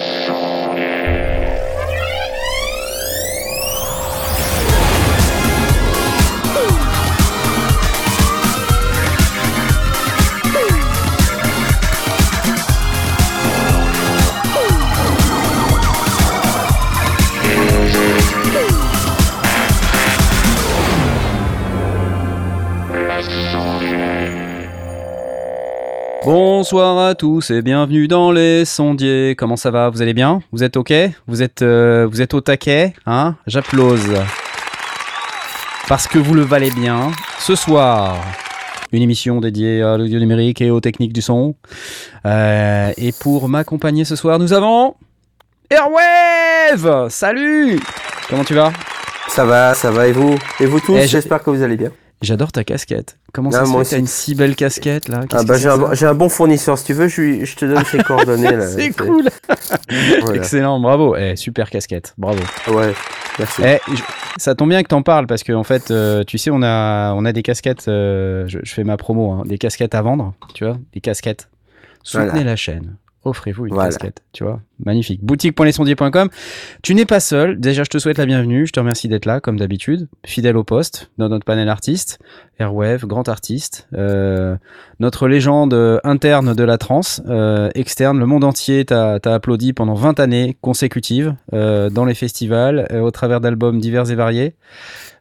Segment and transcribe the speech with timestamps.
[0.00, 0.49] show.
[26.72, 29.34] Bonsoir à tous et bienvenue dans les sondiers.
[29.36, 29.90] Comment ça va?
[29.90, 30.40] Vous allez bien?
[30.52, 30.92] Vous êtes ok?
[31.26, 33.34] Vous êtes euh, vous êtes au taquet Hein?
[33.48, 34.06] J'applause.
[35.88, 37.10] Parce que vous le valez bien.
[37.40, 38.18] Ce soir,
[38.92, 41.56] une émission dédiée à l'audio numérique et aux techniques du son.
[42.24, 44.94] Euh, et pour m'accompagner ce soir, nous avons
[45.70, 47.80] Airwave Salut
[48.28, 48.72] Comment tu vas?
[49.26, 50.38] Ça va, ça va et vous?
[50.60, 50.96] Et vous tous?
[50.96, 51.90] Eh, J'espère que vous allez bien.
[52.22, 53.16] J'adore ta casquette.
[53.32, 55.20] Comment Ah, ça se fait t'as une si belle casquette là?
[55.32, 57.98] Ah bah j'ai un, bon fournisseur si tu veux, je, lui- je te donne ses
[58.04, 58.66] coordonnées là.
[58.68, 59.24] C'est cool
[60.22, 60.36] Voilà.
[60.36, 61.16] Excellent, bravo.
[61.16, 62.40] Eh, super casquette, bravo.
[62.68, 62.92] Ouais,
[63.38, 63.62] merci.
[63.64, 64.02] Eh, je-
[64.36, 67.14] ça tombe bien que t'en parles parce que en fait, euh, tu sais, on a,
[67.14, 67.88] on a des casquettes.
[67.88, 71.48] euh, je, je fais ma promo, hein, des casquettes à vendre, tu vois, des casquettes.
[72.02, 72.44] Soutenez Voilà.
[72.44, 72.96] la chaîne.
[73.22, 73.90] Offrez-vous une Voilà.
[73.90, 74.60] casquette, tu vois.
[74.82, 75.22] Magnifique.
[75.22, 76.30] Boutique.lesondiers.com.
[76.82, 77.60] Tu n'es pas seul.
[77.60, 78.66] Déjà, je te souhaite la bienvenue.
[78.66, 80.08] Je te remercie d'être là, comme d'habitude.
[80.24, 82.18] Fidèle au poste, dans notre panel artiste.
[82.58, 83.88] Airwave, grand artiste.
[83.92, 84.56] Euh,
[85.00, 87.20] notre légende euh, interne de la trance.
[87.28, 92.14] euh, externe, le monde entier t'a t'a applaudi pendant 20 années consécutives euh, dans les
[92.14, 94.54] festivals, euh, au travers d'albums divers et variés.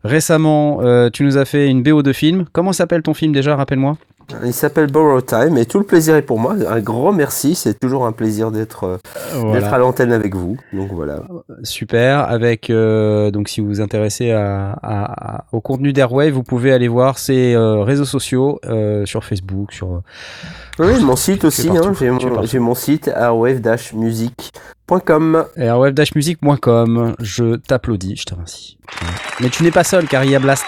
[0.05, 2.45] Récemment, euh, tu nous as fait une BO de film.
[2.53, 3.97] Comment s'appelle ton film déjà Rappelle-moi?
[4.45, 6.55] Il s'appelle Borrow Time et tout le plaisir est pour moi.
[6.69, 8.99] Un grand merci, c'est toujours un plaisir d'être
[9.35, 10.55] euh, à l'antenne avec vous.
[10.71, 11.23] Donc voilà.
[11.63, 12.19] Super.
[12.29, 16.71] Avec euh, donc si vous vous intéressez à, à- à- au contenu d'Airwave, vous pouvez
[16.71, 20.01] aller voir ses euh, réseaux sociaux euh, sur Facebook, sur
[20.77, 21.91] Oui, mon site aussi, hein,
[22.45, 25.45] j'ai mon, site airwave-music.com.
[25.57, 27.15] airwave-music.com.
[27.19, 28.77] Je t'applaudis, je te remercie.
[29.41, 30.65] Mais tu n'es pas seul car il y a Blast.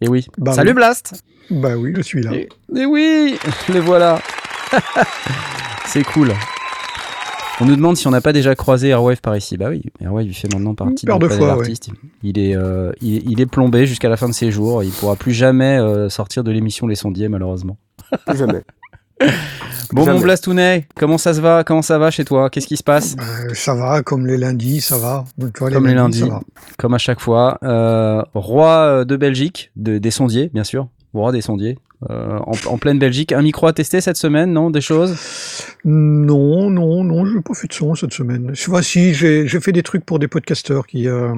[0.00, 0.26] Et oui.
[0.38, 0.74] Bah Salut oui.
[0.74, 1.22] Blast.
[1.50, 2.32] Bah oui, je suis là.
[2.32, 3.36] Et, et oui,
[3.68, 4.20] les voilà.
[5.86, 6.32] C'est cool.
[7.62, 9.56] On nous demande si on n'a pas déjà croisé Airwave par ici.
[9.58, 11.60] Bah oui, Airwave il fait maintenant partie de panel fois, ouais.
[11.60, 11.90] artiste.
[12.22, 14.82] Il est, euh, il, il est plombé jusqu'à la fin de ses jours.
[14.82, 17.76] Il pourra plus jamais euh, sortir de l'émission Les Sondiers malheureusement.
[18.26, 18.62] Plus jamais.
[19.92, 20.18] Bon Jamais.
[20.18, 21.64] mon Blastounet, comment ça se va?
[21.64, 22.48] Comment ça va chez toi?
[22.48, 23.16] Qu'est-ce qui se passe?
[23.16, 23.24] Bah,
[23.54, 25.24] ça va, comme les lundis, ça va.
[25.52, 26.20] Comme les lundis.
[26.20, 26.40] ça va.
[26.78, 30.86] Comme à chaque fois, euh, roi euh, de Belgique, de- des sondiers bien sûr,
[31.18, 31.78] roi des sondiers.
[32.08, 35.16] euh, en, en pleine Belgique, un micro à tester cette semaine, non Des choses?
[35.84, 38.50] Non, non, non, je n'ai pas fait de son cette semaine.
[38.54, 41.34] Je vois si j'ai fait des trucs pour des podcasteurs qui, euh,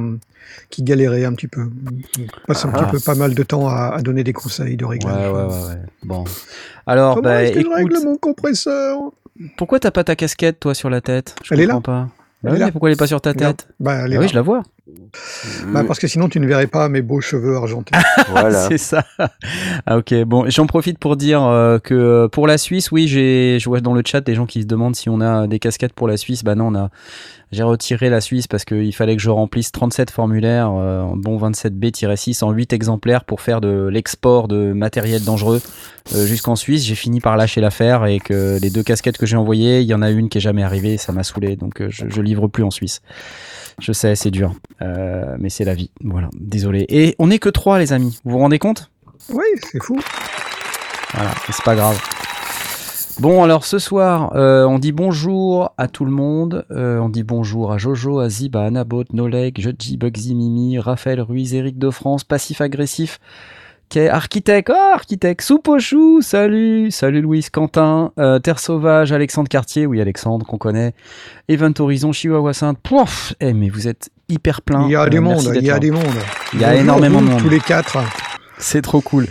[0.71, 1.69] qui galéraient un petit peu.
[2.19, 2.79] Ils passent un Ah.
[2.85, 5.33] petit peu pas mal de temps à, à donner des conseils de Ouais, réglage.
[5.33, 5.83] ouais, ouais, ouais.
[6.05, 6.25] Bon.
[6.87, 8.99] Alors, Comment bah, est-ce que je règle mon compresseur?
[9.57, 11.35] pourquoi t'as pas ta casquette, toi, sur la tête?
[11.43, 12.09] Je Elle est comprends pas.
[12.43, 12.65] Bah Elle est là.
[12.67, 13.69] mais pourquoi elle est pas sur ta tête?
[13.81, 14.31] bah, elle est Ah Oui, là.
[14.31, 14.63] je la vois.
[15.69, 17.95] Bah, Parce que sinon, tu ne verrais pas mes beaux cheveux argentés.
[18.31, 18.63] Voilà.
[18.69, 19.05] C'est ça.
[19.87, 20.15] Ah, ok.
[20.25, 23.81] Bon, j'en profite pour dire euh, que euh, pour la Suisse, oui, j'ai, je vois
[23.81, 26.17] dans le chat des gens qui se demandent si on a des casquettes pour la
[26.17, 26.45] Suisse.
[26.45, 26.91] Bah non, on a.
[27.53, 31.39] J'ai retiré la Suisse parce qu'il fallait que je remplisse 37 formulaires, euh, en bon
[31.39, 35.61] 27B-6 en 8 exemplaires pour faire de l'export de matériel dangereux
[36.15, 36.83] euh, jusqu'en Suisse.
[36.85, 39.93] J'ai fini par lâcher l'affaire et que les deux casquettes que j'ai envoyées, il y
[39.93, 42.49] en a une qui est jamais arrivée, ça m'a saoulé, donc euh, je, je livre
[42.49, 43.03] plus en Suisse.
[43.81, 45.91] Je sais, c'est dur, Euh, mais c'est la vie.
[46.03, 46.87] Voilà, désolé.
[46.89, 48.19] Et on n'est que trois, les amis.
[48.25, 48.91] Vous vous rendez compte?
[49.29, 49.99] Oui, c'est fou.
[51.15, 52.01] voilà, c'est pas grave.
[53.21, 56.65] Bon, alors ce soir, euh, on dit bonjour à tout le monde.
[56.71, 61.21] Euh, on dit bonjour à Jojo, à Zib, à Anabot, Noleg, Jeji, Bugsy, Mimi, Raphaël
[61.21, 63.21] Ruiz, Eric de France, Passif Agressif,
[63.91, 69.49] Kay, Architecte, oh, Architecte, Soupe au chou, salut, salut Louise, Quentin, euh, Terre Sauvage, Alexandre
[69.51, 70.95] Cartier, oui, Alexandre, qu'on connaît,
[71.49, 74.87] Event Horizon, Chihuahua Sainte, pouf, eh, mais vous êtes hyper plein.
[74.87, 75.79] Il y a mondes, d'être il y a là.
[75.79, 76.03] des mondes.
[76.55, 77.41] Il y a énormément de monde.
[77.41, 77.99] Tous les quatre.
[78.63, 79.27] C'est trop cool.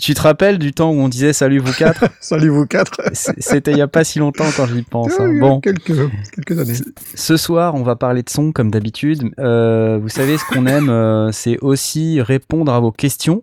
[0.00, 3.00] Tu te rappelles du temps où on disait salut vous quatre Salut vous quatre.
[3.12, 5.12] C'était il y a pas si longtemps quand j'y pense.
[5.20, 5.38] hein.
[5.38, 5.92] Bon, quelques,
[6.34, 6.78] quelques années.
[7.14, 9.30] ce soir, on va parler de son comme d'habitude.
[9.38, 13.42] Euh, vous savez, ce qu'on aime, euh, c'est aussi répondre à vos questions.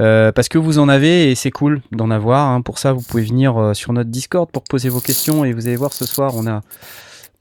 [0.00, 2.48] Euh, parce que vous en avez et c'est cool d'en avoir.
[2.48, 2.62] hein.
[2.62, 5.76] Pour ça, vous pouvez venir sur notre Discord pour poser vos questions et vous allez
[5.76, 6.62] voir ce soir, on a,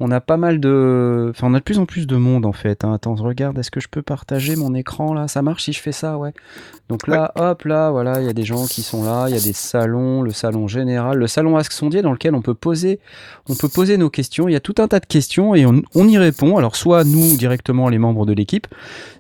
[0.04, 2.52] on a pas mal de, enfin, on a de plus en plus de monde en
[2.54, 2.84] fait.
[2.84, 2.94] hein.
[2.94, 5.28] Attends, regarde, est-ce que je peux partager mon écran là?
[5.28, 6.34] Ça marche si je fais ça, ouais.
[6.90, 9.38] Donc là, hop, là, voilà, il y a des gens qui sont là, il y
[9.38, 13.00] a des salons, le salon général, le salon Ask Sondier dans lequel on peut poser,
[13.48, 14.48] on peut poser nos questions.
[14.50, 16.58] Il y a tout un tas de questions et on, on y répond.
[16.58, 18.68] Alors soit nous directement les membres de l'équipe,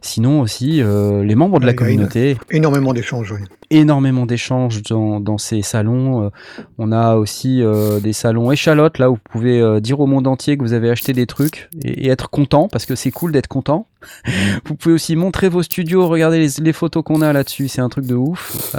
[0.01, 2.37] sinon aussi euh, les membres de la Ouais, communauté.
[2.49, 3.39] Énormément d'échanges, oui.
[3.71, 6.25] Énormément d'échanges dans, ces salons.
[6.25, 6.29] Euh,
[6.77, 7.63] on a aussi
[8.01, 11.13] des salons échalotes, là où vous pouvez dire au monde entier que vous avez acheté
[11.13, 13.87] des trucs et, être content, parce que c'est cool d'être content.
[14.65, 18.05] vous pouvez aussi montrer vos studios, regarder les, photos qu'on a là-dessus, c'est un truc
[18.05, 18.75] de ouf.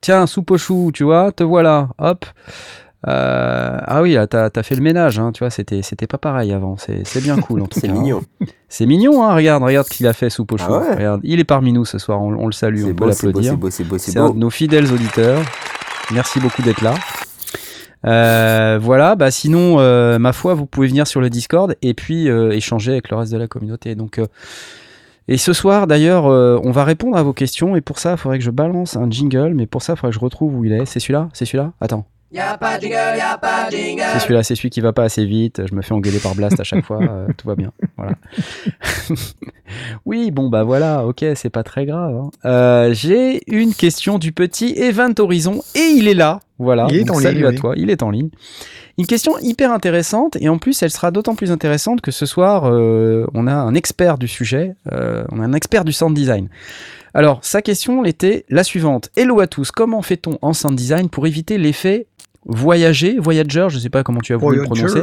[0.00, 2.26] tiens, soupe au chou, tu vois, te voilà, hop.
[3.08, 6.52] Euh, ah oui, t'as as fait le ménage, hein, tu vois, c'était c'était pas pareil
[6.52, 6.76] avant.
[6.76, 7.88] C'est bien cool en tout cas.
[7.88, 8.22] C'est mignon.
[8.68, 10.72] C'est mignon, hein, regarde, regarde ce qu'il a fait sous Pochou.
[10.72, 13.58] Ah regarde, il est parmi nous ce soir, on, le salue, on peut l'applaudir.
[13.98, 15.40] C'est un de nos fidèles auditeurs.
[16.12, 16.94] Merci beaucoup d'être là.
[18.04, 22.28] Euh, voilà, bah sinon, euh, ma foi, vous pouvez venir sur le Discord et puis
[22.28, 23.96] échanger avec le reste de la communauté.
[23.96, 24.20] Donc,
[25.26, 28.38] et ce soir, d'ailleurs, on va répondre à vos questions et pour ça, il faudrait
[28.38, 30.72] que je balance un jingle, mais pour ça, il faudrait que je retrouve où il
[30.72, 30.86] est.
[30.86, 31.30] C'est celui-là?
[31.32, 31.72] C'est celui-là?
[31.80, 32.06] Attends.
[32.32, 34.02] Y'a pas de jingle, y'a pas de jingle.
[34.14, 35.62] C'est celui-là, c'est celui qui va pas assez vite.
[35.68, 37.00] Je me fais engueuler par Blast à chaque fois.
[37.12, 37.72] Euh, tout va bien.
[37.96, 38.12] Voilà.
[40.06, 42.14] oui, bon, bah voilà, ok, c'est pas très grave.
[42.14, 42.30] Hein.
[42.44, 46.40] Euh, j'ai une question du petit Event Horizon et il est là.
[46.58, 46.86] Voilà.
[46.90, 48.30] Il est en salut à toi, il est en ligne.
[48.98, 52.64] Une question hyper intéressante et en plus elle sera d'autant plus intéressante que ce soir
[52.66, 56.48] euh, on a un expert du sujet, on a un expert du sound design.
[57.14, 59.10] Alors, sa question était la suivante.
[59.16, 62.06] Hello à tous, comment fait-on en sound design pour éviter l'effet
[62.46, 65.02] voyager, voyager, je ne sais pas comment tu as voulu le prononcer,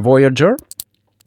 [0.00, 0.52] voyager,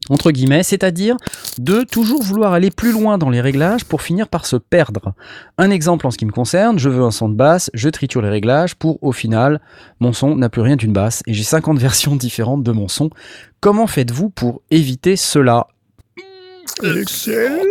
[0.10, 1.16] entre guillemets, c'est-à-dire
[1.58, 5.14] de toujours vouloir aller plus loin dans les réglages pour finir par se perdre.
[5.58, 8.22] Un exemple en ce qui me concerne, je veux un son de basse, je triture
[8.22, 9.62] les réglages pour au final,
[10.00, 13.10] mon son n'a plus rien d'une basse et j'ai 50 versions différentes de mon son.
[13.60, 15.68] Comment faites-vous pour éviter cela?
[16.84, 17.64] Excellent.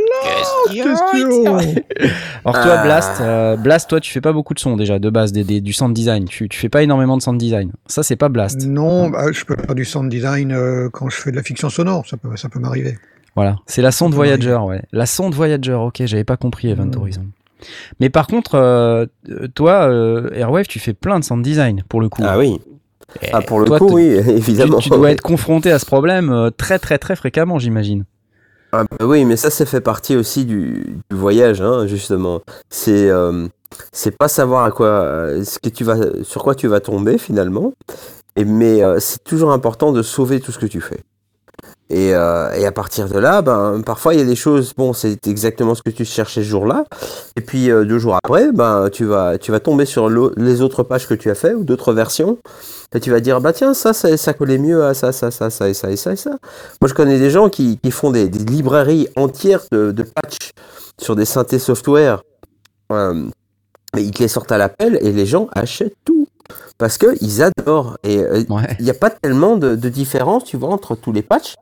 [2.44, 5.32] Alors toi, Blast, euh, Blast, toi, tu fais pas beaucoup de sons déjà de base,
[5.32, 6.26] des, du sound design.
[6.26, 7.72] Tu, tu fais pas énormément de sound design.
[7.86, 8.66] Ça, c'est pas Blast.
[8.66, 11.70] Non, bah, je peux faire du sound design euh, quand je fais de la fiction
[11.70, 12.06] sonore.
[12.06, 12.98] Ça peut, ça peut m'arriver.
[13.36, 14.82] Voilà, c'est la sonde Voyager, ouais.
[14.92, 15.74] La sonde Voyager.
[15.74, 16.98] Ok, j'avais pas compris Event hmm.
[16.98, 17.26] Horizon.
[18.00, 19.06] Mais par contre, euh,
[19.54, 19.90] toi,
[20.34, 22.22] Airwave, tu fais plein de sound design pour le coup.
[22.24, 22.58] Ah oui.
[23.32, 24.78] ah, pour le coup, oui, évidemment.
[24.78, 28.04] Tu, dois être confronté à ce problème très, très, très fréquemment, j'imagine.
[28.72, 32.40] Ah bah oui, mais ça, ça fait partie aussi du, voyage, hein, justement.
[32.68, 33.48] C'est euh,
[33.92, 37.72] c'est pas savoir à quoi, ce que tu vas, sur quoi tu vas tomber finalement,
[38.36, 41.00] et, mais euh, c'est toujours important de sauver tout ce que tu fais.
[41.90, 44.92] Et, euh, et, à partir de là, ben, parfois il y a des choses, bon,
[44.92, 46.84] c'est exactement ce que tu cherchais ce jour-là.
[47.36, 51.08] Et puis deux jours après, ben, tu, vas, tu vas tomber sur les autres pages
[51.08, 52.38] que tu as fait ou d'autres versions.
[52.94, 55.48] Et tu vas dire, bah tiens, ça, ça, ça collait mieux à ça, ça, ça,
[55.48, 56.30] ça, et ça, et ça, et ça.
[56.80, 60.50] Moi, je connais des gens qui, qui font des, librairies entières de, de patchs
[61.00, 62.22] sur des synthés software.
[62.92, 63.28] Euh,
[63.96, 65.94] ils te les sortent à l'appel et les gens achètent.
[66.78, 67.98] Parce qu'ils adorent.
[68.02, 68.42] Et euh,
[68.78, 71.54] il n'y a pas tellement de, de, différence, tu vois, entre tous les patchs.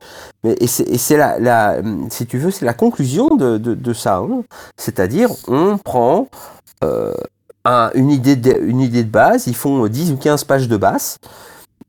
[0.43, 4.17] Mais, et c'est la, la, si tu veux, c'est la conclusion de, de, de ça.
[4.17, 4.43] Hein.
[4.77, 6.27] C'est-à-dire, on prend
[6.83, 7.13] euh,
[7.93, 11.17] une, idée de, une idée de base, ils font 10 ou 15 pages de basse,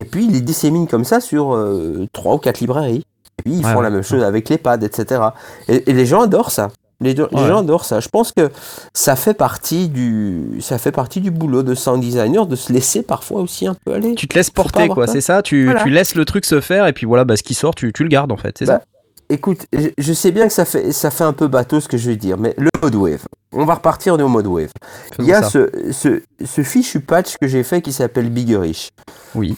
[0.01, 3.05] et puis ils les disséminent comme ça sur euh, 3 ou 4 librairies.
[3.39, 5.23] Et puis ils font la même chose avec les pads, etc.
[5.69, 6.69] Et, les gens adorent ça.
[7.03, 8.01] Les, gens adorent ça.
[8.01, 8.51] Je pense que
[8.93, 13.03] ça fait partie du, ça fait partie du boulot de sound designer de se laisser
[13.03, 14.15] parfois aussi un peu aller.
[14.15, 15.07] Tu te laisses porter, quoi.
[15.07, 15.43] C'est ça?
[15.43, 17.93] Tu, tu, laisses le truc se faire et puis voilà, bah, ce qui sort, tu,
[17.93, 18.59] tu le gardes en fait.
[18.59, 18.85] C'est bah, ça?
[19.31, 19.67] Écoute,
[19.97, 22.17] je sais bien que ça fait, ça fait un peu bateau ce que je vais
[22.17, 23.25] dire, mais le mode wave.
[23.53, 24.73] On va repartir au mode wave.
[25.21, 28.91] Il y a ce, ce, ce, fichu patch que j'ai fait qui s'appelle Biggerish.
[29.37, 29.57] Oui.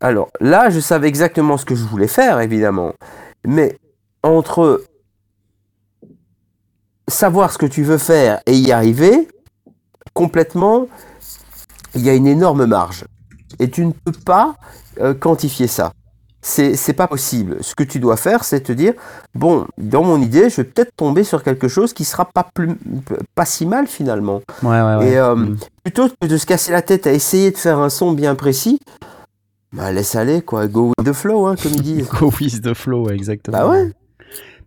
[0.00, 2.92] Alors là, je savais exactement ce que je voulais faire, évidemment.
[3.46, 3.78] Mais
[4.22, 4.82] entre
[7.08, 9.28] savoir ce que tu veux faire et y arriver,
[10.14, 10.86] complètement,
[11.94, 13.04] il y a une énorme marge.
[13.58, 14.56] Et tu ne peux pas
[15.00, 15.92] euh, quantifier ça
[16.42, 17.58] c'est pas possible.
[17.60, 18.94] Ce que tu dois faire, c'est te dire
[19.34, 22.70] bon, dans mon idée, je vais peut-être tomber sur quelque chose qui sera pas plus
[23.34, 24.42] pas si mal finalement.
[24.62, 25.56] Ouais, ouais, Et euh, mm.
[25.84, 28.80] plutôt que de se casser la tête à essayer de faire un son bien précis,
[29.72, 32.08] bah laisse aller quoi, go with the flow, hein, comme ils disent.
[32.20, 33.58] go with the flow, exactement.
[33.58, 33.92] Bah ouais.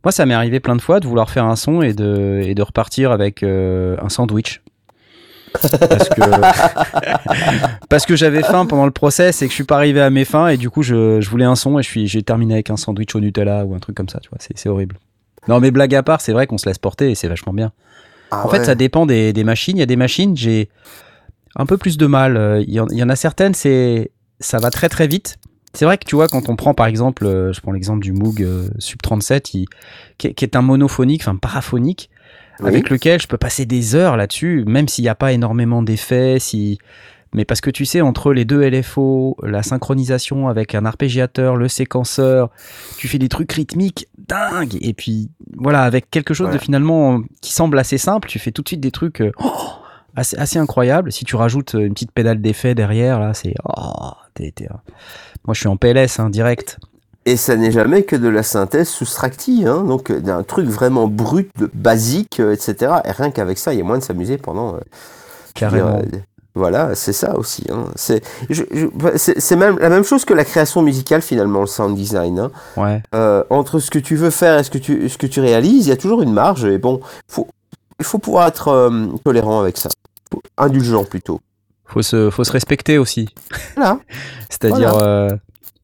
[0.05, 2.53] Moi, ça m'est arrivé plein de fois de vouloir faire un son et de, et
[2.53, 4.61] de repartir avec euh, un sandwich.
[5.59, 6.21] Parce que
[7.89, 10.25] parce que j'avais faim pendant le process et que je suis pas arrivé à mes
[10.25, 12.69] fins et du coup je, je voulais un son et je suis j'ai terminé avec
[12.69, 14.37] un sandwich au Nutella ou un truc comme ça tu vois.
[14.39, 14.97] C'est horrible.
[15.47, 17.71] Non mais blague à part c'est vrai qu'on se laisse porter et c'est vachement bien.
[18.31, 19.77] Ah en fait ça dépend des, des machines.
[19.77, 20.67] Il y a des machines j'ai
[21.55, 22.63] un peu plus de mal.
[22.67, 25.37] Il y, en, il y en a certaines c'est ça va très très vite
[25.75, 28.11] c'est vrai que tu vois, quand on prend par exemple, euh, je prends l'exemple du
[28.11, 29.67] Moog euh, Sub 37, qui,
[30.17, 32.09] qui, est un monophonique, enfin paraphonique,
[32.63, 36.39] avec lequel je peux passer des heures là-dessus, même s'il n'y a pas énormément d'effets,
[36.39, 36.79] si...
[37.33, 41.67] Mais parce que tu sais, entre les deux LFO, la synchronisation avec un arpégiateur, le
[41.67, 42.49] séquenceur,
[42.97, 44.77] tu fais des trucs rythmiques dingues.
[44.79, 48.61] Et puis, voilà, avec quelque chose de finalement qui semble assez simple, tu fais tout
[48.61, 49.21] de suite des trucs...
[49.39, 49.51] Oh,
[50.15, 51.11] assez, assez incroyable.
[51.11, 53.53] Si tu rajoutes une petite pédale d'effet derrière, là, c'est.
[53.65, 54.13] Oh,
[55.45, 56.77] Moi, je suis en PLS, hein, direct.
[57.27, 61.07] Et ça n'est jamais que de la synthèse soustractive, hein, donc euh, d'un truc vraiment
[61.07, 62.93] brut, de- basique, euh, etc.
[63.03, 64.75] Et rien qu'avec ça, il y a moins de s'amuser pendant.
[64.75, 64.83] euh, dire,
[65.55, 65.97] Carrément.
[65.97, 66.19] euh,
[66.53, 67.65] voilà, c'est ça aussi.
[67.71, 67.85] Hein.
[67.95, 68.63] C'est, je-
[69.17, 72.37] c'est, même la même chose que la création musicale finalement, le sound design.
[72.39, 72.51] Hein.
[72.77, 73.01] Ouais.
[73.15, 75.87] Euh, entre ce que tu veux faire et ce que tu, ce que tu réalises,
[75.87, 76.63] il y a toujours une marge.
[76.65, 77.47] Et bon, faut,
[77.99, 78.91] il faut pouvoir être
[79.23, 79.89] tolérant avec ça,
[80.57, 81.39] indulgent plutôt.
[81.87, 83.29] Faut se, faut se respecter aussi.
[83.75, 83.99] Voilà.
[84.49, 85.29] C'est-à-dire, euh,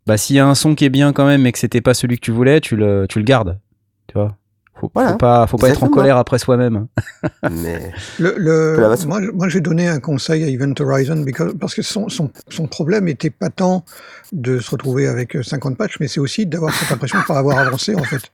[0.07, 1.93] bah, s'il y a un son qui est bien quand même, mais que c'était pas
[1.93, 3.59] celui que tu voulais, tu le, tu le gardes.
[4.07, 4.35] Tu vois.
[4.79, 5.11] Faut, Voilà.
[5.11, 6.87] faut pas, faut pas être en colère après soi-même.
[7.51, 12.09] Mais Le, moi, moi, j'ai donné un conseil à Event Horizon because- parce que son,
[12.09, 13.85] son, son problème était pas tant
[14.31, 17.37] de se retrouver avec euh, 50 patchs, mais c'est aussi d'avoir cette impression de pas
[17.37, 18.31] avoir avancé en fait.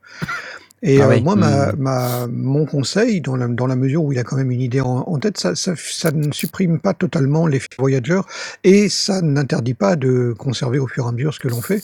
[0.83, 1.75] Et Ah euh, moi, ma, Mm.
[1.77, 4.81] ma, mon conseil, dans la, dans la mesure où il a quand même une idée
[4.81, 8.21] en, en tête, ça, ça, ça ne supprime pas totalement l'effet Voyager
[8.63, 11.83] et ça n'interdit pas de conserver au fur et à mesure ce que l'on fait.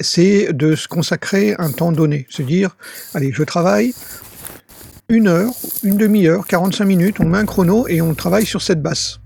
[0.00, 2.76] C'est de se consacrer un temps donné, se dire,
[3.14, 3.94] allez, je travaille
[5.08, 5.52] une heure,
[5.84, 9.20] une demi-heure, 45 minutes, on met un chrono et on travaille sur cette basse.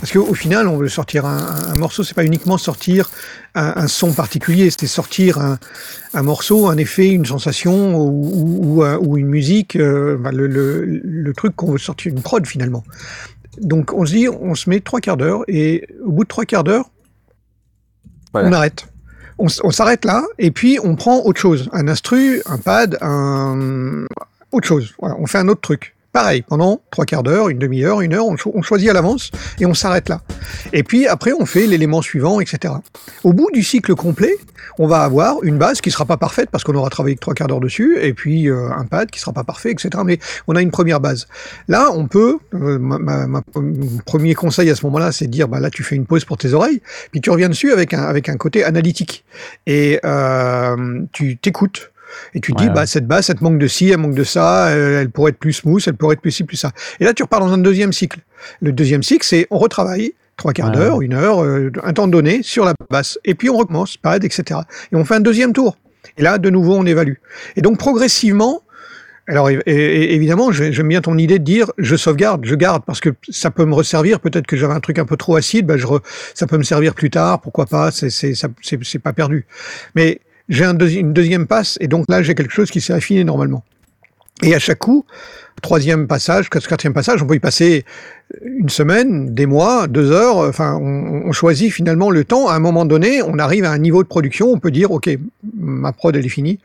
[0.00, 3.10] Parce qu'au final, on veut sortir un, un morceau, c'est pas uniquement sortir
[3.54, 5.58] un, un son particulier, c'était sortir un,
[6.14, 10.32] un morceau, un effet, une sensation ou, ou, ou un- ou une musique, euh, bah,
[10.32, 12.82] le, le, le truc qu'on veut sortir, une prod finalement.
[13.60, 16.46] Donc on se dit, on se met trois quarts d'heure et au bout de trois
[16.46, 16.90] quarts d'heure,
[18.32, 18.48] Voilà.
[18.48, 18.86] on arrête.
[19.38, 24.04] On, s'arrête là et puis on prend autre chose, un instru, un pad, un
[24.52, 24.94] autre chose.
[25.00, 25.96] Voilà, on fait un autre truc.
[26.12, 29.30] Pareil, pendant trois quarts d'heure, une demi-heure, une heure, on, cho- on choisit à l'avance
[29.58, 30.20] et on s'arrête là.
[30.74, 32.74] Et puis après, on fait l'élément suivant, etc.
[33.24, 34.34] Au bout du cycle complet,
[34.78, 37.32] on va avoir une base qui sera pas parfaite parce qu'on aura travaillé que trois
[37.32, 39.88] quarts d'heure dessus, et puis euh, un pad qui sera pas parfait, etc.
[40.04, 41.28] Mais on a une première base.
[41.68, 42.36] Là, on peut.
[42.54, 42.98] euh, ma-
[43.54, 46.26] mon premier conseil à ce moment-là, c'est de dire, bah là, tu fais une pause
[46.26, 49.24] pour tes oreilles, puis tu reviens dessus avec un avec un côté analytique
[49.66, 51.88] et euh, tu t'écoutes.
[52.34, 52.74] Et tu te Ouais, dis, ouais.
[52.74, 55.30] bah, cette basse, elle te manque de ci, elle manque de ça, euh, elle pourrait
[55.30, 56.72] être plus smooth, elle pourrait être plus ci, plus ça.
[57.00, 58.20] Et là, tu repars dans un deuxième cycle.
[58.60, 62.08] Le deuxième cycle, c'est on retravaille trois quarts Ouais, d'heure, une heure, euh, un temps
[62.08, 63.18] donné sur la basse.
[63.24, 64.60] Et puis on recommence, pad, etc.
[64.92, 65.76] Et on fait un deuxième tour.
[66.18, 67.14] Et là, de nouveau, on évalue.
[67.56, 68.62] Et donc, progressivement,
[69.28, 73.00] alors é- évidemment, j'ai- j'aime bien ton idée de dire je sauvegarde, je garde, parce
[73.00, 74.18] que ça peut me resservir.
[74.18, 76.00] Peut-être que j'avais un truc un peu trop acide, je re-
[76.34, 79.46] ça peut me servir plus tard, pourquoi pas, c'est pas perdu.
[79.94, 82.92] Mais j'ai un deuxi- une deuxième passe, et donc là, j'ai quelque chose qui s'est
[82.92, 83.64] affiné normalement.
[84.42, 85.04] Et à chaque coup,
[85.62, 87.84] troisième passage, quatrième passage, on peut y passer
[88.44, 90.38] une semaine, des mois, deux heures.
[90.38, 92.48] Enfin, on, on choisit finalement le temps.
[92.48, 94.48] À un moment donné, on arrive à un niveau de production.
[94.50, 95.10] On peut dire, ok,
[95.54, 96.58] ma prod elle est finie.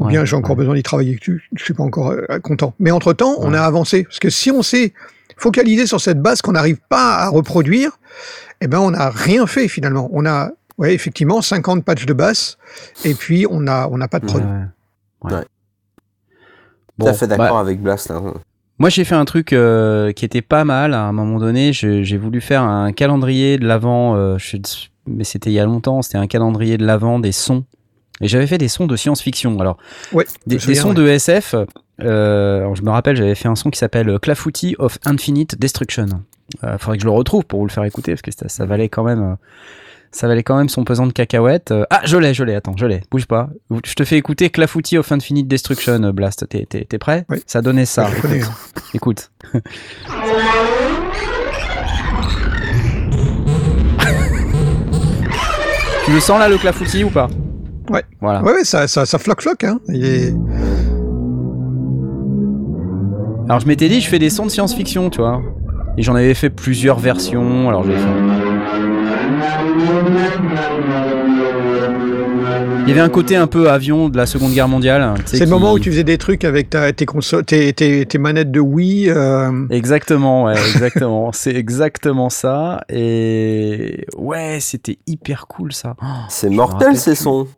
[0.00, 0.56] Ou Ouais, bien j'ai encore ouais.
[0.56, 1.48] besoin d'y travailler dessus.
[1.54, 2.74] Je suis pas encore euh, content.
[2.80, 4.02] Mais entre temps, on a avancé.
[4.04, 4.92] Parce que si on s'est
[5.36, 7.98] focalisé sur cette base qu'on n'arrive pas à reproduire,
[8.62, 10.08] eh ben on n'a rien fait finalement.
[10.12, 12.58] On a, ouais, effectivement, 50 patchs de basse,
[13.04, 14.42] et puis on n'a on n'a pas de prod.
[14.42, 14.50] Ouais,
[15.22, 15.32] ouais.
[15.34, 15.44] Ouais.
[16.98, 18.10] Bon, tout à fait d'accord bah, avec Blast.
[18.10, 18.34] hein.
[18.78, 21.72] Moi, j'ai fait un truc euh, qui était pas mal à un moment donné.
[21.72, 24.36] J'ai voulu faire un calendrier de l'avant, euh,
[25.06, 26.02] mais c'était il y a longtemps.
[26.02, 27.64] C'était un calendrier de l'avant des sons.
[28.20, 29.58] Et j'avais fait des sons de science-fiction.
[29.60, 29.78] Alors,
[30.12, 30.94] Ouais, des, sons ouais.
[30.94, 31.54] de SF.
[32.02, 36.06] euh, alors je me rappelle, j'avais fait un son qui s'appelle Clafouti of Infinite Destruction.
[36.64, 38.64] Euh, faudrait que je le retrouve pour vous le faire écouter parce que ça, ça
[38.66, 39.36] valait quand même.
[40.16, 41.72] Ça valait quand même son pesant de cacahuètes.
[41.72, 43.50] Euh, ah, je l'ai, je l'ai, attends, je l'ai, bouge pas.
[43.84, 46.48] Je te fais écouter Clafouti of Infinite Destruction, euh, Blast.
[46.48, 47.42] T'es- T'es t'es prêt Oui.
[47.46, 48.08] Ça donnait ça.
[48.16, 48.30] Écoute.
[48.32, 48.80] hein.
[48.94, 49.30] écoute.
[56.04, 57.28] tu le sens là, le clafoutis ou pas?
[57.90, 58.04] Ouais.
[58.20, 58.42] Voilà.
[58.42, 59.64] Ouais, ouais, ça, ça, ça floque.
[59.64, 59.78] Hein.
[59.88, 60.34] Il est...
[63.48, 65.40] Alors je m'étais dit, je fais des sons de science-fiction, tu vois.
[65.98, 67.68] Et j'en avais fait plusieurs versions.
[67.68, 68.45] Alors j'avais fait.
[72.84, 75.14] Il y avait un côté un peu avion de la Seconde Guerre mondiale.
[75.18, 77.72] tu sais, C'est le moment où tu faisais des trucs avec ta, tes, consoles, tes,
[77.72, 79.10] tes, tes manettes de Wii.
[79.10, 81.32] euh, Exactement, ouais, exactement.
[81.32, 82.82] C'est exactement ça.
[82.88, 85.96] Et ouais, c'était hyper cool ça.
[86.00, 87.16] Oh, C'est mortel ces plus.
[87.24, 87.48] sons.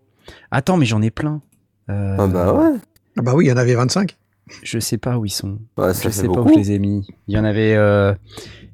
[0.50, 1.42] Attends, mais j'en ai plein.
[1.90, 2.78] Euh, Ah bah ouais.
[3.18, 4.16] Ah bah oui, il y en avait 25.
[4.62, 5.58] Je sais pas où ils sont.
[5.76, 7.06] Ouais, je ça sais pas où je les ai mis.
[7.26, 7.74] Il y en avait.
[7.76, 8.14] euh,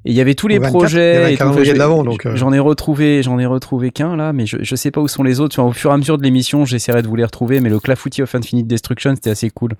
[0.05, 1.33] Et il y avait tous les 24, projets.
[1.33, 1.43] et tout.
[1.43, 2.35] Enfin, euh.
[2.35, 5.23] J'en ai retrouvé, j'en ai retrouvé qu'un là, mais je, je sais pas où sont
[5.23, 5.59] les autres.
[5.59, 7.59] Enfin, au fur et à mesure de l'émission, j'essaierai de vous les retrouver.
[7.59, 9.71] Mais le Clafoutis of Infinite Destruction, c'était assez cool.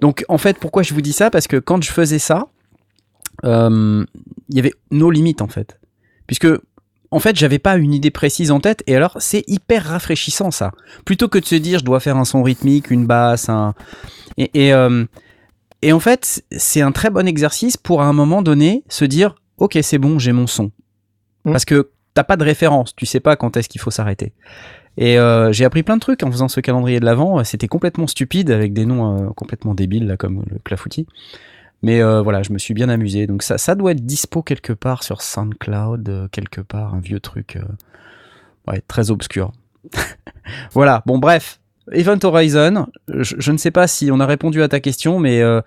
[0.00, 1.30] Donc, en fait, pourquoi je vous dis ça?
[1.30, 2.46] Parce que quand je faisais ça,
[3.44, 4.04] euh,
[4.48, 5.78] il y avait nos limites en fait,
[6.26, 6.48] puisque
[7.10, 10.72] en fait, j'avais pas une idée précise en tête, et alors c'est hyper rafraîchissant ça.
[11.04, 13.74] Plutôt que de se dire, je dois faire un son rythmique, une basse, un
[14.38, 15.04] et, et, euh,
[15.82, 19.34] Et en fait, c'est un très bon exercice pour à un moment donné se dire,
[19.58, 20.70] ok, c'est bon, j'ai mon son.
[21.44, 21.50] Mm.
[21.52, 24.32] Parce que t'as pas de référence, tu sais pas quand est-ce qu'il faut s'arrêter.
[24.98, 27.42] Et euh, j'ai appris plein de trucs en faisant ce calendrier de l'avant.
[27.44, 31.06] C'était complètement stupide avec des noms euh, complètement débiles là comme le clafoutis.
[31.82, 33.26] Mais euh, voilà, je me suis bien amusé.
[33.26, 37.58] Donc ça, ça doit être dispo quelque part sur SoundCloud, quelque part, un vieux truc,
[38.68, 39.52] ouais, très obscur.
[40.72, 41.02] voilà.
[41.06, 41.58] Bon, bref,
[41.90, 42.86] Event Horizon.
[43.08, 45.60] Je, je ne sais pas si on a répondu à ta question, mais euh,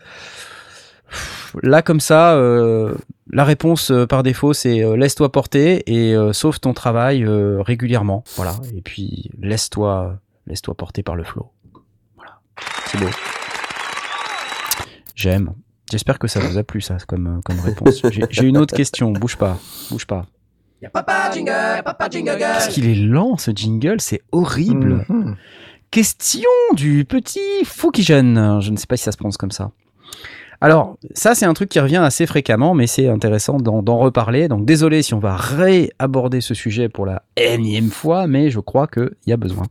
[1.62, 2.94] là comme ça, euh,
[3.32, 7.62] la réponse euh, par défaut c'est euh, laisse-toi porter et euh, sauve ton travail euh,
[7.62, 8.24] régulièrement.
[8.36, 8.56] Voilà.
[8.76, 11.52] Et puis laisse-toi, laisse-toi porter par le flow.
[12.16, 12.40] Voilà.
[12.88, 13.10] C'est beau.
[15.16, 15.54] J'aime.
[15.92, 18.02] J'espère que ça vous a plu ça comme, comme réponse.
[18.32, 19.12] J'ai une autre question.
[19.12, 19.58] Bouge pas,
[19.92, 20.26] bouge pas.
[20.82, 25.06] Y'a papa jingle, papa jingle Qu'est-ce qu'il est lent ce jingle, c'est horrible.
[25.08, 25.36] Mhm.
[25.96, 28.60] Question du petit Fukigen.
[28.60, 29.72] Je ne sais pas si ça se prononce comme ça.
[30.60, 34.50] Alors, ça, c'est un truc qui revient assez fréquemment, mais c'est intéressant d'en reparler.
[34.50, 38.88] Donc, désolé si on va réaborder ce sujet pour la énième fois, mais je crois
[38.88, 39.64] qu'il y a besoin.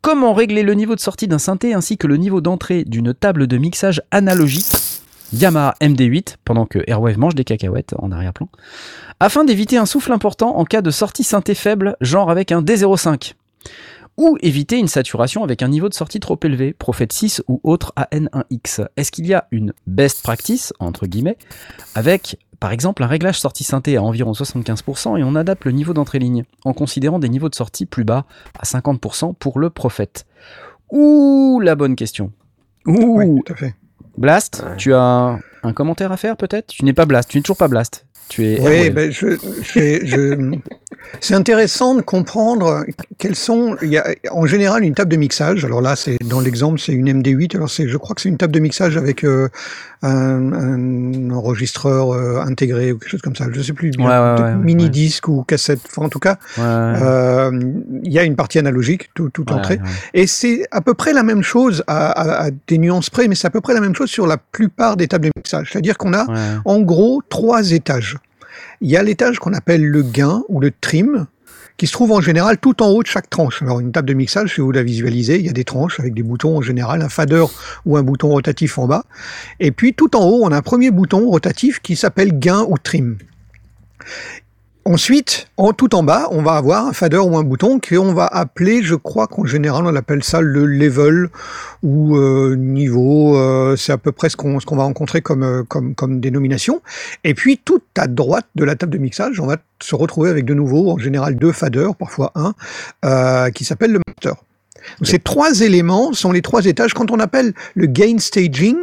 [0.00, 3.48] Comment régler le niveau de sortie d'un synthé ainsi que le niveau d'entrée d'une table
[3.48, 4.70] de mixage analogique
[5.32, 8.48] Yamaha MD8 pendant que Airwave mange des cacahuètes en arrière-plan
[9.18, 13.34] afin d'éviter un souffle important en cas de sortie synthé faible, genre avec un D05
[14.16, 17.92] ou éviter une saturation avec un niveau de sortie trop élevé, Prophet 6 ou autre
[17.96, 18.86] AN1X.
[18.96, 21.38] Est-ce qu'il y a une best practice, entre guillemets,
[21.94, 25.94] avec par exemple un réglage sortie synthé à environ 75% et on adapte le niveau
[25.94, 28.24] d'entrée ligne, en considérant des niveaux de sortie plus bas
[28.58, 30.10] à 50% pour le Prophet
[30.90, 32.32] Ouh, la bonne question.
[32.86, 33.74] Ouh, Oui, tout à fait.
[34.18, 36.66] Blast, tu as un commentaire à faire peut-être?
[36.68, 38.06] Tu n'es pas Blast, tu n'es toujours pas Blast.
[38.32, 40.58] Tu es Oui, ben je, je- je-
[41.20, 42.84] c'est intéressant de comprendre
[43.18, 43.76] quels sont.
[43.82, 45.64] Il y a en général une table de mixage.
[45.64, 47.54] Alors là, c'est dans l'exemple, c'est une MD8.
[47.56, 49.48] Alors c'est, je crois que c'est une table de mixage avec euh,
[50.02, 53.46] un, un enregistreur euh, intégré ou quelque chose comme ça.
[53.52, 53.90] Je sais plus.
[53.98, 55.80] Ouais, ouais, ouais, mini disque ou cassette.
[55.90, 56.38] Enfin, en tout cas,
[57.02, 57.50] euh,
[58.02, 59.78] il y a une partie analogique, tout, toute l'entrée.
[60.14, 63.34] Et c'est à peu près la même chose à, à- à des nuances près, mais
[63.34, 65.68] c'est à peu près la même chose sur la plupart des tables de mixage.
[65.72, 66.24] C'est-à-dire qu'on a
[66.64, 68.16] en gros trois étages.
[68.80, 71.26] Il y a l'étage qu'on appelle le gain ou le trim,
[71.76, 73.62] qui se trouve en général tout en haut de chaque tranche.
[73.62, 76.14] Alors une table de mixage, si vous la visualisez, il y a des tranches avec
[76.14, 77.44] des boutons en général, un fader
[77.86, 79.04] ou un bouton rotatif en bas.
[79.58, 82.78] Et puis tout en haut, on a un premier bouton rotatif qui s'appelle gain ou
[82.78, 83.16] trim.
[84.84, 88.26] Ensuite, en tout en bas, on va avoir un fader ou un bouton qu'on va
[88.26, 91.28] appeler, je crois qu'en général on appelle ça le level
[91.84, 93.36] ou euh, niveau.
[93.36, 96.82] euh, c'est à peu près ce qu'on va rencontrer comme, euh, comme comme dénomination.
[97.22, 100.44] Et puis tout à droite de la table de mixage, on va se retrouver avec
[100.46, 104.34] de nouveau en général deux faders, parfois un, qui s'appelle le master.
[105.02, 106.92] Ces trois éléments sont les trois étages.
[106.92, 108.74] Quand on appelle le gain staging,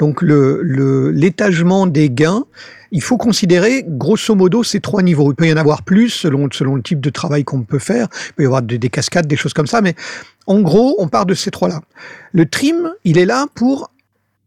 [0.00, 2.44] donc le le- l'étagement des gains,
[2.92, 5.32] il faut considérer grosso modo ces trois niveaux.
[5.32, 8.08] Il peut y en avoir plus selon, selon le type de travail qu'on peut faire.
[8.28, 9.94] Il peut y avoir des, des cascades, des choses comme ça, mais
[10.46, 11.80] en gros, on part de ces trois-là.
[12.32, 13.90] Le trim, il est là pour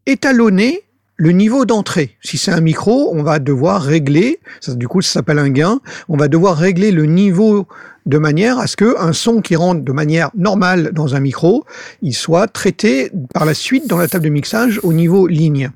[0.06, 0.82] étalonner
[1.20, 2.16] le niveau d'entrée.
[2.22, 5.80] Si c'est un micro, on va devoir régler, ça, du coup ça s'appelle un gain,
[6.08, 7.68] on va devoir régler le niveau
[8.06, 11.66] de manière à ce que un son qui rentre de manière normale dans un micro,
[12.00, 15.70] il soit traité par la suite dans la table de mixage au niveau ligne.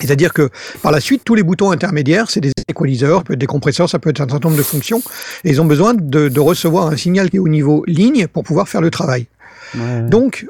[0.00, 0.48] C'est-à-dire que
[0.82, 3.88] par la suite, tous les boutons intermédiaires, c'est des équaliseurs, ça peut être des compresseurs,
[3.88, 5.02] ça peut être un certain nombre de fonctions,
[5.44, 8.44] et ils ont besoin de, de recevoir un signal qui est au niveau ligne pour
[8.44, 9.26] pouvoir faire le travail.
[9.74, 10.02] Ouais.
[10.08, 10.46] Donc,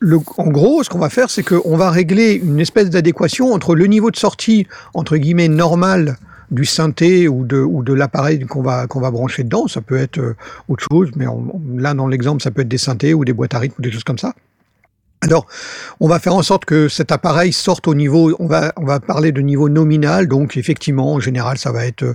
[0.00, 3.74] le, en gros, ce qu'on va faire, c'est qu'on va régler une espèce d'adéquation entre
[3.74, 6.16] le niveau de sortie, entre guillemets, normal
[6.50, 9.66] du synthé ou de, ou de l'appareil qu'on va, qu'on va brancher dedans.
[9.68, 10.34] Ça peut être euh,
[10.68, 13.54] autre chose, mais on- là, dans l'exemple, ça peut être des synthés ou des boîtes
[13.54, 14.32] à rythme ou des choses comme ça.
[15.20, 15.46] Alors,
[16.00, 19.00] on va faire en sorte que cet appareil sorte au niveau, on va, on va
[19.00, 22.14] parler de niveau nominal, donc effectivement, en général, ça va être euh,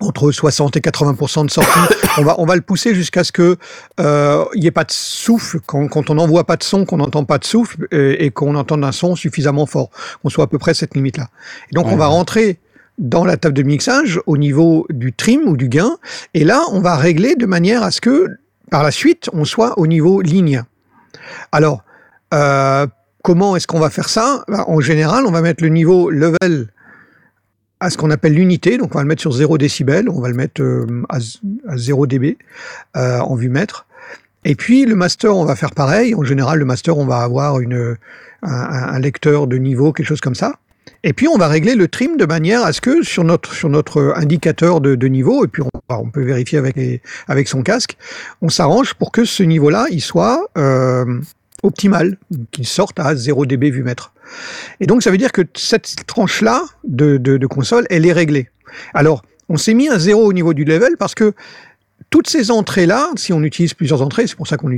[0.00, 1.78] entre 60 et 80% de sortie.
[2.18, 3.56] on va, on va le pousser jusqu'à ce que
[4.00, 5.60] euh, il n'y ait pas de souffle.
[5.64, 8.54] Quand, quand on n'envoie pas de son, qu'on n'entend pas de souffle euh, et, qu'on
[8.54, 9.90] entende un son suffisamment fort,
[10.22, 11.28] qu'on soit à peu près à cette limite-là.
[11.70, 12.58] Et donc, Ouais, on va rentrer
[12.98, 15.96] dans la table de mixage au niveau du trim ou du gain.
[16.34, 18.28] Et là, on va régler de manière à ce que,
[18.70, 20.62] par la suite, on soit au niveau ligne.
[21.50, 21.82] Alors,
[22.34, 22.86] euh,
[23.22, 24.44] comment est-ce qu'on va faire ça?
[24.48, 26.68] Ben, En général, on va mettre le niveau level
[27.80, 30.28] à ce qu'on appelle l'unité, donc on va le mettre sur 0 décibel, on va
[30.28, 32.38] le mettre euh, à, z- à 0 dB
[32.96, 33.86] euh, en vue mètre.
[34.46, 36.14] Et puis le master, on va faire pareil.
[36.14, 37.56] En général, le master, on va avoir
[38.42, 40.54] un, lecteur de niveau, quelque chose comme ça.
[41.02, 43.68] Et puis on va régler le trim de manière à ce que sur notre sur
[43.70, 46.76] notre indicateur de, niveau, et puis on, on peut vérifier avec
[47.26, 47.96] avec son casque,
[48.42, 50.46] on s'arrange pour que ce niveau-là, il soit
[51.64, 52.18] optimale,
[52.52, 54.12] qui sortent à 0 dB vu mètre.
[54.80, 58.48] Et donc ça veut dire que cette tranche-là de, console, elle est réglée.
[58.92, 61.34] Alors, on s'est mis à zéro au niveau du level parce que
[62.10, 64.68] toutes ces entrées-là, si on utilise plusieurs entrées, c'est pour ça qu'on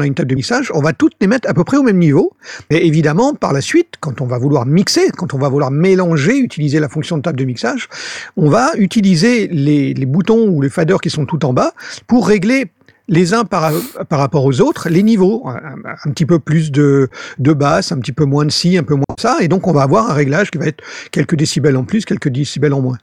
[0.00, 1.98] a une table de mixage, on va toutes les mettre à peu près au même
[1.98, 2.32] niveau.
[2.70, 6.38] Mais évidemment, par la suite, quand on va vouloir mixer, quand on va vouloir mélanger,
[6.38, 7.88] utiliser la fonction de table de mixage,
[8.36, 11.72] on va utiliser les, les boutons ou les faders qui sont tout en bas
[12.06, 12.66] pour régler
[13.08, 13.72] les uns par,
[14.08, 18.12] par rapport aux autres, les niveaux, un, petit peu plus de, de basse, un petit
[18.12, 20.14] peu moins de ci, un peu moins de ça, et donc on va avoir un
[20.14, 22.98] réglage qui va être quelques décibels en plus, quelques décibels en moins.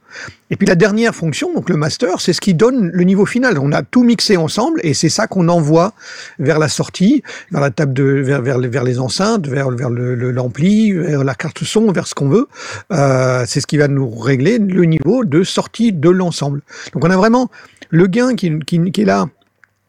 [0.50, 3.58] Et puis la dernière fonction, donc le master, c'est ce qui donne le niveau final.
[3.58, 5.94] On a tout mixé ensemble, et c'est ça qu'on envoie
[6.38, 10.90] vers la sortie, vers la table de, vers, vers, vers les enceintes, vers, vers l'ampli,
[10.90, 12.46] le, vers la carte son, vers ce qu'on veut.
[12.92, 16.60] Euh, c'est ce qui va nous régler le niveau de sortie de l'ensemble.
[16.92, 17.50] Donc on a vraiment
[17.88, 19.28] le gain qui, qui, qui est là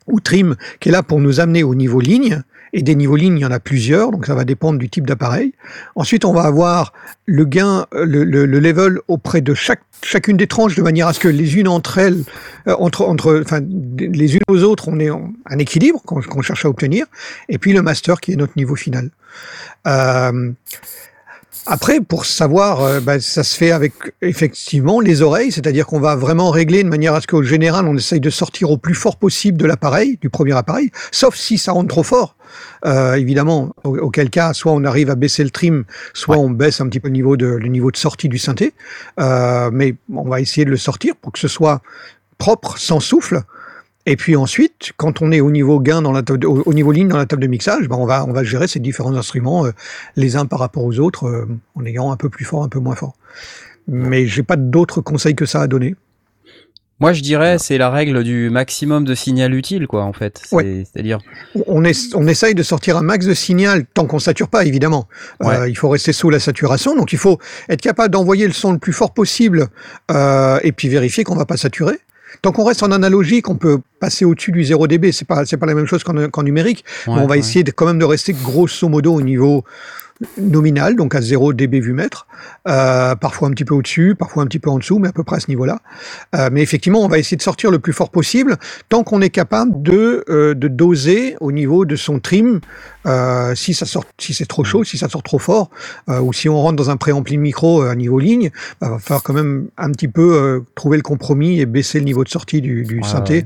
[0.07, 2.41] ou trim qui est là pour nous amener au niveau ligne.
[2.73, 5.07] Et des niveaux lignes, il y en a plusieurs, donc ça va dépendre du type
[5.07, 5.53] d'appareil.
[5.95, 6.91] Ensuite, on va avoir
[7.25, 11.19] le gain, le, le, le, level auprès de chacune des tranches de manière à ce
[11.21, 12.23] que les unes entre elles,
[12.67, 13.43] euh, entre,
[13.97, 17.05] les unes aux autres, on ait un équilibre qu'on qu cherche à obtenir.
[17.47, 19.09] Et puis le master qui est notre niveau final.
[19.87, 20.51] Euh,
[21.67, 26.15] après, pour savoir, euh, bah, ça se fait avec effectivement les oreilles, c'est-à-dire qu'on va
[26.15, 29.17] vraiment régler de manière à ce qu'au général, on essaye de sortir au plus fort
[29.17, 32.35] possible de l'appareil, du premier appareil, sauf si ça rentre trop fort.
[32.85, 36.43] Euh, évidemment, auquel cas, soit on arrive à baisser le trim, soit ouais.
[36.43, 38.73] on baisse un petit peu le niveau de, le niveau de sortie du synthé.
[39.19, 41.81] Euh, mais on va essayer de le sortir pour que ce soit
[42.37, 43.41] propre, sans souffle.
[44.05, 46.91] Et puis ensuite, quand on est au niveau gain dans la table, au, au niveau
[46.91, 49.65] ligne dans la table de mixage, ben on va on va gérer ces différents instruments
[49.65, 49.71] euh,
[50.15, 52.79] les uns par rapport aux autres euh, en ayant un peu plus fort, un peu
[52.79, 53.15] moins fort.
[53.87, 55.95] Mais j'ai pas d'autres conseils que ça à donner.
[57.01, 60.41] Moi, je dirais c'est la règle du maximum de signal utile, quoi, en fait.
[60.45, 61.19] C'est-à-dire,
[61.53, 61.63] ouais.
[61.67, 65.09] on, est, on essaye de sortir un max de signal tant qu'on sature pas, évidemment.
[65.41, 65.55] Ouais.
[65.55, 67.37] Euh, il faut rester sous la saturation, donc il faut
[67.67, 69.67] être capable d'envoyer le son le plus fort possible
[70.09, 71.99] euh, et puis vérifier qu'on va pas saturer.
[72.45, 75.11] Tant qu'on reste en analogique, on peut passer au-dessus du 0 dB.
[75.11, 76.85] C'est pas c'est pas la même chose qu'en qu numérique.
[77.07, 77.39] Ouais, on va ouais.
[77.39, 79.63] essayer de, quand même de rester grosso modo au niveau
[80.37, 82.27] nominal, donc à 0 dB vu mètre,
[82.67, 85.23] euh, parfois un petit peu au-dessus, parfois un petit peu en dessous, mais à peu
[85.23, 85.79] près à ce niveau-là.
[86.35, 88.57] Euh, mais effectivement, on va essayer de sortir le plus fort possible,
[88.89, 92.61] tant qu'on est capable de, euh, de doser au niveau de son trim,
[93.05, 95.69] euh, si ça sort, si c'est trop chaud, si ça sort trop fort,
[96.09, 98.99] euh, ou si on rentre dans un préampli de micro à niveau ligne, bah, va
[98.99, 102.61] falloir quand même un petit peu trouver le compromis et baisser le niveau de sortie
[102.61, 103.35] du, du synthé.
[103.35, 103.45] Ouais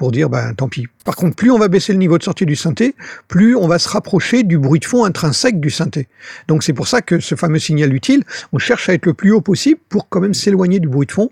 [0.00, 0.86] pour dire ben tant pis.
[1.04, 2.94] Par contre, plus on va baisser le niveau de sortie du synthé,
[3.28, 5.99] plus on va se rapprocher du bruit de fond intrinsèque du synthé.
[6.48, 9.32] Donc c'est pour ça que ce fameux signal utile, on cherche à être le plus
[9.32, 11.30] haut possible pour quand même s'éloigner du bruit de fond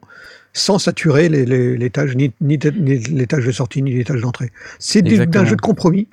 [0.52, 4.04] sans saturer les, les, les tâches, ni, ni, ni les tâches de sortie, ni les
[4.04, 4.50] tâches d'entrée.
[4.78, 6.08] C'est d'un jeu de compromis.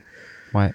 [0.53, 0.71] Ouais.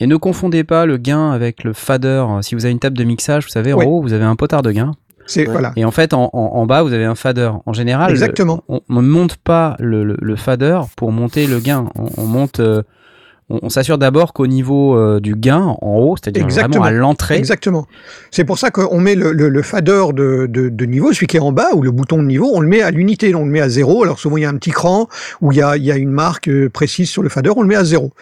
[0.00, 2.24] Et ne confondez pas le gain avec le fader.
[2.42, 3.86] Si vous avez une table de mixage, vous savez, en ouais.
[3.86, 4.92] haut, vous avez un potard de gain.
[5.26, 5.72] C'est, voilà.
[5.76, 7.50] Et en fait, en, en, en, bas, vous avez un fader.
[7.64, 8.62] En général, Exactement.
[8.68, 11.86] Le, on ne monte pas le, le, le, fader pour monter le gain.
[11.94, 12.60] On, on monte.
[12.60, 12.82] Euh,
[13.48, 17.36] on, on s'assure d'abord qu'au niveau euh, du gain en haut, c'est-à-dire vraiment à l'entrée.
[17.36, 17.86] Exactement.
[18.30, 21.36] C'est pour ça qu'on met le, le, le fader de, de, de, niveau, celui qui
[21.36, 23.50] est en bas, ou le bouton de niveau, on le met à l'unité, on le
[23.50, 24.02] met à zéro.
[24.02, 25.08] Alors souvent il y a un petit cran
[25.40, 27.62] où il y a, il y a une marque euh, précise sur le fader, on
[27.62, 28.12] le met à zéro.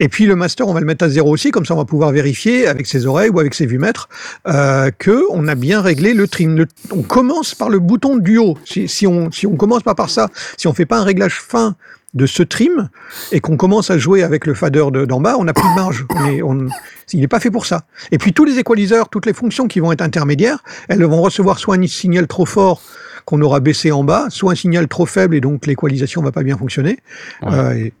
[0.00, 1.84] Et puis le master, on va le mettre à zéro aussi, comme ça on va
[1.84, 4.08] pouvoir vérifier avec ses oreilles ou avec ses vumètres
[4.48, 6.56] euh, que on a bien réglé le trim.
[6.56, 8.56] Le, on commence par le bouton du haut.
[8.64, 11.40] Si, si on si on commence pas par ça, si on fait pas un réglage
[11.40, 11.76] fin
[12.14, 12.90] de ce trim
[13.30, 16.04] et qu'on commence à jouer avec le fader d'en bas, on n'a plus de marge.
[16.10, 16.68] On est, on,
[17.12, 17.84] il n'est pas fait pour ça.
[18.10, 21.58] Et puis tous les équaliseurs, toutes les fonctions qui vont être intermédiaires, elles vont recevoir
[21.58, 22.82] soit un signal trop fort
[23.24, 26.42] qu'on aura baissé en bas, soit un signal trop faible et donc l'équalisation va pas
[26.42, 26.98] bien fonctionner.
[27.42, 27.48] Ouais.
[27.52, 27.92] Euh, et,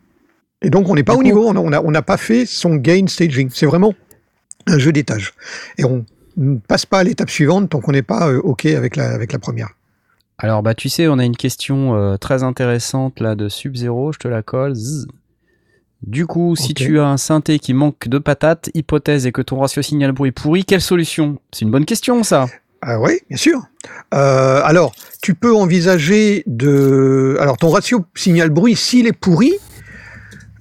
[0.62, 2.44] et, donc on n'est pas du au coup, niveau, on n'a on a pas fait
[2.44, 3.48] son gain staging.
[3.52, 3.94] C'est vraiment
[4.66, 5.32] un jeu d'étage.
[5.78, 6.04] Et on
[6.36, 9.32] ne passe pas à l'étape suivante tant qu'on n'est pas euh, OK avec la, avec
[9.32, 9.70] la première.
[10.38, 14.18] Alors, bah, tu sais, on a une question euh, très intéressante là de Sub-Zero, je
[14.18, 14.74] te la colle.
[14.74, 15.06] Zzz.
[16.02, 19.60] Du coup, si tu as un synthé qui manque de patates, hypothèse, et que ton
[19.60, 21.38] ratio signal-bruit pourri, quelle solution?
[21.52, 22.46] C'est une bonne question, ça.
[22.80, 23.62] Ah oui, bien sûr.
[24.12, 24.92] Euh, alors,
[25.22, 27.36] tu peux envisager de...
[27.38, 29.52] Alors, ton ratio signal-bruit, s'il est pourri,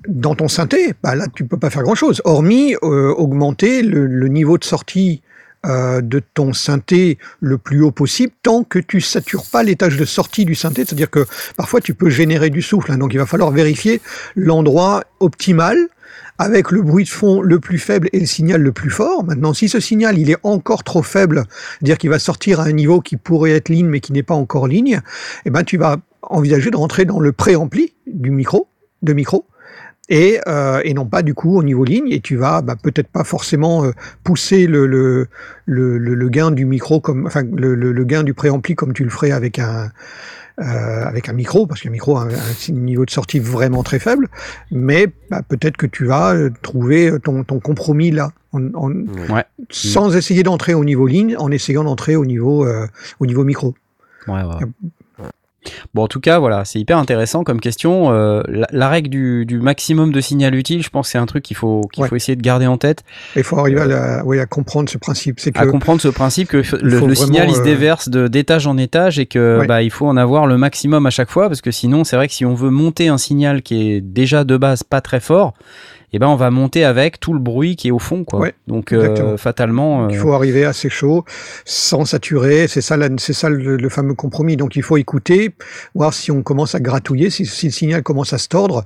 [0.08, 4.28] dans ton synthé, bah là, tu peux pas faire grand-chose, hormis euh, augmenter le, le,
[4.28, 5.24] niveau de sortie
[5.66, 10.06] euh, de ton synthé le plus haut possible tant que tu satures pas l'étage de
[10.06, 10.86] sortie du synthé.
[10.86, 14.02] C'est-à-dire que parfois tu peux générer du souffle, hein, donc il va falloir vérifier
[14.36, 15.78] l'endroit optimal
[16.40, 19.24] avec le bruit de fond le plus faible et le signal le plus fort.
[19.24, 21.44] Maintenant, si ce signal il est encore trop faible,
[21.84, 24.34] dire qu'il va sortir à un niveau qui pourrait être ligne mais qui n'est pas
[24.34, 25.02] encore ligne,
[25.46, 28.68] eh ben tu vas envisager de rentrer dans le préampli du micro,
[29.04, 29.46] de micro,
[30.10, 32.08] et, euh, et non pas du coup au niveau ligne.
[32.10, 33.92] Et tu vas bah, peut-être pas forcément euh,
[34.24, 35.28] pousser le, le,
[35.66, 39.10] le, le, gain du micro comme, enfin le, le, gain du préampli comme tu le
[39.10, 39.92] ferais avec un
[40.60, 44.28] euh, avec un micro, parce qu'un micro a un, niveau de sortie vraiment très faible,
[44.70, 48.92] mais bah, peut-être que tu vas trouver ton, ton compromis là, en, en,
[49.30, 49.46] Ouais.
[49.70, 52.86] sans essayer d'entrer au niveau ligne, en essayant d'entrer au niveau euh,
[53.20, 53.74] au niveau micro.
[54.28, 54.66] Ouais, ouais.
[55.94, 58.12] Bon, en tout cas, voilà, c'est hyper intéressant comme question.
[58.12, 61.26] Euh, la, la règle du, du maximum de signal utile, je pense que c'est un
[61.28, 62.10] truc qu'il faut, qu'il Ouais.
[62.10, 63.04] faut essayer de garder en tête,
[63.36, 65.40] Il faut arriver à, la- oui, à comprendre ce principe.
[65.40, 68.66] C'est à comprendre ce principe que le, le signal il se euh, déverse de d'étage
[68.66, 69.68] en étage et que Ouais.
[69.68, 72.28] bah il faut en avoir le maximum à chaque fois parce que sinon c'est vrai
[72.28, 75.54] que si on veut monter un signal qui est déjà de base pas très fort,
[76.14, 78.40] et ben on va monter avec tout le bruit qui est au fond quoi.
[78.40, 80.10] Ouais, Donc euh, fatalement.
[80.10, 81.24] il euh, faut arriver assez chaud,
[81.66, 82.68] sans saturer.
[82.68, 84.58] C'est ça, c'est ça le, le fameux compromis.
[84.58, 85.56] Donc il faut écouter,
[85.96, 88.84] voir si on commence à gratouiller, si, si le signal commence à se tordre.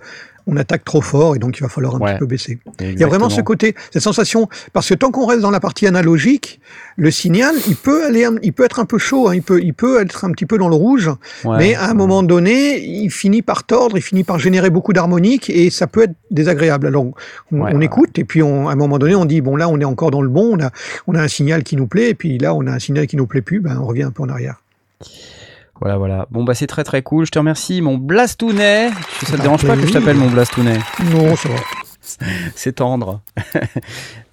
[0.47, 2.13] On attaque trop fort et donc il va falloir un Ouais.
[2.13, 2.59] petit peu baisser.
[2.79, 5.59] Il y a vraiment ce côté, cette sensation, parce que tant qu'on reste dans la
[5.59, 6.59] partie analogique,
[6.97, 9.73] le signal, il peut aller, il peut être un peu chaud, hein, il peut, il
[9.73, 11.09] peut être un petit peu dans le rouge,
[11.43, 11.57] Ouais.
[11.57, 15.49] mais à un moment donné, il finit par tordre, il finit par générer beaucoup d'harmoniques
[15.49, 16.87] et ça peut être désagréable.
[16.87, 17.07] Alors,
[17.51, 19.85] on, écoute et puis on, à un moment donné, on dit bon là, on est
[19.85, 20.69] encore dans le bon, on a,
[21.07, 23.15] on a un signal qui nous plaît et puis là, on a un signal qui
[23.17, 24.61] nous plaît plus, ben on revient un peu en arrière.
[25.81, 26.27] Voilà, voilà.
[26.31, 27.25] Bon, bah, c'est très très cool.
[27.25, 28.89] Je te remercie, mon Blastounet.
[29.21, 30.79] Ça te Bah, dérange pas que je t'appelle mon Blastounet
[31.13, 31.55] Non, ça va.
[32.55, 33.21] C'est tendre.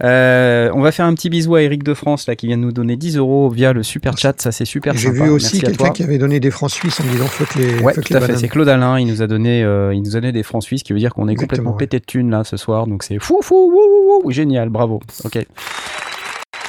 [0.05, 2.63] Euh, on va faire un petit bisou à Eric de France, là, qui vient de
[2.63, 4.35] nous donner 10 euros via le super chat.
[4.41, 7.27] Ça, c'est super J'ai vu aussi quelqu'un qui avait donné des francs suisses en disant
[7.27, 8.37] fuck les, Ouais, fuck tout les à fait.
[8.37, 8.99] C'est Claude Alain.
[8.99, 11.15] Il nous a donné, euh, il nous a donné des francs suisses, qui veut dire
[11.15, 11.79] qu'on est Exactement, complètement ouais.
[11.79, 12.89] pété de thunes là ce soir.
[12.89, 14.31] Donc c'est fou, fou, wou, wou, wou.
[14.33, 15.01] génial, bravo.
[15.23, 15.39] Ok.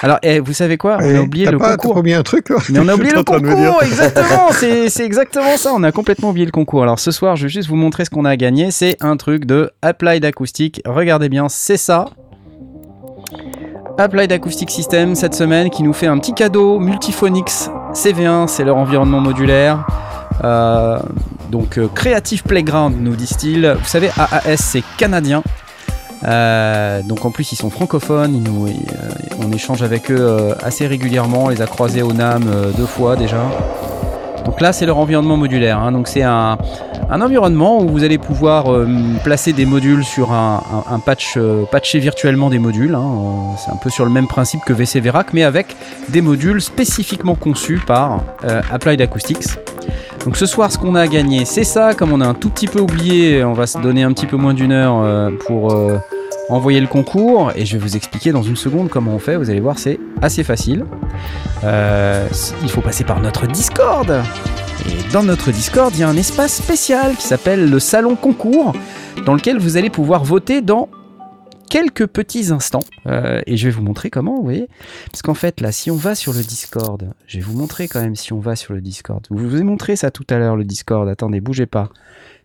[0.04, 0.98] Alors, eh, vous savez quoi?
[1.02, 1.96] On a oublié le pas, concours.
[1.96, 5.72] oublié un truc là Mais on a oublié le concours, exactement, c'est c'est exactement ça,
[5.74, 6.84] on a complètement oublié le concours.
[6.84, 9.46] Alors ce soir, je vais juste vous montrer ce qu'on a gagné, c'est un truc
[9.46, 12.08] de Applied Acoustic, regardez bien, c'est ça.
[13.98, 18.76] Applied Acoustic System cette semaine qui nous fait un petit cadeau Multiphonics CV1, c'est leur
[18.76, 19.88] environnement modulaire.
[20.44, 21.00] Euh,
[21.50, 23.78] donc euh, Creative Playground nous disent-ils.
[23.80, 25.44] Vous savez, AAS c'est canadien.
[26.26, 29.10] Euh, donc en plus ils sont francophones, euh,
[29.46, 32.44] on échange avec eux euh, assez régulièrement, on les a croisés au NAM
[32.78, 33.44] deux fois déjà.
[34.46, 35.92] Donc là c'est leur environnement modulaire, hein.
[35.92, 36.58] donc c'est un,
[37.10, 38.66] environnement où vous allez pouvoir
[39.24, 40.62] placer des modules sur un,
[41.06, 41.38] patch,
[41.72, 42.96] patcher virtuellement des modules.
[42.96, 43.56] hein.
[43.58, 45.76] C'est un peu sur le même principe que VC Verac, mais avec
[46.10, 48.22] des modules spécifiquement conçus par
[48.72, 49.46] Applied Acoustics.
[50.26, 51.94] Donc ce soir, ce qu'on a à gagner, c'est ça.
[51.94, 54.38] Comme on a un tout petit peu oublié, on va se donner un petit peu
[54.38, 55.72] moins d'une heure pour
[56.50, 57.52] envoyer le concours.
[57.56, 59.36] Et je vais vous expliquer dans une seconde comment on fait.
[59.36, 60.86] Vous allez voir, c'est assez facile.
[61.64, 62.28] Euh,
[62.62, 64.12] il faut passer par notre Discord.
[64.86, 68.74] Et dans notre Discord, il y a un espace spécial qui s'appelle le Salon Concours,
[69.26, 70.90] dans lequel vous allez pouvoir voter dans
[71.70, 72.84] quelques petits instants.
[73.08, 74.68] Euh, et je vais vous montrer comment, vous voyez.
[75.12, 78.02] Parce qu'en fait, là, si on va sur le Discord, je vais vous montrer quand
[78.02, 79.26] même si on va sur le Discord.
[79.32, 81.08] Je vous ai montré ça tout à l'heure, le Discord.
[81.08, 81.90] Attendez, bougez pas.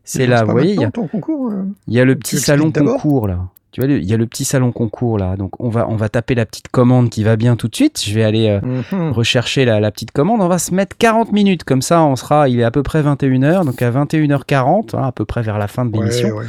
[0.04, 2.16] C'est là, vous voyez, il y a, maintenant, ton concours euh il y a le
[2.16, 3.40] petit salon concours là.
[3.70, 5.36] Tu vois, il y a le petit salon concours là.
[5.36, 8.02] Donc on va, on va taper la petite commande qui va bien tout de suite.
[8.04, 8.60] Je vais aller euh,
[8.92, 9.12] Mhm.
[9.12, 10.40] rechercher la, la petite commande.
[10.40, 11.64] On va se mettre 40 minutes.
[11.64, 13.64] Comme ça, on sera, il est à peu près 21h.
[13.66, 16.46] Donc à 21h40, hein, à peu près vers la fin de l'émission, Ouais, ouais.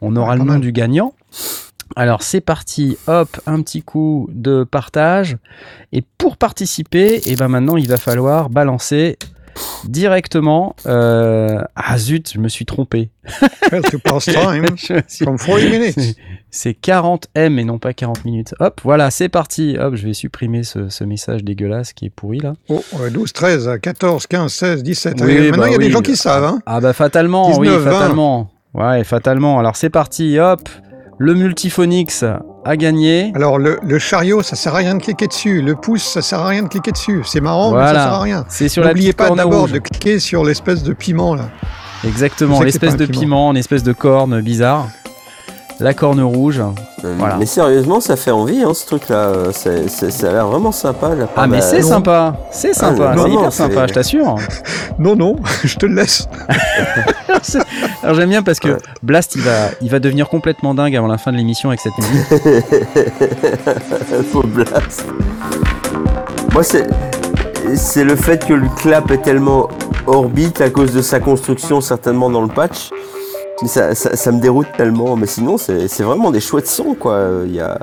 [0.00, 1.12] on aura Ouais, le nom du gagnant.
[1.94, 5.36] Alors c'est parti, hop, un petit coup de partage.
[5.92, 9.18] Et pour participer, et ben maintenant il va falloir balancer
[9.84, 10.74] directement.
[10.86, 13.10] euh, Ah zut, je me suis trompé.
[13.70, 16.16] Well, pass time Je me suis- from 40 minutes.
[16.54, 18.54] C'est 40 M et non pas 40 minutes.
[18.60, 19.76] Hop, voilà, c'est parti.
[19.80, 22.52] Hop, je vais supprimer ce, ce message dégueulasse qui est pourri là.
[22.68, 25.14] Oh, ouais, 12, 13, 14, 15, 16, 17.
[25.22, 25.90] Oui, Maintenant, bah il y a des oui.
[25.92, 26.44] gens qui savent.
[26.44, 26.60] Hein.
[26.66, 27.90] Ah bah fatalement, oui, 19, 20.
[27.90, 28.50] fatalement.
[28.74, 29.58] Ouais, fatalement.
[29.58, 30.60] Alors c'est parti, hop.
[31.18, 32.24] Le Multiphonix
[32.64, 33.32] a gagné.
[33.34, 35.62] Alors, le, le chariot, ça sert à rien de cliquer dessus.
[35.62, 37.22] Le pouce, ça sert à rien de cliquer dessus.
[37.24, 38.44] C'est marrant, mais ça sert à rien.
[38.48, 41.48] C'est sur la N'oubliez pas d'abord de cliquer sur l'espèce de piment là.
[42.04, 43.20] Exactement, l'espèce de piment.
[43.20, 44.88] piment, une espèce de corne bizarre.
[45.82, 46.60] La corne rouge.
[47.04, 47.36] Euh, Voilà.
[47.38, 49.32] Mais sérieusement, ça fait envie, hein, ce truc-là.
[49.52, 51.14] C'est- c'est- ça a l'air vraiment sympa.
[51.16, 51.88] La Ah mais bah, c'est non.
[51.88, 54.36] sympa, c'est sympa, Ah, c'est vraiment, hyper sympa, c'est- je t'assure.
[54.98, 56.28] Non, non, je te le laisse.
[58.02, 58.76] Alors j'aime bien parce que Ouais.
[59.02, 61.96] Blast il va, il va devenir complètement dingue avant la fin de l'émission avec cette
[61.98, 62.64] musique.
[64.30, 65.04] Faux blast.
[66.52, 66.86] Moi, c'est
[67.74, 69.68] c'est le fait que le clap est tellement
[70.06, 72.90] orbite à cause de sa construction, certainement dans le patch.
[73.66, 77.20] Ça, ça, ça me déroute tellement, mais sinon c'est vraiment des chouettes sons quoi.
[77.46, 77.78] Il y a,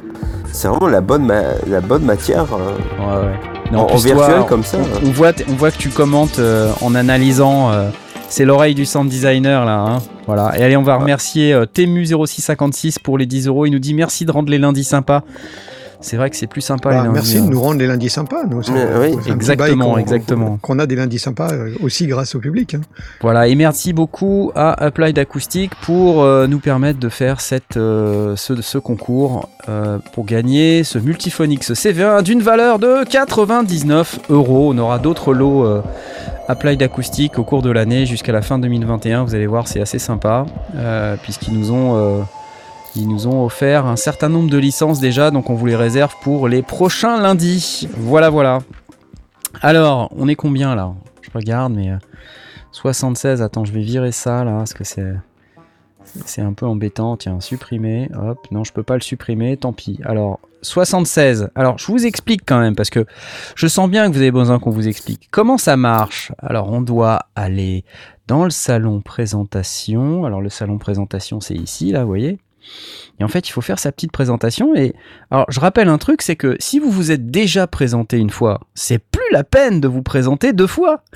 [0.52, 1.32] c'est vraiment la bonne,
[1.68, 2.46] la bonne matière.
[2.52, 3.40] Ouais, ouais.
[3.72, 5.00] Mais En- virtuel toi, comme ça, On, hein.
[5.06, 7.90] on voit, on voit que tu commentes euh, en analysant euh,
[8.30, 9.80] C'est l'oreille du sound designer là.
[9.80, 9.98] Hein.
[10.26, 10.58] Voilà.
[10.58, 13.66] Et allez, on va remercier euh, Temu0656 pour les 10 euros.
[13.66, 15.22] Il nous dit merci de rendre les lundis sympas.
[16.02, 17.14] C'est vrai que c'est plus sympa Bah, les lundis.
[17.14, 17.48] merci de hein.
[17.50, 18.44] nous rendre les lundis sympas.
[18.50, 18.62] Nous,
[19.02, 20.58] oui, exactement, exactement.
[20.62, 22.76] Qu'on a des lundis sympas euh, aussi grâce au public.
[22.76, 22.82] hein.
[23.22, 28.36] Voilà, et merci beaucoup à Applied Acoustic pour euh, nous permettre de faire cette, euh,
[28.38, 34.72] ce, ce concours euh, pour gagner ce Multiphonix CV1 d'une valeur de 99 euros.
[34.74, 35.82] On aura d'autres lots euh,
[36.48, 39.26] Applied Acoustic au cours de l'année jusqu'à la fin 2021.
[39.26, 40.46] Vous allez voir, c'est assez sympa
[40.78, 42.24] euh, puisqu'ils nous ont.
[42.96, 45.76] Euh, ils nous ont offert un certain nombre de licences déjà, donc on vous les
[45.76, 47.88] réserve pour les prochains lundis.
[47.98, 48.60] Voilà, voilà.
[49.62, 50.94] Alors, on est combien là?
[51.22, 51.98] Je regarde, mais euh,
[52.72, 53.42] 76.
[53.42, 55.14] Attends, je vais virer ça là, parce que c'est
[56.26, 57.18] c'est un peu embêtant.
[57.18, 58.10] Tiens, supprimer.
[58.16, 59.58] Hop, non, je peux pas le supprimer.
[59.58, 60.00] Tant pis.
[60.06, 61.50] Alors, 76.
[61.56, 63.06] Alors, je vous explique quand même, parce que
[63.56, 66.32] je sens bien que vous avez besoin qu'on vous explique comment ça marche?
[66.40, 67.84] Alors, on doit aller
[68.28, 70.26] dans le salon présentation.
[70.26, 72.40] Alors, le salon présentation, c'est ici, là, vous voyez.
[73.20, 74.76] Et en fait, il faut faire sa petite présentation.
[74.76, 74.94] Et
[75.30, 78.62] alors, je rappelle un truc, c'est que si vous vous êtes déjà présenté une fois,
[78.76, 81.04] c'est plus la peine de vous présenter deux fois.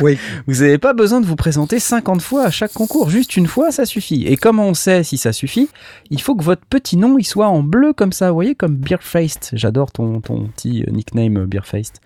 [0.00, 0.18] Oui.
[0.46, 3.70] Vous n'avez pas besoin de vous présenter 50 fois à chaque concours, juste une fois,
[3.70, 4.26] ça suffit.
[4.26, 5.68] Et comment on sait si ça suffit
[6.10, 8.76] Il faut que votre petit nom il soit en bleu comme ça, vous voyez, comme
[8.76, 9.50] Beerfaced.
[9.52, 11.96] J'adore ton, ton petit euh, nickname euh, Beerfaced.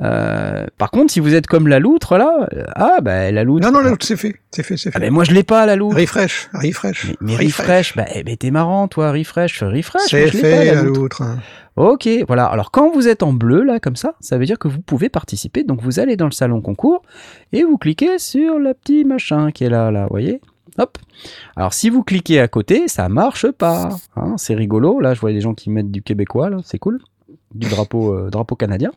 [0.00, 3.66] Euh, par contre, si vous êtes comme la loutre là, euh, ah bah la loutre.
[3.66, 4.36] Non, non, l'autre, c'est fait.
[4.52, 5.00] C'est fait, c'est Ah, fait.
[5.00, 5.96] mais moi je l'ai pas la loutre.
[5.96, 7.06] Refresh, refresh.
[7.08, 10.02] Mais, mais refresh, bah eh t'es marrant toi, refresh, refresh.
[10.08, 11.00] C'est pas, fait, la la loutre.
[11.00, 11.22] loutre.
[11.76, 12.46] Ok, voilà.
[12.46, 15.08] Alors quand vous êtes en bleu là comme ça, ça veut dire que vous pouvez
[15.08, 15.64] participer.
[15.64, 17.02] Donc vous allez dans le salon concours
[17.52, 20.40] et vous cliquez sur le petit machin qui est là, là, vous voyez?
[20.78, 20.96] Hop.
[21.56, 23.88] Alors si vous cliquez à côté, ça marche pas.
[24.14, 24.34] hein.
[24.36, 25.00] c'est rigolo.
[25.00, 27.00] Là, je vois des gens qui mettent du québécois là, c'est cool.
[27.54, 28.92] Du drapeau, euh, drapeau canadien.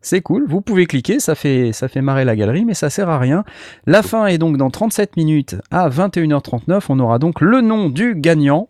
[0.00, 3.44] C'est cool, vous pouvez cliquer, ça fait, marrer la galerie, mais ça sert à rien.
[3.86, 6.84] La fin est donc dans 37 minutes à 21h39.
[6.88, 8.68] On aura donc le nom du gagnant.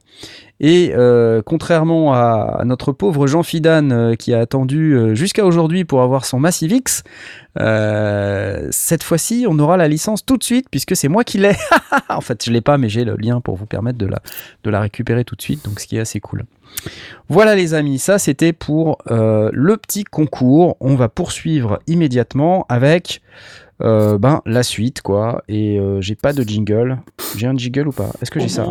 [0.61, 5.85] Et euh, contrairement à, notre pauvre Jean Fidan euh, qui a attendu euh, jusqu'à aujourd'hui
[5.85, 7.05] pour avoir son Massive X,
[8.71, 11.55] cette fois-ci on aura la licence tout de suite puisque c'est moi qui l'ai.
[12.09, 14.21] en fait je l'ai pas mais j'ai le lien pour vous permettre de la,
[14.65, 16.45] de la récupérer tout de suite donc ce qui est assez cool.
[17.29, 20.77] Voilà les amis, ça c'était pour euh, le petit concours.
[20.81, 23.21] On va poursuivre immédiatement avec
[23.81, 25.43] euh, ben, la suite quoi.
[25.49, 26.99] Et euh, j'ai pas de jingle.
[27.37, 28.67] J'ai un jingle ou pas Est-ce que j'ai ça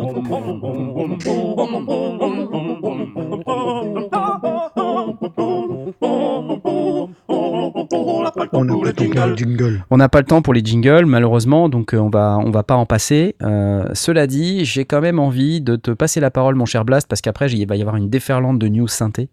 [8.52, 9.84] le temps pour le jingle.
[9.90, 12.64] On n'a pas le temps pour les jingles, malheureusement, donc euh, on va, on va
[12.64, 13.36] pas en passer.
[13.42, 17.08] Euh, cela dit, j'ai quand même envie de te passer la parole, mon cher Blast,
[17.08, 19.30] parce qu'après, il va y avoir une déferlante de news synthé.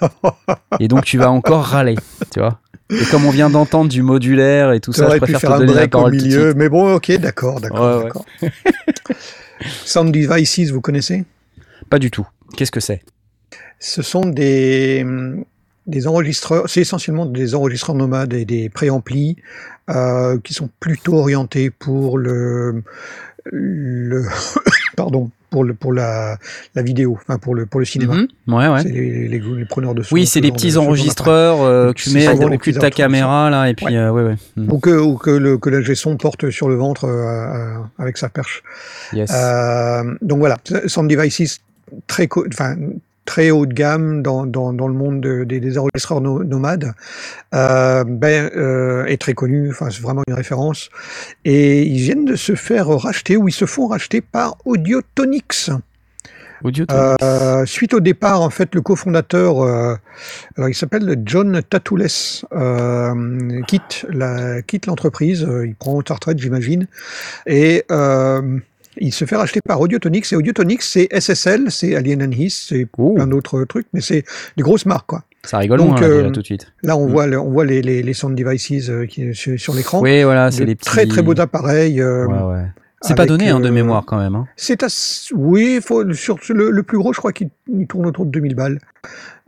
[0.80, 1.96] et donc, tu vas encore râler,
[2.32, 2.60] tu vois.
[2.90, 5.74] Et comme on vient d'entendre du modulaire et tout ça, je préfère faire te donner
[5.74, 8.04] la break au milieu, mais bon, ok, d'accord, d'accord, Ouais, ouais.
[8.04, 8.26] d'accord.
[9.84, 11.24] Sound Devices, vous connaissez?
[11.88, 12.26] Pas du tout.
[12.56, 13.02] Qu'est-ce que c'est?
[13.78, 15.04] Ce sont des,
[15.86, 19.36] des enregistreurs, c'est essentiellement des enregistreurs nomades et des préamplis
[19.90, 22.82] euh, qui sont plutôt orientés pour le,
[23.52, 24.24] le
[24.96, 26.36] pardon, pour le pour la,
[26.74, 28.14] la vidéo, enfin pour le pour le cinéma.
[28.14, 28.28] Mhm.
[28.54, 28.82] Ouais, ouais.
[28.82, 30.14] C'est les, les, les preneurs de son.
[30.14, 32.90] Oui, ce c'est des de- petits enregistreurs euh, que tu mets au cul de ta
[32.90, 33.96] caméra, là, et puis, Ouais.
[33.96, 34.36] euh, ouais, ouais.
[34.56, 34.72] Mhm.
[34.72, 38.28] Ou que, ou que le que l'ingé son porte sur le ventre euh, avec sa
[38.30, 38.62] perche.
[39.12, 39.30] Yes.
[40.22, 41.60] Donc voilà, Sound Devices
[42.06, 42.76] très, enfin,
[43.24, 46.92] très haut de gamme dans, dans, dans le monde de- des, des enregistreurs no- nomades,
[47.54, 50.90] euh, ben, euh, est très connu, enfin, c'est vraiment une référence.
[51.44, 55.70] Et ils viennent de se faire racheter, ou ils se font racheter par Audiotonix.
[56.62, 59.96] Audio Euh, suite au départ, en fait, le cofondateur, euh,
[60.56, 62.06] alors il s'appelle John Tatoules,
[62.54, 66.86] euh, quitte la quitte l'entreprise, il prend sa retraite, j'imagine,
[67.46, 67.84] et
[68.98, 70.32] il se fait racheter par Audiotonix.
[70.32, 73.14] Et Audiotonix, c'est SSL, c'est Alien and His, c'est Ouh.
[73.14, 74.24] plein d'autres trucs, mais c'est
[74.56, 75.22] des grosses marques, quoi.
[75.42, 76.72] Ça rigole donc, là, euh, déjà, tout de suite.
[76.82, 77.10] Là, on Mm.
[77.10, 80.00] voit, le- on voit les, les, les sound devices euh, qui, sur, sur l'écran.
[80.00, 80.86] Oui, voilà, c'est les petits.
[80.88, 82.00] Très très beaux appareils.
[82.00, 82.64] euh, Ouais, ouais.
[83.02, 84.34] C'est pas donné hein, de euh, mémoire quand même.
[84.34, 84.46] Hein.
[84.56, 84.82] C'est.
[85.34, 88.54] Oui, faut, sur le, le plus gros, je crois qu'il il tourne autour de 2000
[88.54, 88.78] balles.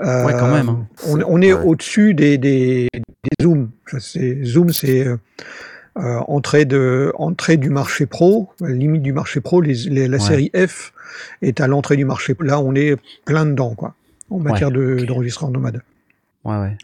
[0.05, 0.69] Euh, Ouais, quand même.
[0.69, 0.87] hein.
[1.07, 1.63] On, on est Ouais.
[1.65, 3.71] au-dessus des, des, des Zoom.
[3.91, 5.07] Ça, c'est- Zoom, c'est
[5.99, 9.61] euh, entrée, de, entrée du marché pro, limite du marché pro.
[9.61, 10.22] Les, les- la Ouais.
[10.22, 10.92] série F
[11.42, 12.34] est à l'entrée du marché.
[12.40, 13.94] Là, on est plein dedans, quoi,
[14.30, 15.07] en matière de- ok.
[15.07, 15.82] d'enregistrement nomade.
[16.47, 16.76] Ouais, ouais.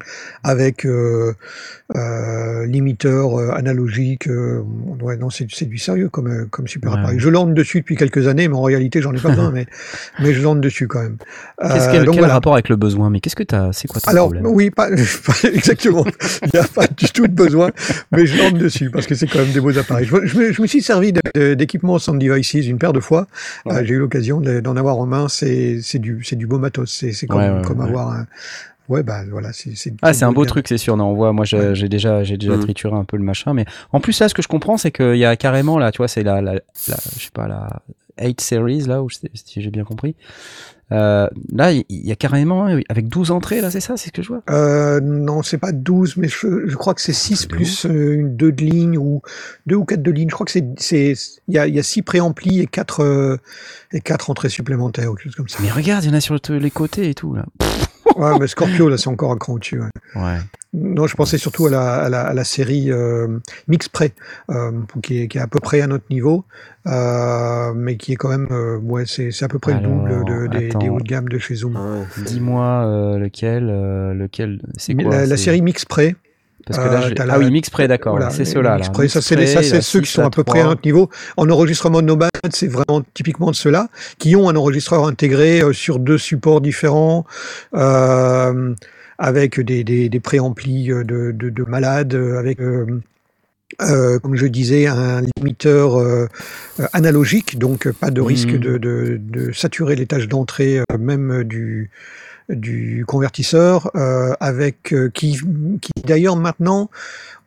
[0.42, 1.34] avec euh,
[1.94, 4.28] euh, limiteur euh, analogique.
[5.00, 7.18] ouais, non, c'est du sérieux comme, comme super Ouais, appareil.
[7.20, 9.66] Je lande dessus depuis quelques années, mais en réalité, j'en ai pas besoin, mais,
[10.20, 11.16] mais je lande dessus quand même.
[11.60, 12.34] Qu'est-ce quel, voilà.
[12.34, 13.08] rapport avec le besoin?
[13.08, 13.72] Mais qu'est-ce que t'as?
[13.72, 14.46] C'est quoi ton Alors, problème?
[14.46, 14.88] oui, pas,
[15.26, 16.04] pas exactement.
[16.42, 17.70] Il n'y a pas du tout de besoin,
[18.10, 20.06] mais je lande dessus parce que c'est quand même des beaux appareils.
[20.06, 23.26] Je, je me, je me suis servi d'équipement Sound Devices une paire de fois.
[23.82, 25.28] J'ai eu l'occasion de- d'en avoir en main.
[25.28, 27.04] C'est du, beau matos.
[27.12, 28.26] C'est comme, avoir un.
[28.88, 29.72] Ouais, bah voilà, c'est.
[30.02, 30.48] Ah, c'est un beau bien.
[30.50, 30.96] truc, c'est sûr.
[30.96, 31.32] Non, on voit.
[31.32, 31.88] Moi, j'ai Ouais.
[31.88, 32.60] déjà, j'ai déjà Mm.
[32.60, 35.16] trituré un peu le machin, mais en plus là, ce que je comprends, c'est qu'il
[35.16, 36.60] y a carrément là, tu vois, c'est la, la, la-
[37.16, 37.82] je sais pas, la
[38.20, 40.14] 8 series là, où si j'ai bien compris.
[40.90, 44.20] Euh, là, il y a carrément avec 12 entrées là, c'est ça, c'est ce que
[44.20, 44.42] je vois?
[44.50, 47.86] Euh, non, c'est pas 12, mais je, je crois que c'est 6 C'est de plus
[47.86, 49.22] euh, une 2 de ligne ou
[49.66, 50.28] 2 ou 4 de ligne.
[50.28, 51.14] Je crois que c'est, c'est,
[51.48, 53.38] il y a, il y a 6 préamplis et 4, euh,
[53.92, 55.60] et 4 entrées supplémentaires ou quelque chose comme ça.
[55.62, 57.46] Mais regarde, il y en a sur le- les côtés et tout là.
[58.16, 59.80] Ouais, mais Scorpio, là, c'est encore un cran au-dessus.
[59.80, 59.88] ouais.
[60.14, 60.38] Ouais.
[60.74, 63.38] Non, je pensais surtout à la, à la, à la série euh,
[63.68, 63.90] Mix
[64.50, 66.46] euh, qui, est, qui est à peu près à notre niveau,
[66.86, 70.24] euh, mais qui est quand même, euh, ouais, c'est, c'est à peu près Alors, le
[70.24, 71.76] double de, des, des hauts de gamme de chez Zoom.
[71.76, 72.24] Ah ouais.
[72.24, 75.84] Dis-moi euh, lequel, euh, lequel, c'est quoi la, série Mix
[76.66, 78.12] Parce que là, euh, ah la- oui, mix près, d'accord.
[78.16, 78.78] Voilà, c'est ceux-là.
[79.08, 81.10] ça, c'est ceux qui 6 sont à peu près à notre niveau.
[81.36, 83.88] En enregistrement nomade, c'est vraiment typiquement de ceux-là,
[84.18, 87.26] qui ont un enregistreur intégré euh, sur deux supports différents,
[87.74, 88.74] euh,
[89.18, 91.02] avec des, des, des préamplis de,
[91.32, 93.00] de, de malades, avec, euh,
[93.80, 96.26] euh, comme je disais, un limiteur euh,
[96.92, 98.58] analogique, donc pas de risque Mhm.
[98.58, 101.90] de, de, de saturer les tâches d'entrée, euh, même du
[102.52, 105.38] du convertisseur euh, avec euh, qui,
[105.80, 106.90] qui d'ailleurs maintenant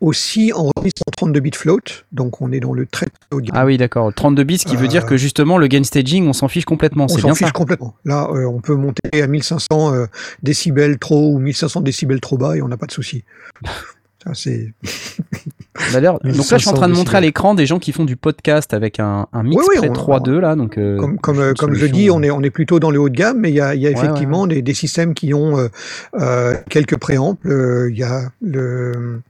[0.01, 1.79] aussi enregistre en 32 bits float
[2.11, 3.07] donc on est dans le très.
[3.53, 4.13] Ah oui, d'accord.
[4.13, 6.65] 32 bits, ce qui veut Euh, dire que justement, le gain staging, on s'en fiche
[6.65, 7.05] complètement.
[7.05, 7.51] on s'en fiche ça.
[7.51, 10.05] complètement là euh, on peut monter à 1500 euh,
[10.43, 13.23] décibels trop ou 1500 décibels trop bas et on n'a pas de souci
[14.23, 14.73] ça c'est
[15.93, 17.91] D'ailleurs, donc là, je suis en 1500 train de montrer à l'écran des gens qui
[17.91, 20.55] font du podcast avec un, un mix Oui, oui, près on- 3.2 là.
[20.55, 22.91] Donc, euh, comme, comme, euh, comme je dis, euh, on est, on est plutôt dans
[22.91, 25.13] le haut de gamme, mais il y a, y a Ouais, effectivement Des, des systèmes
[25.13, 25.67] qui ont euh,
[26.19, 27.47] euh, quelques préamples.
[27.49, 29.21] Euh, Il y a le.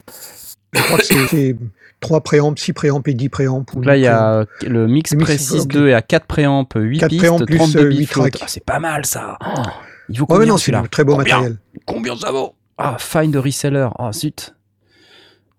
[0.73, 1.55] Je crois que c'est- c'est
[2.01, 3.73] 3 préamples, 6 préamples et 10 préamples.
[3.73, 4.65] ou Donc là, il y 10 préamples.
[4.65, 5.39] a le mix Le mix, pré ok.
[5.71, 8.21] 6.2 et à 4 préamps, 8 4 pistes, préampes plus, 32 euh, bits 8 float.
[8.29, 8.41] tracks.
[8.43, 9.37] Ah, c'est pas mal ça.
[9.41, 9.61] Oh,
[10.09, 11.57] il vaut Ouais, mais combien non, c'est très beau Combien matériel.
[11.85, 12.53] Combien ça vaut?
[12.77, 13.87] Ah, find a reseller.
[13.97, 14.54] Ah, zut.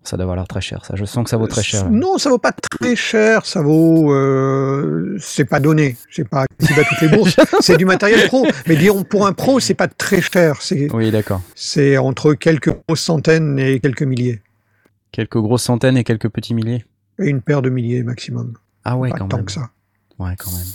[0.07, 0.95] Ça doit valoir très cher, ça.
[0.95, 1.89] Je sens que ça vaut très cher.
[1.89, 3.45] Non, ça vaut pas très cher.
[3.45, 4.13] Ça vaut.
[4.13, 5.97] Euh, c'est pas donné.
[6.09, 7.35] C'est pas accessible à toutes les bourses.
[7.59, 8.47] c'est du matériel pro.
[8.67, 10.61] Mais dirons pour un pro, c'est pas très cher.
[10.61, 11.41] C'est Oui, d'accord.
[11.55, 14.41] c'est entre quelques centaines et quelques milliers.
[15.11, 16.85] Quelques grosses centaines et quelques petits milliers?
[17.19, 18.53] Et une paire de milliers maximum.
[18.85, 19.45] Ah ouais, pas quand tant même.
[19.45, 19.71] que ça.
[20.19, 20.67] Ouais, quand même.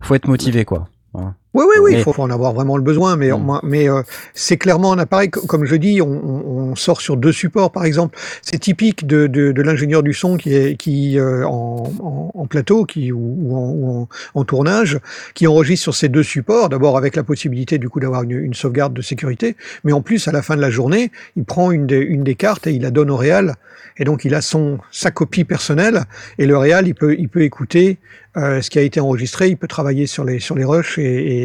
[0.00, 0.88] Faut être motivé, quoi.
[1.14, 1.36] Hein.
[1.52, 3.40] Oui, oui, oui, Mais- il faut, faut en avoir vraiment le besoin, mais, Mm.
[3.42, 4.02] moi- mais euh,
[4.34, 7.84] c'est clairement un appareil, co- comme je dis, on, on- sort sur deux supports, par
[7.84, 8.16] exemple.
[8.42, 12.46] C'est typique de, de, de l'ingénieur du son qui est qui euh, en, en, en
[12.46, 15.00] plateau qui, ou, ou en, ou en, en tournage,
[15.34, 18.54] qui enregistre sur ces deux supports, d'abord avec la possibilité du coup d'avoir une, une
[18.54, 21.86] sauvegarde de sécurité, mais en plus, à la fin de la journée, il prend une
[21.88, 23.56] des, une des cartes et il la donne au réal,
[23.98, 26.04] et donc il a son sa copie personnelle,
[26.38, 27.98] et le réal, il peut, il peut écouter
[28.36, 31.02] euh, ce qui a été enregistré, il peut travailler sur les, sur les rushs et,
[31.02, 31.39] et,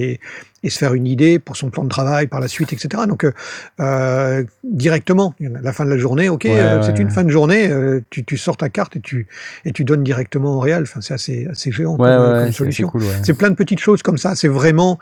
[0.64, 3.04] et se faire une idée pour son plan de travail par la suite, etc.
[3.08, 3.32] Donc, euh,
[3.80, 7.14] euh, directement, à la fin de la journée, ok, Ouais, euh, ouais, c'est une ouais.
[7.14, 9.28] fin de journée, euh, tu, tu sors ta carte et tu,
[9.64, 10.84] et tu donnes directement au réel.
[10.84, 12.88] Enfin, c'est assez, assez géant Ouais, comme, ouais, comme ouais, c'est- c'est solution.
[12.89, 13.10] cool, ouais.
[13.24, 14.34] C'est plein de petites choses comme ça.
[14.36, 14.98] C'est vraiment,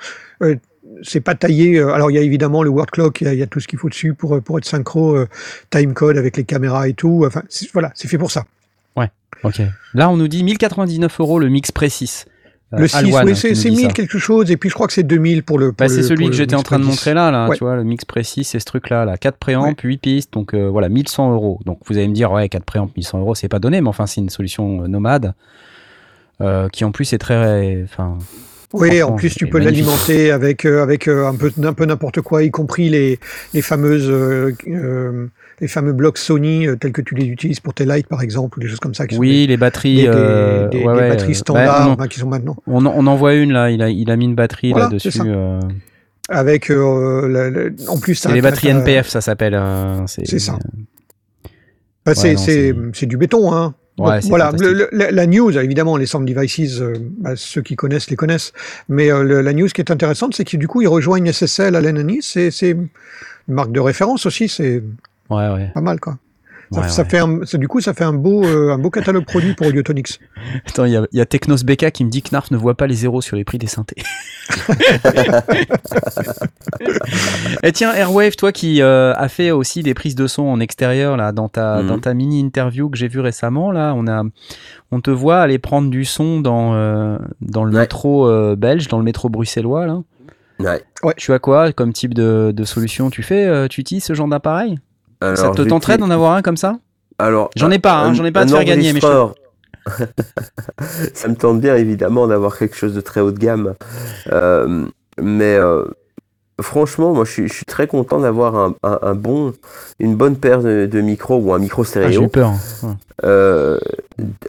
[1.02, 1.80] c'est pas taillé.
[1.80, 3.60] alors il y a évidemment le word clock, il y a, il y a tout
[3.62, 5.28] ce qu'il faut dessus pour pour être synchro, euh,
[5.70, 7.24] time code avec les caméras et tout.
[7.26, 7.41] Enfin
[7.74, 8.44] voilà, c'est fait pour ça.
[9.46, 9.62] Ok.
[9.94, 12.24] Là, on nous dit 1099 euros le mix précis.
[12.78, 13.91] Le 6, Alwan, oui, hein, c'est qui nous c'est dit 1000 ça.
[13.93, 15.71] quelque chose, et puis je crois que c'est 2000 pour le.
[15.71, 16.95] Bah, c'est celui pour que j'étais en train de Pre 10.
[16.95, 17.57] montrer là, là Ouais.
[17.57, 20.69] tu vois, le mix précis, c'est ce truc-là, là, 4 préamps, 8 pistes, donc euh,
[20.69, 21.59] voilà, 1100 euros.
[21.65, 24.07] Donc vous allez me dire, ouais, 4 préamps, 1100 euros, c'est pas donné, mais enfin,
[24.07, 25.34] c'est une solution euh, nomade
[26.41, 27.82] euh, qui en plus est très.
[27.84, 28.17] Enfin,
[28.74, 32.21] Oui, en plus tu peux l'alimenter avec euh, avec euh, un peu un peu n'importe
[32.21, 33.19] quoi, y compris les
[33.53, 35.28] les fameuses euh, euh,
[35.64, 38.59] les fameux blocs Sony euh, tels que tu les utilises pour tes lights par exemple
[38.59, 39.95] ou des choses comme ça qui sont oui, les batteries.
[39.95, 43.16] des, des- euh, des- ouais, batteries euh, standards bah, qui sont maintenant on, on, en
[43.16, 45.24] voit une là, il a, il a mis une batterie Voilà, c'est ça.
[45.24, 45.59] euh,
[46.30, 49.55] avec la- la- en plus c'est les batteries NPF, ça s'appelle.
[49.55, 50.57] euh, C'est ça.
[52.05, 53.74] Bah, c'est Ouais, du béton, hein.
[53.97, 54.72] Ouais, Donc, c'est voilà, fantastique.
[54.76, 58.51] le- le- la, news, évidemment, les Sound Devices, euh, bah, ceux qui connaissent les connaissent.
[58.89, 61.76] Mais euh, le- la news qui est intéressante, c'est que du coup, ils rejoignent SSL,
[61.76, 62.32] Allen Nice.
[62.34, 62.88] C'est c'est une
[63.47, 64.82] marque de référence aussi, c'est
[65.30, 65.71] Ouais, ouais.
[65.74, 66.17] pas mal, quoi.
[66.71, 67.09] Ça, Ouais, ça ouais.
[67.09, 69.67] fait un, ça- du coup, ça fait un beau, euh, un beau catalogue produit pour
[69.67, 70.19] Audiotonix.
[70.67, 72.57] Attends, il y a, il y a Technos BK qui me dit que Knarf ne
[72.57, 74.01] voit pas les zéros sur les prix des synthés.
[77.63, 81.15] Et tiens, Airwave, toi qui euh, as fait aussi des prises de son en extérieur
[81.17, 81.88] là, dans ta, Mhm.
[81.88, 84.24] dans ta mini interview que j'ai vue récemment, là, on, a,
[84.91, 87.82] on te voit aller prendre du son dans, euh, dans le Ouais.
[87.82, 89.86] métro euh, belge, dans le métro bruxellois.
[89.86, 90.01] Là.
[90.59, 90.82] Ouais.
[91.17, 94.28] Tu as quoi comme type de, de solution Tu fais, euh, tu utilises ce genre
[94.28, 94.80] d'appareil?
[95.36, 96.78] Ça te tenterait d'en avoir un comme ça?
[97.19, 99.07] Alors, J'en ai pas, hein, un- j'en ai pas à te faire gagner, mais je
[101.13, 103.74] ça me tente bien évidemment d'avoir quelque chose de très haut de gamme.
[104.32, 104.86] Euh,
[105.21, 105.84] mais euh,
[106.61, 109.53] franchement, moi je suis, je suis très content d'avoir un, un- un bon,
[109.99, 112.49] une bonne paire de, de micros ou un micro Ah, J'ai stéréo eu peur.
[112.51, 112.57] hein.
[112.84, 112.93] Ouais.
[113.26, 113.78] euh,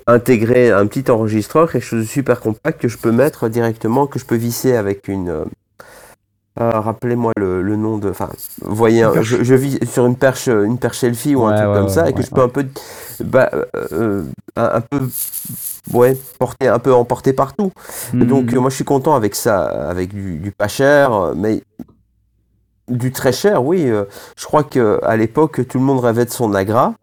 [0.06, 4.18] intégrer un petit enregistreur, quelque chose de super compact que je peux mettre directement, que
[4.18, 5.44] je peux visser avec une.
[6.60, 8.10] Euh, Rappelez-moi le, le nom de.
[8.10, 8.28] Enfin,
[8.62, 11.88] voyez, je, je vis sur une perche, une perche selfie ou un truc ouais, comme
[11.88, 12.66] ouais, ça, et que ouais, je peux un peu,
[13.24, 13.50] bah,
[13.92, 14.24] euh,
[14.56, 15.00] un, un peu,
[15.92, 17.72] ouais, porter, un peu emporter partout.
[18.20, 18.54] Donc Mhm.
[18.54, 21.62] euh, moi je suis content avec ça, avec du, du pas cher, mais
[22.88, 23.88] du très cher, oui.
[23.88, 24.04] euh,
[24.36, 26.94] je crois que à l'époque tout le monde rêvait de son Agra.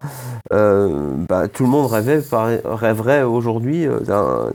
[0.54, 4.00] Euh, bah, tout le monde rêvait, par- rêverait aujourd'hui euh,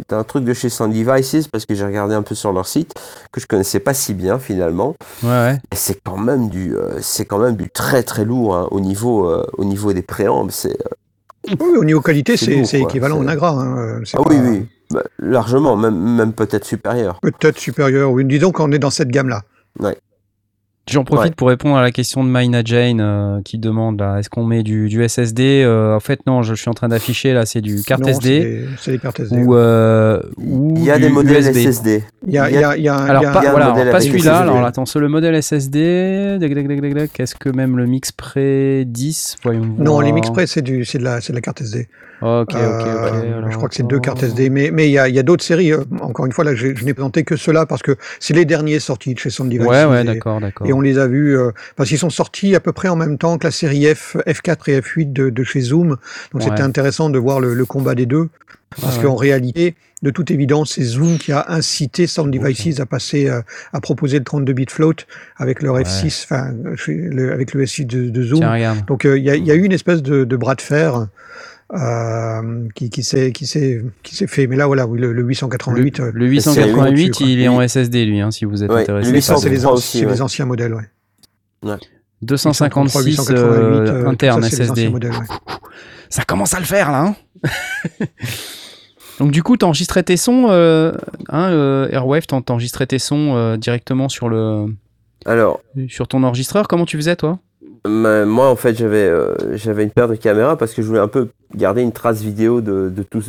[0.09, 2.95] d'un- truc de chez Sound Devices parce que j'ai regardé un peu sur leur site
[3.33, 4.95] que je connaissais pas si bien finalement.
[5.23, 8.81] Ouais, c'est quand même du, euh, c'est quand même du très très lourd hein, au
[8.81, 10.53] niveau, euh, au niveau des préambles.
[10.53, 10.77] C'est
[11.49, 13.51] euh, Oui, au niveau qualité, C'est équivalent au Nagra.
[13.51, 17.19] hein, ah pas- oui oui, Bah, largement, même même peut-être supérieur.
[17.21, 18.13] Peut-être supérieur.
[18.13, 19.43] Oui, disons qu'on est dans cette gamme-là.
[20.89, 21.35] J'en profite Ouais.
[21.37, 24.63] pour répondre à la question de Maina Jane euh, qui demande là, est-ce qu'on met
[24.63, 27.61] du, du SSD Euh, En fait, non, je, je suis en train d'afficher là, c'est
[27.61, 29.37] du carte Non, SD c'est des- C'est des cartes SD.
[29.37, 31.57] ou, euh, ou Il y a du des modèles USB.
[31.57, 32.05] SSD.
[32.29, 33.51] Il y a, il y a, il y a un- Alors, il y a- pas,
[33.51, 34.39] voilà, alors, celui-là.
[34.39, 36.39] Alors, attends, sur le modèle SSD,
[37.19, 40.03] est-ce que même le Mixpray 10 Voyons Non, voir.
[40.03, 41.89] les Mixpray, c'est du, c'est de la, c'est de la carte SD.
[42.23, 42.57] Ok, ok, ok.
[42.57, 45.15] Euh, alors, je crois que c'est deux cartes SD, mais mais il y a, il
[45.15, 45.73] y a d'autres séries.
[46.01, 48.79] Encore une fois, là, je, je n'ai présenté que ceux-là parce que c'est les derniers
[48.81, 49.53] sortis de chez Sound.
[49.53, 50.67] Ouais, ouais, et- d'accord, d'accord.
[50.77, 53.39] On les a vus euh, parce qu'ils sont sortis à peu près en même temps
[53.39, 55.89] que la série F, F4 et F8 de, de chez Zoom.
[55.91, 55.99] Donc
[56.35, 56.43] Ouais.
[56.45, 58.29] c'était intéressant de voir le, le combat des deux.
[58.81, 62.85] Parce Ouais, qu'en réalité, de toute évidence, c'est Zoom qui a incité Sound Devices à
[62.85, 63.41] passer, euh,
[63.73, 64.95] à proposer le 32 bit float
[65.37, 65.83] avec leur Ouais.
[65.85, 68.41] F6, enfin, chez le- avec le S6 de, de Zoom.
[68.41, 68.77] Tiens.
[68.89, 70.61] Donc euh, il y, a, il y a eu une espèce de, de bras de
[70.61, 71.07] fer
[71.73, 74.47] euh, qui, qui s'est qui s'est qui s'est fait.
[74.47, 76.01] Mais là voilà, oui, le, le 888.
[76.01, 77.27] euh, Le C'est 888, au-dessus, quoi.
[77.33, 77.61] il est en.
[77.67, 79.13] SSD, lui, hein, si vous êtes Ouais, intéressé.
[79.13, 80.13] le ça, c'est les, 833 an- aussi, ouais.
[80.13, 81.77] les anciens modèles, ouais.
[82.23, 84.89] 256 888, euh, euh, interne ça, SSD.
[84.89, 85.27] modèles, ouais.
[86.09, 87.03] Ça commence à le faire là.
[87.03, 87.17] Hein
[89.19, 90.93] Donc du coup, t'enregistrais tes sons, euh,
[91.31, 94.67] hein, euh, Airwave, t'en- t'enregistrais tes sons euh, directement sur le
[95.25, 96.69] Alors sur ton enregistreur.
[96.69, 97.39] Comment tu faisais toi?
[97.87, 101.09] Moi, en fait, j'avais euh, j'avais une paire de caméras parce que je voulais un
[101.09, 103.23] peu garder une trace vidéo de, de, tout,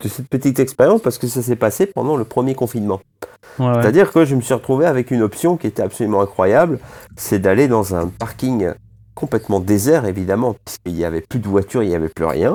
[0.00, 3.00] de cette petite expérience parce que ça s'est passé pendant le premier confinement.
[3.58, 3.74] Ouais, ouais.
[3.80, 6.78] C'est-à-dire que je me suis retrouvé avec une option qui était absolument incroyable,
[7.16, 8.72] c'est d'aller dans un parking
[9.14, 12.54] complètement désert, évidemment, puisqu'il n'y avait plus de voitures, il n'y avait plus rien.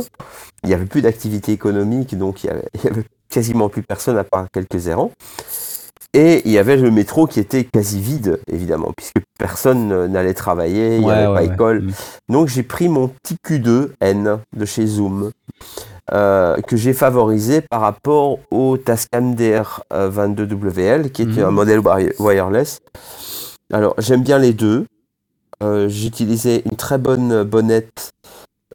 [0.64, 4.48] Il n'y avait plus d'activité économique, donc il n'y avait quasiment plus personne à part
[4.52, 5.12] quelques errants.
[6.16, 10.34] Et il y avait le métro qui était quasi vide, évidemment, puisque personne euh, n'allait
[10.34, 11.54] travailler, il n'y Ouais, avait ouais, pas ouais.
[11.54, 11.82] école.
[11.84, 11.92] Mm.
[12.30, 15.30] Donc j'ai pris mon petit Q2N de chez Zoom,
[16.12, 21.44] euh, que j'ai favorisé par rapport au Tascam DR22WL, qui est Mhm.
[21.44, 22.80] un modèle wi- wireless.
[23.72, 24.86] Alors j'aime bien les deux.
[25.62, 28.12] Euh, j'ai utilisé une très bonne bonnette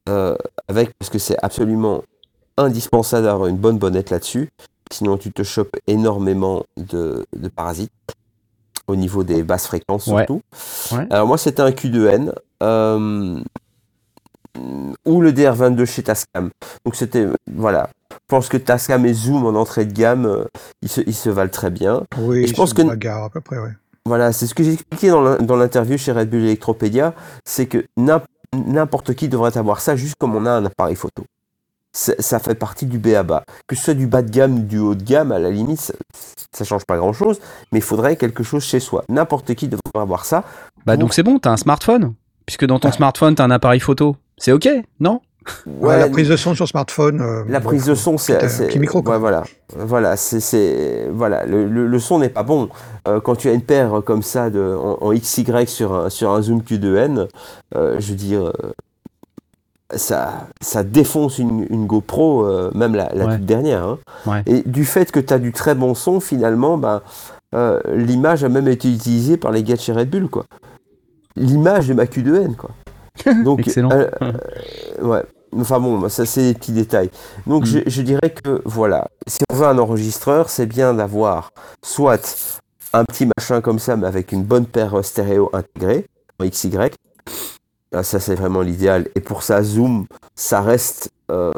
[0.09, 0.37] euh,
[0.68, 2.05] avec, parce que c'est absolument
[2.59, 4.51] indispensable d'avoir une bonne bonnette là-dessus.
[4.93, 7.91] Sinon tu te chopes énormément de, de parasites
[8.87, 10.43] au niveau des basses fréquences surtout.
[10.93, 11.07] Ouais.
[11.11, 12.32] Alors moi c'était un Q2N.
[12.62, 13.41] euh,
[15.05, 16.51] ou le DR22 chez Tascam.
[16.85, 17.91] Donc c'était, voilà.
[18.12, 20.45] Je pense que Tascam et Zoom en entrée de gamme,
[20.80, 22.05] ils, se, ils se valent très bien.
[22.18, 23.72] Oui, Et je pense que- une bagarre à peu près, ouais.
[24.07, 27.14] Voilà, c'est ce que j'ai expliqué dans l'in- dans l'interview chez Red Bull Electropedia,
[27.45, 28.22] c'est que n'im-
[28.55, 31.24] n'importe qui devrait avoir ça juste comme on a un appareil photo.
[31.97, 33.45] Ça fait partie du B à bas.
[33.68, 35.80] Que ce soit du bas de gamme ou du haut de gamme, à la limite,
[35.80, 35.92] ça,
[36.53, 37.38] ça change pas grand chose,
[37.70, 39.05] mais il faudrait quelque chose chez soi.
[39.09, 40.42] N'importe qui devrait avoir ça.
[40.86, 42.14] Bah Pour- donc c'est bon, t'as un smartphone.
[42.47, 44.16] Puisque dans ton smartphone, t'as un appareil photo.
[44.38, 44.68] C'est ok,
[45.01, 45.20] non?
[45.66, 47.20] Ouais, la prise de son sur smartphone.
[47.20, 49.12] euh, La bon, prise de son, c'est petit micro, quoi.
[49.14, 49.42] ouais, voilà,
[49.76, 52.70] voilà, c'est c'est voilà, le, le, le son n'est pas bon.
[53.07, 56.30] Euh, quand tu as une paire comme ça de en, en XY sur un sur
[56.30, 57.28] un zoom Q2N,
[57.76, 58.72] euh, je veux dire, euh,
[59.95, 63.37] ça ça défonce une, une GoPro, euh, même la, la Ouais.
[63.37, 63.85] toute dernière.
[63.85, 63.99] hein.
[64.26, 64.43] Ouais.
[64.47, 67.03] Et du fait que tu as du très bon son, finalement, ben,
[67.55, 70.47] euh, l'image a même été utilisée par les gars de chez Red Bull, quoi.
[71.37, 72.70] L'image de ma Q2N, quoi.
[73.45, 73.91] Donc, Excellent.
[73.93, 74.11] euh,
[75.03, 75.22] ouais.
[75.57, 77.11] Enfin bon, ça c'est des petits détails.
[77.47, 77.66] Donc Mm.
[77.66, 81.51] je, je dirais que voilà, si on veut un enregistreur, c'est bien d'avoir
[81.85, 82.59] soit
[82.93, 86.07] un petit machin comme ça, mais avec une bonne paire stéréo intégrée,
[86.41, 86.72] en XY.
[87.95, 89.09] Ah, ça c'est vraiment l'idéal.
[89.14, 91.53] Et pour ça, Zoom, ça reste euh,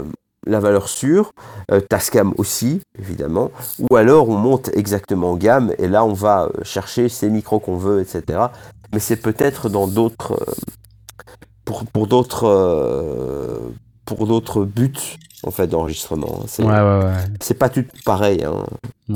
[0.46, 1.32] la valeur sûre.
[1.72, 3.50] Euh, Tascam aussi, évidemment.
[3.90, 7.58] Ou alors on monte exactement en gamme et là on va euh, chercher ces micros
[7.58, 8.22] qu'on veut, etc.
[8.92, 10.52] Mais c'est peut-être dans d'autres euh,
[11.64, 13.60] pour, pour d'autres
[14.04, 14.92] pour d'autres buts
[15.42, 16.42] en fait d'enregistrement.
[16.46, 17.12] C'est Ouais, ouais, ouais.
[17.40, 18.44] c'est pas du tout pareil.
[18.44, 18.64] Hein.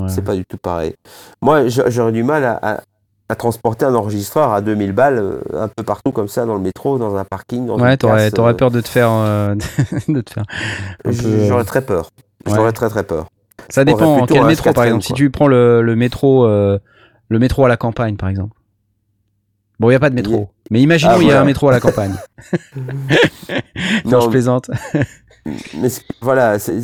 [0.08, 0.94] C'est pas du tout pareil.
[1.42, 2.80] Moi, j'a- j'aurais du mal à, à-
[3.30, 6.60] à transporter un enregistreur à 2000 balles euh, un peu partout comme ça dans le
[6.60, 7.64] métro, dans un parking.
[7.66, 9.54] Dans Ouais, t'aurais, euh, peur de te faire, euh,
[10.08, 10.44] de te faire.
[11.04, 11.12] peu,
[11.46, 12.10] J'aurais très peur.
[12.46, 12.54] ouais.
[12.54, 13.28] J'aurais très très peur.
[13.68, 14.18] Ça dépend.
[14.18, 16.78] plutôt Quel métro, par 4N, exemple Si tu prends le, le métro, euh,
[17.28, 18.56] le métro à la campagne, par exemple.
[19.78, 20.50] Bon, il y a pas de métro.
[20.72, 22.14] Mais imaginons Ah, il y a un métro à la campagne.
[24.06, 24.70] non, je plaisante.
[25.46, 25.88] Mais
[26.20, 26.80] voilà, c'est-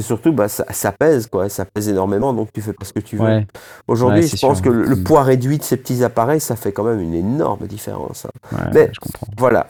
[0.00, 3.00] surtout bah, ça, ça pèse quoi, ça pèse énormément donc tu fais pas ce que
[3.00, 3.24] tu veux.
[3.24, 3.46] Ouais.
[3.88, 4.64] Aujourd'hui, Ouais, je pense sûr.
[4.66, 5.04] que le, le Mm.
[5.04, 8.26] poids réduit de ces petits appareils, ça fait quand même une énorme différence.
[8.26, 8.56] hein.
[8.56, 9.26] ouais, Mais- je comprends.
[9.38, 9.66] Voilà.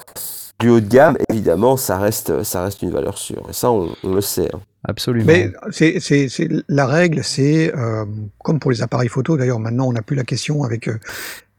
[0.61, 3.42] Du haut de gamme, évidemment, ça reste, ça reste une valeur sûre.
[3.50, 4.48] Et ça, on, on le sait.
[4.55, 4.61] hein.
[4.86, 5.26] Absolument.
[5.26, 8.05] Mais c'est, c'est, c'est la règle, c'est euh,
[8.42, 9.36] comme pour les appareils photo.
[9.36, 10.98] D'ailleurs, maintenant, on n'a plus la question avec euh,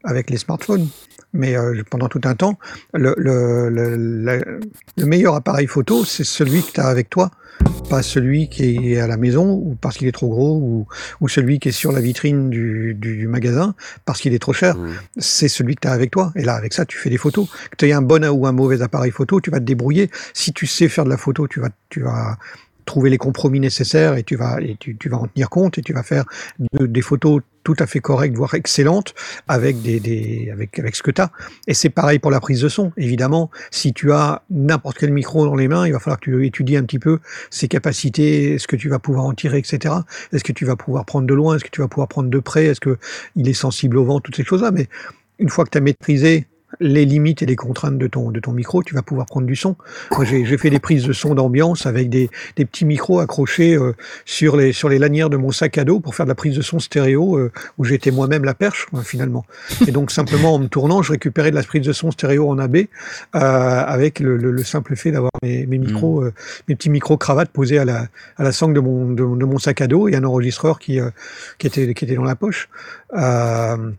[0.04, 0.88] avec les smartphones.
[1.36, 2.58] Mais euh, pendant tout un temps,
[2.94, 4.60] le, le, le, le-
[4.98, 7.30] le meilleur appareil photo, c'est celui que tu as avec toi,
[7.90, 10.88] pas celui qui est à la maison ou parce qu'il est trop gros ou,
[11.22, 13.76] ou celui qui est sur la vitrine du, du, du magasin
[14.06, 14.78] parce qu'il est trop cher.
[14.78, 14.90] Mm.
[15.18, 16.32] C'est celui que tu as avec toi.
[16.36, 17.48] Et là, avec ça, tu fais des photos.
[17.70, 20.10] Que tu aies un bon ou un mauvais appareil photo, tu vas te débrouiller.
[20.34, 22.38] Si tu sais faire de la photo, tu vas, tu vas
[22.86, 25.82] trouver les compromis nécessaires et tu vas, et tu, tu vas en tenir compte et
[25.82, 26.26] tu vas faire
[26.74, 29.16] de- des photos tout à fait correctes, voire excellentes,
[29.48, 31.32] avec, des, des, avec, avec ce que tu as.
[31.66, 32.92] Et c'est pareil pour la prise de son.
[32.96, 36.46] Évidemment, si tu as n'importe quel micro dans les mains, il va falloir que tu
[36.46, 37.20] étudies un petit peu
[37.50, 39.96] ses capacités, ce que tu vas pouvoir en tirer, etc.
[40.32, 41.56] Est-ce que tu vas pouvoir prendre de loin?
[41.56, 42.66] Est-ce que tu vas pouvoir prendre de près?
[42.66, 43.00] Est-ce que
[43.36, 44.20] il est sensible au vent?
[44.20, 44.70] Toutes ces choses-là.
[44.70, 44.88] Mais
[45.40, 46.46] une fois que tu as maîtrisé
[46.80, 49.56] les limites et les contraintes de ton, de ton micro, tu vas pouvoir prendre du
[49.56, 49.76] son.
[50.12, 53.94] Moi, j'ai fait des prises de son d'ambiance avec des, des petits micros accrochés euh,
[54.26, 56.56] sur, les, sur les lanières de mon sac à dos pour faire de la prise
[56.56, 59.46] de son stéréo euh, où j'étais moi-même la perche, euh, finalement.
[59.88, 62.58] Et donc, simplement en me tournant, je récupérais de la prise de son stéréo en
[62.60, 62.86] AB euh,
[63.34, 66.34] avec le, le- le simple fait d'avoir mes, mes micros, euh,
[66.68, 68.08] mes petits micros cravates posés à la,
[68.38, 71.00] à la sangle de mon, de, de mon sac à dos et un enregistreur qui,
[71.00, 71.10] euh,
[71.58, 72.70] qui, était, qui était dans la poche.
[73.18, 73.92] Euh,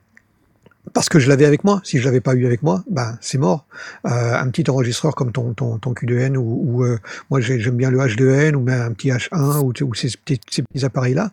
[0.97, 1.83] parce que je l'avais avec moi.
[1.85, 3.67] Si je l'avais pas eu avec moi, ben c'est mort.
[4.07, 6.99] Euh, un petit enregistreur comme ton ton, ton Q2N ou, ou, euh,
[7.31, 10.41] moi j'ai- j'aime bien le H2N ou même un petit H1 ou, ou ces, petits,
[10.51, 11.31] ces petits appareils là,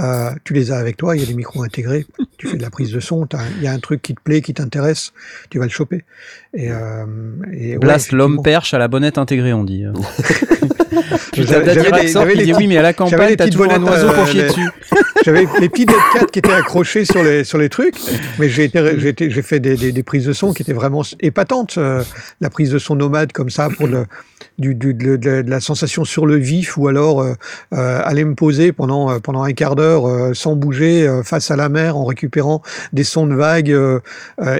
[0.00, 1.14] euh, tu les as avec toi.
[1.14, 2.06] Il y a des micros intégrés.
[2.38, 3.28] Tu fais de la prise de son.
[3.58, 5.12] Il y a un truc qui te plaît, qui t'intéresse,
[5.50, 6.04] tu vas le choper.
[6.54, 7.04] Et, euh,
[7.52, 9.84] et ouais, Blast l'homme perche à la bonnette intégrée, on dit.
[11.34, 11.74] J'avais-
[12.36, 14.48] des- dit oui, mais à la campagne, t'as toujours un oiseau euh, pour chier les-
[14.48, 14.68] dessus.
[15.24, 15.96] J'avais les petits Dead
[16.32, 17.94] qui étaient accrochés sur les, sur les trucs,
[18.38, 18.68] mais j'ai
[19.42, 21.78] fait des, des, des prises de son qui étaient vraiment épatantes.
[21.78, 22.02] euh,
[22.40, 24.06] la prise de son nomade comme ça pour le,
[24.62, 27.34] du, du- de, de- de la sensation sur le vif ou alors euh,
[27.74, 31.56] euh, aller me poser pendant, euh, pendant un quart d'heure euh, sans bouger face à
[31.56, 32.62] la mer en récupérant
[32.94, 33.76] des sons de vagues.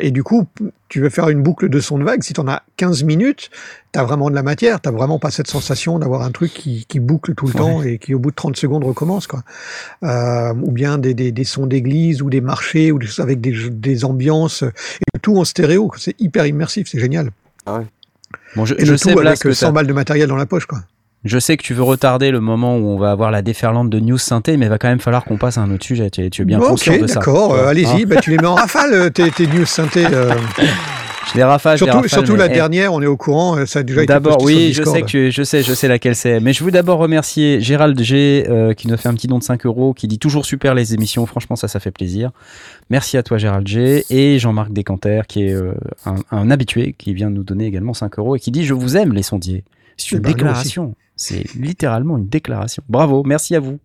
[0.00, 0.46] et du coup,
[0.88, 3.48] tu veux faire une boucle de sons de vagues, si tu en as 15 minutes,
[3.94, 6.84] tu as vraiment de la matière, tu vraiment pas cette sensation d'avoir un truc qui,
[6.86, 9.26] qui boucle tout le temps et qui au bout de 30 secondes recommence.
[9.26, 9.42] quoi
[10.03, 14.05] ou bien des, des, des sons d'église ou des marchés ou des, avec des, des
[14.05, 14.62] ambiances
[15.14, 15.90] et tout en stéréo.
[15.96, 17.30] C'est hyper immersif, c'est génial.
[18.57, 20.28] Bon, je, Et je le sais, tout Blast, avec que 100 t'as- balles de matériel
[20.28, 20.66] dans la poche.
[20.66, 20.80] quoi.
[21.24, 24.00] je sais que tu veux retarder le moment où on va avoir la déferlante de
[24.00, 26.11] news synthé, mais il va quand même falloir qu'on passe à un autre sujet.
[26.11, 27.14] Tu es, bien Bon, conscient de ça.
[27.20, 30.05] d'accord, euh, Hein allez-y, bah, tu les mets en rafale, euh, tes, tes news synthé.
[30.12, 30.34] euh.
[31.31, 33.66] Je les rafale, je les surtout rafale, surtout la dernière, on est au courant, euh,
[33.66, 36.41] ça a déjà été D'abord, oui, je sais que je sais, je sais laquelle c'est.
[36.41, 39.39] Mais je veux d'abord remercier Gérald G euh, qui nous a fait un petit don
[39.39, 41.25] de 5 euros, qui dit toujours super les émissions.
[41.27, 42.31] Franchement, ça, ça fait plaisir.
[42.91, 44.05] Merci à toi, Gérald G.
[44.11, 45.73] Et Jean-Marc Descanter, qui est euh,
[46.05, 48.75] un, un habitué, qui vient de nous donner également 5 euros et qui dit Je
[48.75, 49.64] vous aime, les sondiers.
[49.97, 50.95] C'est une Eh ben, déclaration.
[51.16, 52.83] C'est littéralement une déclaration.
[52.89, 53.79] Bravo, merci à vous.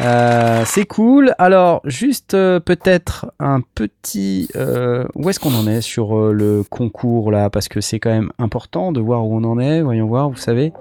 [0.00, 1.34] Euh, c'est cool.
[1.38, 4.48] Alors, juste euh, peut-être un petit.
[4.56, 7.50] euh, où est-ce qu'on en est sur le concours là?
[7.50, 9.80] Parce que c'est quand même important de voir où on en est.
[9.82, 10.72] Voyons voir, vous savez.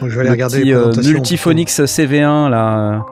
[0.00, 1.12] Je vais aller le regarder petit, les.
[1.12, 3.04] Multiphonix CV1 là.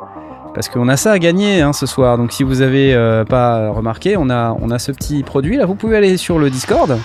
[0.54, 2.16] Parce qu'on a ça à gagner hein, ce soir.
[2.18, 2.94] Donc si vous avez
[3.28, 5.66] pas remarqué, on a, on a ce petit produit là.
[5.66, 6.98] Vous pouvez aller sur le Discord.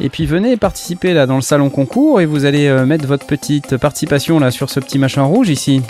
[0.00, 3.26] Et puis venez participer là dans le salon concours et vous allez euh, mettre votre
[3.26, 5.82] petite participation là sur ce petit machin rouge ici.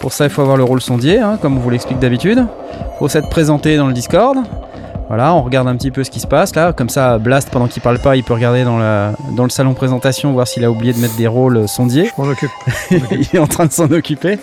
[0.00, 2.46] Pour ça, il faut avoir le rôle sondier, hein, comme on vous l'explique d'habitude.
[2.98, 4.38] Faut s'être présenté dans le Discord.
[5.08, 6.72] Voilà, on regarde un petit peu ce qui se passe là.
[6.72, 9.74] Comme ça, Blast, pendant qu'il parle pas, il peut regarder dans, la, dans le salon
[9.74, 12.10] présentation, voir s'il a oublié de mettre des rôles sondiers.
[12.16, 12.50] Je m'en occupe.
[13.10, 14.38] il est en train de s'en occuper.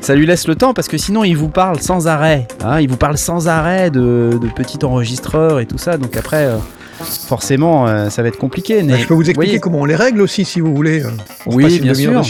[0.00, 2.48] Ça lui laisse le temps parce que sinon il vous parle sans arrêt.
[2.64, 2.80] hein.
[2.80, 5.98] il vous parle sans arrêt de, de petits enregistreurs et tout ça.
[5.98, 6.56] Donc après, euh,
[7.02, 8.82] forcément, euh, ça va être compliqué.
[8.82, 11.02] Mais je peux vous expliquer voyez- comment on les règle aussi si vous voulez.
[11.04, 11.10] euh,
[11.46, 12.22] on Oui, bien sûr.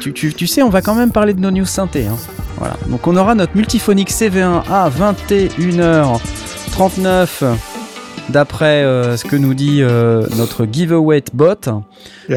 [0.00, 2.06] Tu, tu- tu sais, on va quand même parler de nos news synthé.
[2.06, 2.16] hein.
[2.58, 2.76] Voilà.
[2.88, 7.42] Donc on aura notre multiphonique CV1 à 21h39
[8.30, 11.54] d'après euh, ce que nous dit euh, notre giveaway bot.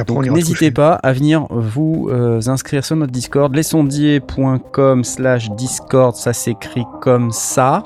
[0.07, 6.33] Donc n'hésitez pas à venir vous euh, inscrire sur notre Discord, lesondiers.com slash Discord, ça
[6.33, 7.83] s'écrit comme ça.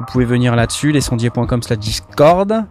[0.00, 2.64] Vous pouvez venir là-dessus, lesondiers.com slash Discord.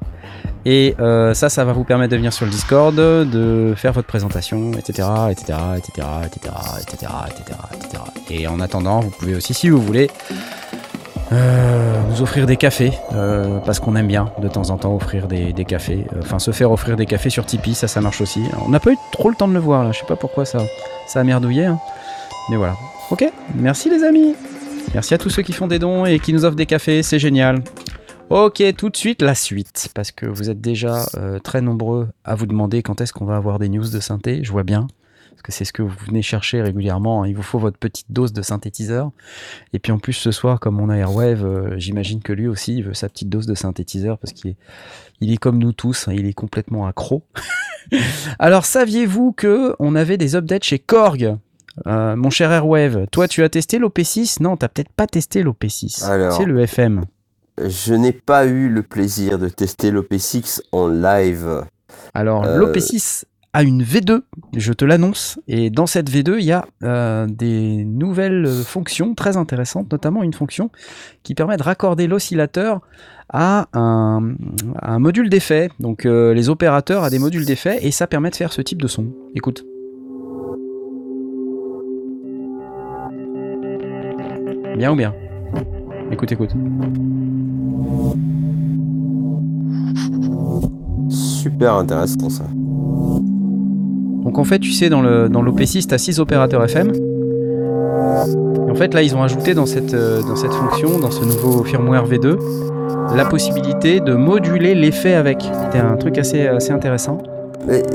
[0.66, 4.08] Et euh, ça, ça va vous permettre de venir sur le Discord, de faire votre
[4.08, 7.12] présentation, etc., etc., etc., etc., etc.,
[7.74, 8.02] etc..
[8.30, 10.10] Et en attendant, vous pouvez aussi, si vous voulez,
[11.32, 15.28] euh, nous offrir des cafés, euh, parce qu'on aime bien de temps en temps offrir
[15.28, 16.06] des, cafés.
[16.20, 18.42] Enfin, se faire offrir des cafés sur Tipeee, ça, ça marche aussi.
[18.66, 20.46] On n'a pas eu trop le temps de le voir là, je sais pas pourquoi
[20.46, 20.60] ça,
[21.08, 21.66] ça a merdouillé.
[21.66, 21.80] hein.
[22.50, 22.76] Mais voilà.
[23.12, 23.24] Ok,
[23.56, 24.36] merci les amis.
[24.94, 27.20] Merci à tous ceux qui font des dons et qui nous offrent des cafés, c'est
[27.20, 27.64] génial.
[28.30, 32.36] Ok, tout de suite la suite, parce que vous êtes déjà euh, très nombreux à
[32.36, 34.88] vous demander quand est-ce qu'on va avoir des news de synthé, je vois bien,
[35.32, 37.28] parce que c'est ce que vous venez chercher régulièrement, hein.
[37.28, 39.10] il vous faut votre petite dose de synthétiseur.
[39.74, 42.76] Et puis en plus ce soir, comme on a Airwave, euh, j'imagine que lui aussi
[42.78, 44.56] il veut sa petite dose de synthétiseur, parce qu'il
[45.22, 47.24] est, comme nous tous, hein, il est complètement accro.
[48.38, 51.38] Alors saviez-vous que on avait des updates chez Korg?
[51.88, 56.06] Euh, mon cher Airwave, toi tu as testé l'OP6 Non, t'as peut-être pas testé l'OP6.
[56.06, 56.34] Alors.
[56.34, 57.06] C'est le FM.
[57.68, 61.64] Je n'ai pas eu le plaisir de tester l'OP6 en live.
[62.14, 64.22] Alors, Euh, l'OP6 a une V2,
[64.56, 69.38] je te l'annonce, et dans cette V2, il y a euh, des nouvelles fonctions très
[69.38, 70.70] intéressantes, notamment une fonction
[71.24, 72.82] qui permet de raccorder l'oscillateur
[73.28, 74.36] à un,
[74.76, 75.70] à un module d'effet.
[75.80, 78.88] Donc, les opérateurs à des modules d'effet, et ça permet de faire ce type de
[78.88, 79.08] son.
[79.36, 79.66] Écoute.
[84.78, 85.14] Bien ou bien
[86.12, 86.52] Écoute, écoute.
[91.10, 92.44] Super intéressant ça.
[94.24, 96.92] Donc en fait, tu sais, dans le dans l'OP6, tu as 6 opérateurs FM.
[96.92, 101.24] Et en fait, là, ils ont ajouté dans cette, euh, dans cette fonction, dans ce
[101.26, 102.38] nouveau firmware V2,
[103.16, 105.42] la possibilité de moduler l'effet avec.
[105.42, 107.18] C'était un truc assez, assez intéressant.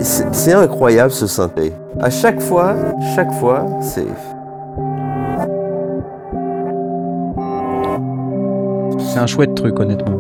[0.03, 1.73] C'est incroyable ce synthé.
[2.01, 2.75] À chaque fois,
[3.15, 4.07] chaque fois, c'est.
[9.15, 10.19] C'est un chouette truc, honnêtement.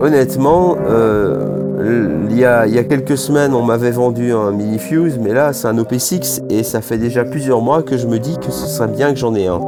[0.00, 5.18] Honnêtement, euh, il y, a, y a quelques semaines, on m'avait vendu un mini fuse,
[5.22, 8.38] mais là, c'est un OP6 et ça fait déjà plusieurs mois que je me dis
[8.38, 9.60] que ce serait bien que j'en ai un.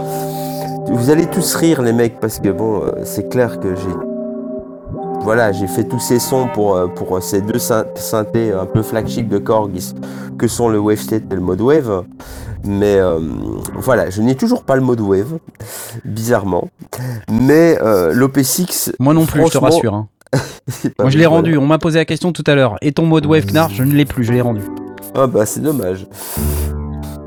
[0.86, 3.94] Vous allez tous rire, les mecs, parce que bon, euh, c'est clair que j'ai.
[5.20, 8.80] Voilà, j'ai fait tous ces sons pour, euh, pour ces deux syn- synthés un peu
[8.80, 9.72] flagship de Korg
[10.38, 12.04] que sont le Wavestate et le Mode Wave.
[12.64, 13.18] Mais euh,
[13.74, 15.38] voilà, je n'ai toujours pas le Mode Wave,
[16.04, 16.68] bizarrement.
[17.30, 18.92] Mais euh, l'OP6.
[18.98, 19.94] Moi non plus, je te rassure.
[19.94, 20.08] hein.
[20.98, 21.56] Moi, je l'ai rendu.
[21.58, 22.76] On m'a posé la question tout à l'heure.
[22.80, 24.62] Et ton mode Wave Knarr, je ne l'ai plus, je l'ai rendu.
[25.14, 26.06] Ah bah c'est dommage.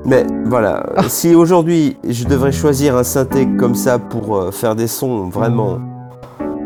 [0.06, 4.88] Mais voilà, si aujourd'hui je devrais choisir un synthé comme ça pour euh, faire des
[4.88, 5.80] sons vraiment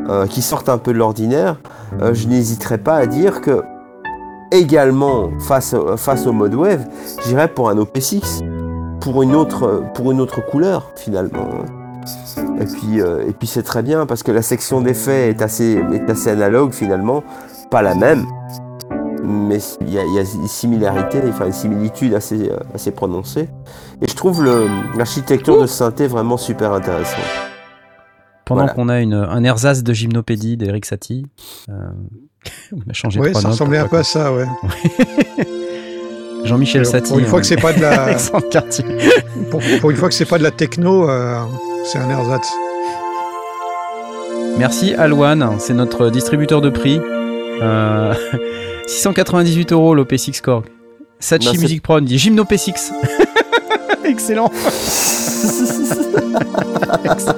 [0.09, 1.57] euh, qui sortent un peu de l'ordinaire,
[2.01, 3.61] euh, je n'hésiterais pas à dire que
[4.51, 6.86] également face, face au mode wave,
[7.26, 8.41] j'irais pour un OP6
[9.01, 11.47] pour une autre pour une autre couleur finalement.
[12.59, 15.81] Et puis euh, et puis c'est très bien parce que la section d'effets est assez
[15.93, 17.23] est assez analogue finalement,
[17.71, 18.25] pas la même
[19.21, 22.91] mais il y, a il y a une similarité, enfin une similitude assez, euh, assez
[22.91, 23.49] prononcée.
[24.01, 24.43] Et je trouve
[24.97, 27.19] l'architecture de synthé vraiment super intéressante.
[28.45, 28.73] Pendant Voilà.
[28.73, 31.25] qu'on a une, un ersatz de gymnopédie d'Eric Satie,
[31.69, 31.73] euh,
[32.73, 34.47] on a changé Ouais, trois ça ressemblait un peu à ça, ouais.
[36.45, 37.13] Jean-Michel Pour Satie.
[37.13, 38.85] une fois que c'est pas de la, Alexandre Cartier.
[39.51, 41.39] pour, pour une fois que c'est pas de la techno, euh,
[41.83, 42.47] c'est un ersatz.
[44.57, 46.99] Merci Alwan, c'est notre distributeur de prix.
[47.61, 48.13] Euh,
[48.87, 50.65] 698 euros l'OP6 Korg.
[51.19, 52.91] Sachi Music Pro dit Gymno P6.
[54.05, 54.49] Excellent.
[57.03, 57.35] Excellent.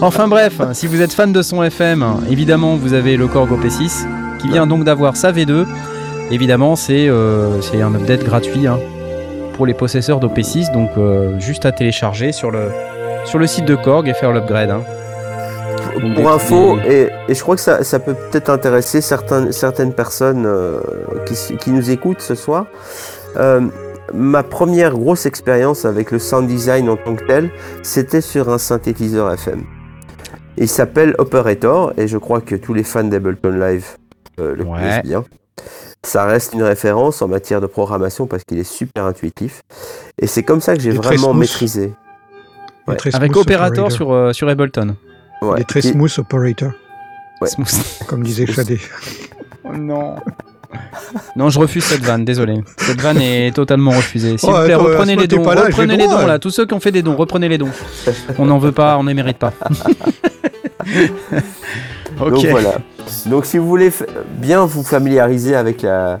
[0.00, 4.06] Enfin bref, si vous êtes fan de son FM, évidemment vous avez le Korg OP6
[4.40, 5.66] qui vient donc d'avoir sa V2.
[6.30, 8.78] Évidemment c'est euh, un update gratuit hein,
[9.54, 12.68] pour les possesseurs d'OP6, donc euh, juste à télécharger sur le,
[13.24, 14.70] sur le site de Korg et faire l'upgrade.
[14.70, 14.82] hein.
[16.14, 20.44] Pour info, et, et je crois que ça, ça peut peut-être intéresser certaines, certaines personnes
[20.44, 20.78] euh,
[21.58, 22.66] qui, nous écoutent ce soir.
[23.38, 23.62] Euh,
[24.12, 27.48] ma première grosse expérience avec le sound design en tant que tel,
[27.82, 29.62] c'était sur un synthétiseur FM.
[30.58, 33.96] Il s'appelle Operator et je crois que tous les fans d'Ableton Live
[34.36, 34.76] le Ouais.
[34.78, 35.24] connaissent bien.
[36.06, 39.62] Ça reste une référence en matière de programmation parce qu'il est super intuitif.
[40.20, 41.92] Et c'est comme ça que j'ai vraiment maîtrisé.
[42.86, 42.96] Ouais.
[43.12, 44.94] Avec Operator sur, euh, sur Ableton.
[45.42, 45.60] Il Ouais.
[45.60, 46.70] est très Qui- smooth operator,
[47.40, 47.48] Ouais.
[47.54, 48.04] Smooth.
[48.06, 48.78] comme disait Fadé.
[49.64, 50.14] Oh non.
[51.36, 52.60] Non, je refuse cette vanne, désolé.
[52.76, 54.36] Cette vanne est totalement refusée.
[54.38, 55.42] S'il vous plaît, reprenez les dons.
[55.44, 56.20] là, reprenez le les droit.
[56.22, 56.38] dons là.
[56.38, 57.70] Tous ceux qui ont fait des dons, reprenez les dons.
[58.38, 59.52] On n'en veut pas, on ne les mérite pas.
[62.20, 62.30] ok.
[62.30, 62.74] Donc voilà.
[63.26, 63.90] Donc si vous voulez
[64.38, 66.20] bien vous familiariser avec la,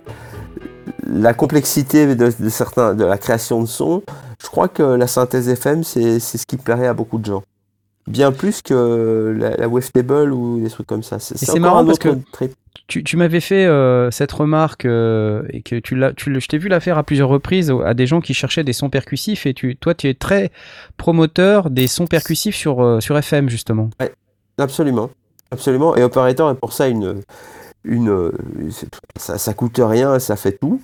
[1.06, 4.02] la complexité de, de certains, de la création de son,
[4.42, 7.42] je crois que la synthèse FM, c'est c'est ce qui plairait à beaucoup de gens.
[8.06, 11.18] Bien plus que la, la wavetable ou des trucs comme ça.
[11.18, 12.52] C'est marrant un parce autre que- trip.
[12.88, 16.46] Tu, tu m'avais fait euh, cette remarque euh, et que tu l'as, tu, le- je
[16.46, 19.44] t'ai vu la faire à plusieurs reprises à des gens qui cherchaient des sons percussifs
[19.44, 20.52] et tu, toi, tu es très
[20.96, 23.90] promoteur des sons percussifs sur, euh, sur FM justement.
[24.58, 25.10] Absolument.
[25.50, 25.96] Absolument.
[25.96, 27.22] Et Operator est pour ça une.
[27.84, 28.32] une
[29.16, 30.80] ça, ça coûte rien, ça fait tout,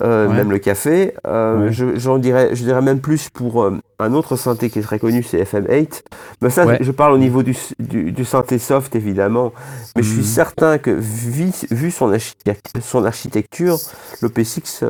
[0.00, 0.34] euh, Ouais.
[0.36, 1.14] même le café.
[1.26, 1.72] Euh, Ouais.
[1.72, 5.22] je, dirais, je dirais même plus pour euh, un autre synthé qui est très connu,
[5.22, 6.02] c'est FM8.
[6.40, 6.78] Mais ça, Ouais.
[6.80, 9.52] je parle au niveau du, du, du synthé soft, évidemment.
[9.96, 10.24] Mais je suis Mhm.
[10.24, 13.76] certain que, vu, vu son, architecture, son architecture,
[14.22, 14.88] le P6 euh,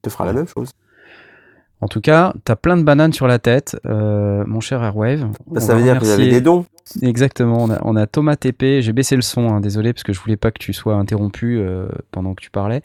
[0.00, 0.70] te fera la même chose.
[1.80, 5.26] En tout cas, t'as plein de bananes sur la tête, mon cher Airwave.
[5.58, 6.64] Ça veut dire que vous avez des dons.
[7.00, 10.12] Exactement, on a, on a Thomas TP, j'ai baissé le son, hein, désolé parce que
[10.12, 12.82] je voulais pas que tu sois interrompu euh, pendant que tu parlais.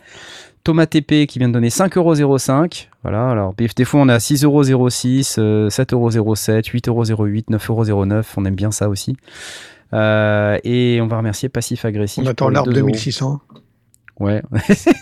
[0.63, 2.87] Thomas TP qui vient de donner 5,05€.
[3.03, 8.87] Voilà, alors des fois on a 6,06€, euh, 7,07€, 8,08€, 9,09€, on aime bien ça
[8.87, 9.17] aussi.
[9.93, 12.23] Euh, et on va remercier Passif Agressif.
[12.23, 12.89] On attend l'arbre 2 euros.
[12.89, 13.41] 2600.
[14.19, 14.41] Ouais,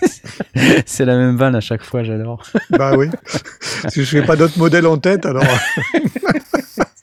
[0.85, 2.43] c'est la même vanne à chaque fois, j'adore.
[2.69, 3.07] Bah oui.
[3.89, 5.43] si je n'ai pas d'autres modèles en tête, alors.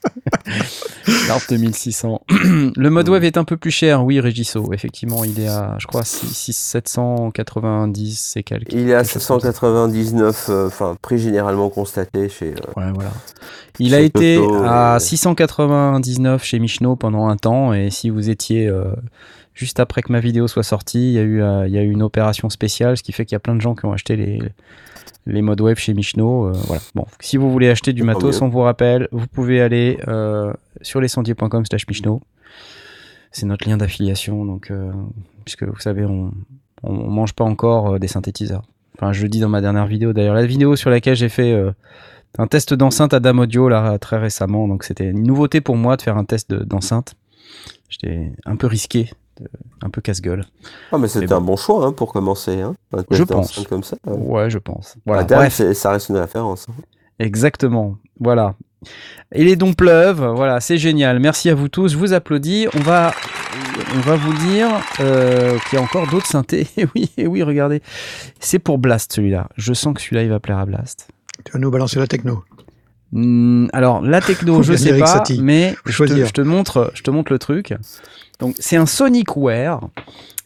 [1.27, 2.21] L'arbre 2600.
[2.29, 4.71] le mode web est un peu plus cher, oui, Régisso.
[4.73, 8.71] Effectivement, il est à, je crois, 6, 6 790 et quelques.
[8.73, 9.51] Il est à quelque chose comme ça.
[9.51, 12.53] 799, euh, enfin, prix généralement constaté chez.
[12.53, 13.11] euh, Ouais, voilà.
[13.79, 17.73] Il a été Toto, à euh, 699 chez Michno pendant un temps.
[17.73, 18.85] Et si vous étiez euh,
[19.55, 21.81] juste après que ma vidéo soit sortie, il y, a eu, euh, il y a
[21.81, 23.93] eu une opération spéciale, ce qui fait qu'il y a plein de gens qui ont
[23.93, 24.39] acheté les,
[25.25, 26.47] les modes web chez Michno.
[26.47, 26.81] euh, voilà.
[26.93, 31.01] Bon, si vous voulez acheter du matos, on vous rappelle, vous pouvez aller euh, sur
[31.01, 32.21] lescendiers.com slash Michno.
[33.31, 34.91] C'est notre lien d'affiliation, donc euh,
[35.45, 36.31] puisque vous savez, on,
[36.83, 38.63] on, on mange pas encore des synthétiseurs.
[38.97, 40.13] Enfin, je le dis dans ma dernière vidéo.
[40.13, 41.53] D'ailleurs, la vidéo sur laquelle j'ai fait
[42.37, 45.97] un test d'enceinte à Dame Audio là très récemment, donc c'était une nouveauté pour moi
[45.97, 47.15] de faire un test de- d'enceinte.
[47.89, 49.09] J'étais un peu risqué,
[49.81, 50.45] un peu casse-gueule.
[50.91, 51.35] Ah, mais c'était bon.
[51.35, 52.61] un bon choix hein, pour commencer.
[52.61, 52.75] Hein.
[53.11, 53.59] Je pense.
[53.67, 53.97] comme ça.
[54.07, 54.11] euh.
[54.15, 54.95] Ouais, je pense.
[55.05, 55.23] Voilà.
[55.23, 55.61] Bref.
[55.73, 56.67] ça reste une référence.
[56.69, 56.73] hein.
[57.19, 57.97] Exactement.
[58.19, 58.55] Voilà.
[59.33, 60.25] Et les dons pleuvent.
[60.35, 61.19] Voilà, c'est génial.
[61.19, 61.89] Merci à vous tous.
[61.93, 62.67] Je vous applaudis.
[62.75, 63.13] On va,
[63.95, 64.67] on va vous dire
[64.99, 66.67] euh, qu'il y a encore d'autres synthés.
[66.77, 67.81] Et oui, et oui, regardez.
[68.39, 69.49] C'est pour Blast celui-là.
[69.57, 71.07] Je sens que celui-là, il va plaire à Blast.
[71.45, 72.43] Tu vas nous balancer la techno.
[73.11, 77.11] Hmm, alors, la techno, je sais pas, mais je te, je te montre, je te
[77.11, 77.73] montre le truc.
[78.39, 79.79] Donc, c'est un Sonicware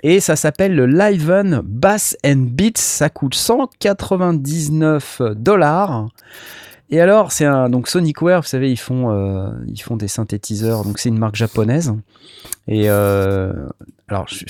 [0.04, 2.78] et ça s'appelle le Liven Bass and Beats.
[2.78, 6.08] Ça coûte 199 dollars.
[6.92, 10.84] Et alors, c'est un donc Sonicware, vous savez, ils font, euh, ils font des synthétiseurs.
[10.84, 11.94] Donc, c'est une marque japonaise.
[12.68, 13.54] Et euh,
[14.08, 14.46] alors, je-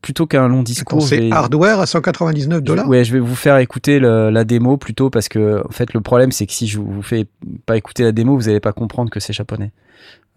[0.00, 2.88] plutôt qu'un long discours, C'est hardware à 199 dollars?
[2.88, 6.00] Ouais, je vais vous faire écouter le- la démo plutôt parce que en fait le
[6.00, 7.26] problème c'est que si je vous fais
[7.66, 9.72] pas écouter la démo, vous allez pas comprendre que c'est japonais.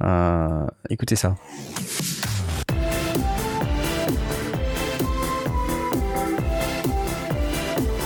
[0.03, 1.35] Euh, écoutez ça.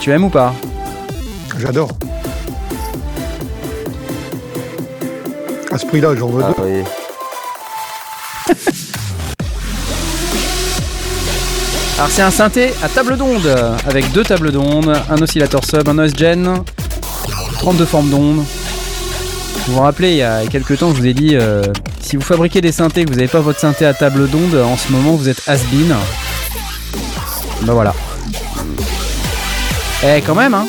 [0.01, 0.53] Tu aimes ou pas
[1.59, 1.91] J'adore.
[5.71, 6.63] À ce prix-là, j'en veux Ah, deux.
[6.63, 6.83] oui.
[11.97, 13.47] Alors c'est un synthé à table d'onde
[13.87, 16.51] avec deux tables d'onde, un oscillateur sub, un noise gen,
[17.59, 18.37] 32 formes d'onde.
[19.67, 21.61] Vous vous rappelez, il y a quelques temps, je vous ai dit, euh,
[21.99, 24.75] si vous fabriquez des synthés, que vous n'avez pas votre synthé à table d'onde, en
[24.75, 25.93] ce moment, vous êtes has-been.
[27.61, 27.93] Ben voilà.
[30.03, 30.65] Eh, quand même, hein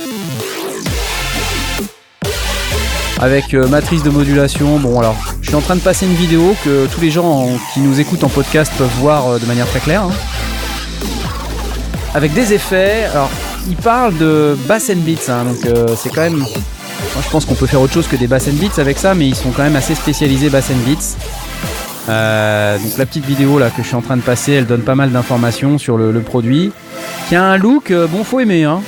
[3.20, 6.55] Avec euh, matrice de modulation, bon alors, je suis en train de passer une vidéo
[6.64, 9.66] que tous les gens en- qui nous écoutent en podcast peuvent voir euh, de manière
[9.68, 10.03] très claire.
[10.03, 10.11] hein
[12.14, 13.05] avec des effets.
[13.14, 13.30] Alors,
[13.70, 16.37] il parle de bass and beats, hein, donc euh, c'est quand même.
[16.37, 19.14] Moi, je pense qu'on peut faire autre chose que des bass and beats avec ça,
[19.14, 21.16] mais ils sont quand même assez spécialisés bass and beats.
[22.07, 24.95] Donc la petite vidéo là que je suis en train de passer, elle donne pas
[24.95, 26.70] mal d'informations sur le, produit,
[27.30, 28.80] qui a un look, bon, faut aimer, hein.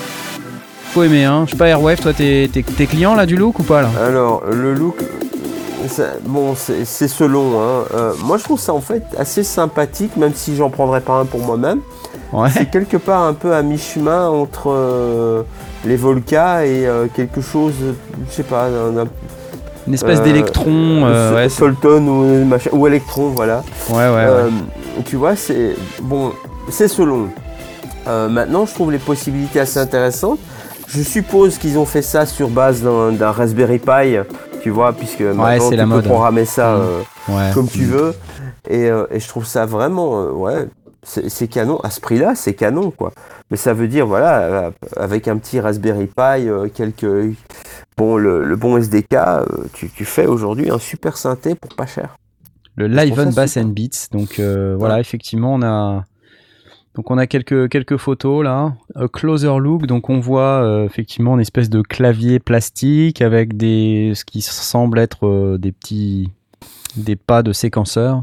[0.95, 1.43] Faut aimer, hein.
[1.47, 3.91] Je sais pas, Airwave, toi, t'es t'es- t'es client là du look ou pas là?
[4.07, 4.97] Alors, le look,
[6.25, 7.61] bon, c'est c'est selon.
[7.61, 7.85] Hein.
[7.95, 11.25] Euh, moi, je trouve ça en fait assez sympathique, même si j'en prendrais pas un
[11.25, 11.81] pour moi-même.
[12.33, 12.49] Ouais.
[12.53, 15.43] C'est quelque part un peu à mi-chemin entre euh,
[15.85, 17.75] les Volca et euh, quelque chose,
[18.29, 19.09] je sais pas, un, un-
[19.89, 21.03] Une espèce d'électron.
[21.35, 23.65] ouais, Solton ou, machin, ou Electron, voilà.
[23.91, 25.03] ouais, ouais, ouais.
[25.07, 26.31] Tu vois, c'est bon,
[26.71, 27.29] c'est selon.
[28.07, 30.39] Maintenant, je trouve les possibilités assez intéressantes.
[30.89, 34.17] Je suppose qu'ils ont fait ça sur base d'un Raspberry Pi,
[34.63, 36.05] tu vois, puisque maintenant tu la peux mode.
[36.05, 36.81] programmer ça Mm.
[36.81, 37.51] euh, ouais.
[37.55, 38.15] comme tu veux.
[38.69, 40.69] Et, euh, et je trouve ça vraiment, euh, ouais,
[41.03, 41.79] c'est canon.
[41.81, 43.13] À ce prix-là, c'est canon, quoi.
[43.51, 47.35] Mais ça veut dire, voilà, euh, avec un petit Raspberry Pi, euh, quelques,
[47.99, 51.87] bon, le, le bon SDK, euh, tu, tu fais aujourd'hui un super synthé pour pas
[51.87, 52.17] cher.
[52.77, 53.65] Le Live on Bass super.
[53.67, 54.09] and Beats.
[54.13, 56.05] Donc euh, voilà, effectivement, on a
[56.95, 58.75] donc on a quelques quelques photos là.
[58.95, 59.87] A closer look.
[59.87, 64.99] Donc on voit euh, effectivement une espèce de clavier plastique avec des ce qui semble
[64.99, 66.31] être euh, des petits
[66.97, 68.23] des pas de séquenceur.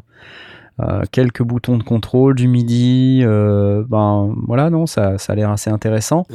[0.80, 5.70] Euh, quelques boutons de contrôle, du MIDI, ben voilà, non, ça, ça a l'air assez
[5.70, 6.26] intéressant.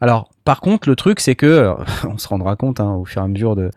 [0.00, 3.20] Alors, par contre, le truc, c'est que, alors, on se rendra compte hein, au fur
[3.20, 3.70] et à mesure de,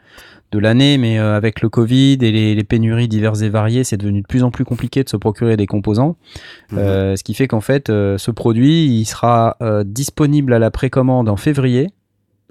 [0.51, 3.97] de l'année, mais euh, avec le Covid et les, les pénuries diverses et variées, c'est
[3.97, 6.15] devenu de plus en plus compliqué de se procurer des composants.
[6.73, 10.69] Euh, ce qui fait qu'en fait, euh, ce produit, il sera euh, disponible à la
[10.69, 11.89] précommande en février.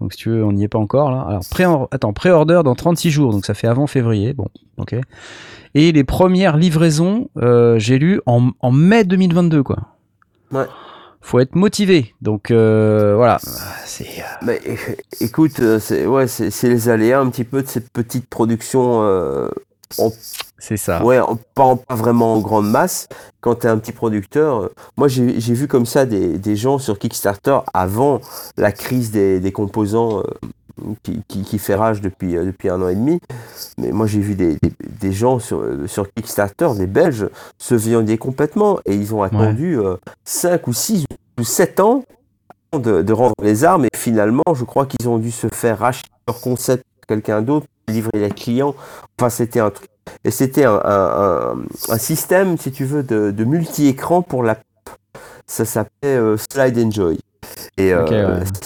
[0.00, 1.24] Donc, si tu veux, on n'y est pas encore là.
[1.28, 4.32] Alors, pré attends, pré-order dans 36 jours, donc ça fait avant février.
[4.32, 4.48] Bon,
[4.78, 4.96] ok.
[5.74, 9.78] Et les premières livraisons, euh, j'ai lu en, en mai 2022, quoi.
[10.50, 10.66] Ouais.
[11.20, 12.14] Faut être motivé.
[12.22, 13.38] Donc, euh, voilà.
[13.84, 14.04] C'est.
[14.04, 17.90] euh, Mais é- écoute, euh, c'est ouais, c'est les aléas un petit peu de cette
[17.90, 19.48] petite production, euh,
[19.98, 20.10] en,
[20.58, 21.04] C'est ça.
[21.04, 23.08] ouais, en- pas, en- pas vraiment en grande masse.
[23.40, 26.56] Quand tu es un petit producteur, euh, moi j'ai j'ai vu comme ça des, des
[26.56, 28.20] gens sur Kickstarter avant
[28.56, 30.22] la crise des, des composants euh,
[31.02, 33.20] qui, qui, qui fait rage depuis, euh, depuis un an et demi.
[33.78, 37.74] Mais moi j'ai vu des, des, des gens sur, euh, sur Kickstarter, des Belges, se
[37.74, 39.78] viandier complètement et ils ont attendu
[40.24, 41.04] 5 ou 6
[41.38, 42.04] ou 7 ans
[42.72, 46.08] de, de rendre les armes et finalement je crois qu'ils ont dû se faire racheter
[46.26, 48.74] leur concept par quelqu'un d'autre, livrer les clients.
[49.18, 49.88] Enfin c'était un truc.
[50.24, 51.56] Et c'était un, un, un-
[51.90, 54.58] un système, si tu veux, de, de multi-écran pour la
[55.46, 57.18] ça s'appelait euh, Slide Enjoy.
[57.78, 58.10] Et euh, Ok,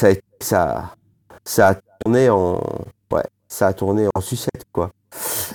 [0.02, 0.20] ouais.
[0.40, 0.94] ça,
[1.44, 1.74] ça a
[2.04, 2.60] tourné en
[3.12, 4.90] ouais, ça a tourné en sucette quoi.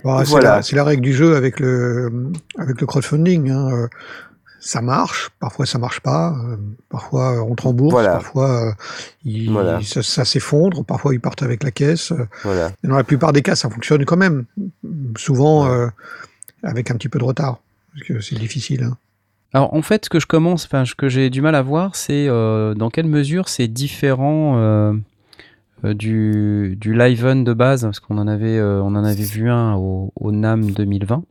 [0.03, 0.55] Bah, c'est Voilà.
[0.57, 3.49] la, c'est la règle du jeu avec le, avec le crowdfunding.
[3.49, 3.87] hein, euh,
[4.59, 6.57] Ça marche, parfois ça marche pas, euh,
[6.89, 8.11] parfois euh, on te rembourse, Voilà.
[8.13, 8.71] parfois euh,
[9.23, 9.79] il- Voilà.
[9.83, 12.11] ça, ça s'effondre, parfois ils partent avec la caisse.
[12.43, 12.71] Voilà.
[12.83, 14.45] et dans la plupart des cas, ça fonctionne quand même,
[15.17, 15.71] souvent Ouais.
[15.75, 15.87] euh,
[16.63, 17.57] avec un petit peu de retard,
[17.93, 18.83] parce que c'est difficile.
[18.83, 18.97] hein.
[19.53, 21.95] Alors en fait, ce que je commence, enfin ce que j'ai du mal à voir,
[21.95, 24.93] c'est euh, dans quelle mesure c'est différent euh,
[25.85, 29.23] euh, du, du live on de base, parce qu'on en avait, euh, on en avait
[29.23, 31.23] vu un au, NAM 2020.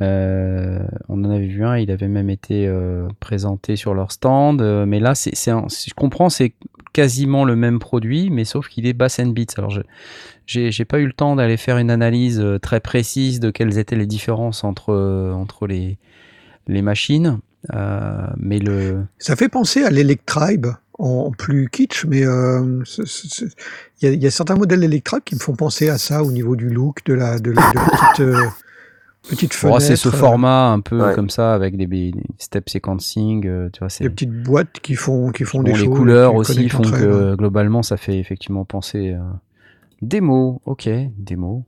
[0.00, 0.78] Euh,
[1.08, 2.72] on en avait vu un, il avait même été
[3.20, 6.54] présenté sur leur stand, mais là, c'est, je comprends, c'est
[6.92, 9.54] quasiment le même produit, mais sauf qu'il est bass and beats.
[9.56, 9.72] Alors
[10.46, 13.96] j'ai, j'ai pas eu le temps d'aller faire une analyse très précise de quelles étaient
[13.96, 14.94] les différences entre,
[15.32, 15.96] entre les,
[16.68, 17.38] les machines,
[17.72, 20.66] mais le, Ça fait penser à l'Electribe
[20.98, 22.82] en plus kitsch, mais euh,
[24.00, 26.22] il y, a- il y a certains modèles d'Electribe qui me font penser à ça
[26.22, 28.44] au niveau du look, de la, de la, de la petite, euh,
[29.28, 29.80] petite fenêtre.
[29.80, 31.14] c'est ce euh, format un peu Ouais.
[31.14, 34.94] comme ça avec des, des step sequencing, euh, tu vois, c'est Des petites boîtes qui
[34.94, 35.96] font, qui font bon, des les choses.
[35.96, 36.90] couleurs qui aussi font elles.
[36.92, 39.20] que globalement ça fait effectivement penser euh,
[40.00, 40.88] démo, ok,
[41.18, 41.64] démo.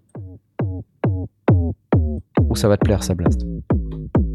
[2.48, 3.40] Oh, ça va te plaire, ça Blast?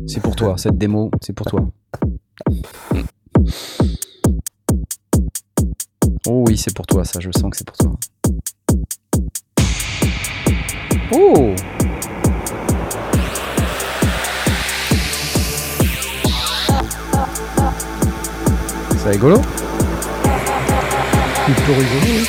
[0.07, 1.65] C'est pour toi, cette démo, c'est pour toi.
[6.27, 7.91] Oh oui, c'est pour toi, ça, je sens que c'est pour toi.
[11.13, 11.55] Oh
[18.97, 19.41] C'est rigolo
[21.47, 22.27] rigolo, oui.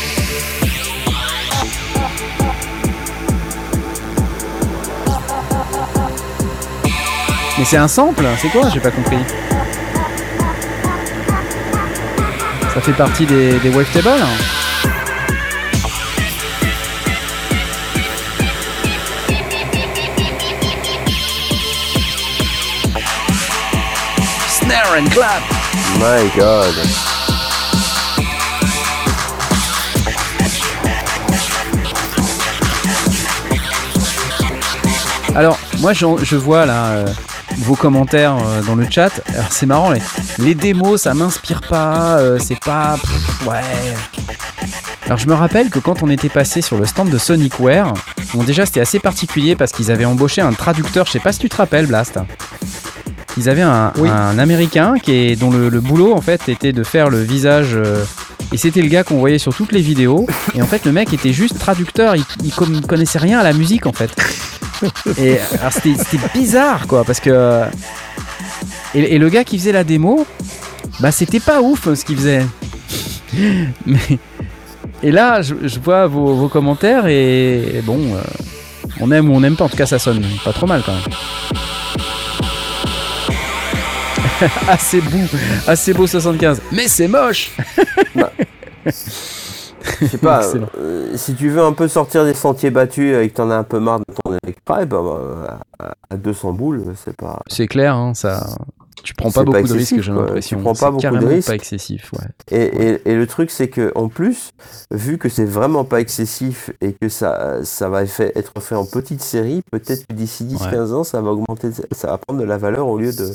[7.58, 8.70] Mais c'est un sample C'est quoi?
[8.70, 9.18] J'ai pas compris.
[12.74, 14.08] Ça fait partie des, des wavetables
[24.48, 25.42] Snare and clap
[25.98, 26.74] My God.
[35.34, 37.06] Alors, moi, je, je vois là euh,
[37.58, 39.10] vos commentaires euh, dans le chat.
[39.34, 40.00] Alors, c'est marrant, les,
[40.38, 42.18] les démos, ça m'inspire pas.
[42.18, 42.96] euh, c'est pas.
[43.00, 43.60] pff, ouais.
[45.06, 47.92] Alors, je me rappelle que quand on était passé sur le stand de Sonicware,
[48.34, 51.04] Bon, déjà, c'était assez particulier parce qu'ils avaient embauché un traducteur.
[51.06, 52.18] Je sais pas si tu te rappelles, Blast.
[53.36, 54.08] Ils avaient un, Oui.
[54.08, 57.72] un américain qui est, dont le, le boulot en fait était de faire le visage.
[57.74, 58.04] euh,
[58.52, 60.26] et c'était le gars qu'on voyait sur toutes les vidéos.
[60.54, 62.16] Et en fait, le mec était juste traducteur.
[62.16, 62.52] Il, il
[62.86, 64.10] connaissait rien à la musique en fait.
[65.18, 67.62] Et alors, c'était c'était bizarre quoi parce que.
[68.94, 70.26] Et, et le gars qui faisait la démo,
[71.00, 72.46] bah c'était pas ouf ce qu'il faisait.
[73.86, 74.18] Mais.
[75.04, 78.20] Et là, je, je vois vos, vos commentaires et, et bon, euh,
[79.00, 79.64] on aime ou on n'aime pas.
[79.64, 81.02] En tout cas, ça sonne pas trop mal quand même.
[84.68, 85.18] assez beau,
[85.66, 86.62] assez beau 75.
[86.72, 87.50] Mais c'est moche.
[90.00, 90.42] Je sais pas,
[90.78, 93.64] euh, si tu veux un peu sortir des sentiers battus et que t'en as un
[93.64, 97.40] peu marre de ton Electra, bah, bah, à, à 200 boules, c'est pas.
[97.48, 98.46] C'est clair, hein, ça.
[99.04, 100.58] Tu prends pas pas beaucoup de risques, j'ai l'impression.
[100.58, 101.48] Tu prends pas beaucoup de risques.
[101.48, 102.26] pas excessif, ouais.
[102.50, 104.50] Et, et- et le truc, c'est que en plus,
[104.90, 108.86] vu que c'est vraiment pas excessif et que ça, ça va fait- être fait en
[108.86, 112.58] petite série, peut-être que d'ici 10-15 ans, ça va augmenter, ça va prendre de la
[112.58, 113.30] valeur au lieu de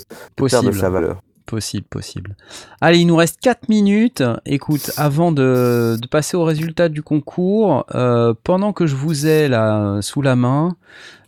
[0.48, 1.18] perdre de sa valeur.
[1.46, 2.36] Possible, possible.
[2.82, 4.22] Allez, il nous reste 4 minutes.
[4.46, 9.48] Écoute, avant de, de passer au résultat du concours, euh, pendant que je vous ai
[9.48, 10.76] là sous la main,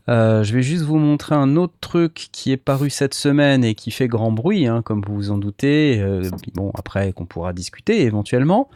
[0.08, 3.76] euh, je vais juste vous montrer un autre truc qui est paru cette semaine et
[3.76, 6.00] qui fait grand bruit, hein, comme vous vous en doutez.
[6.00, 8.70] euh, bon, après, qu'on pourra discuter éventuellement.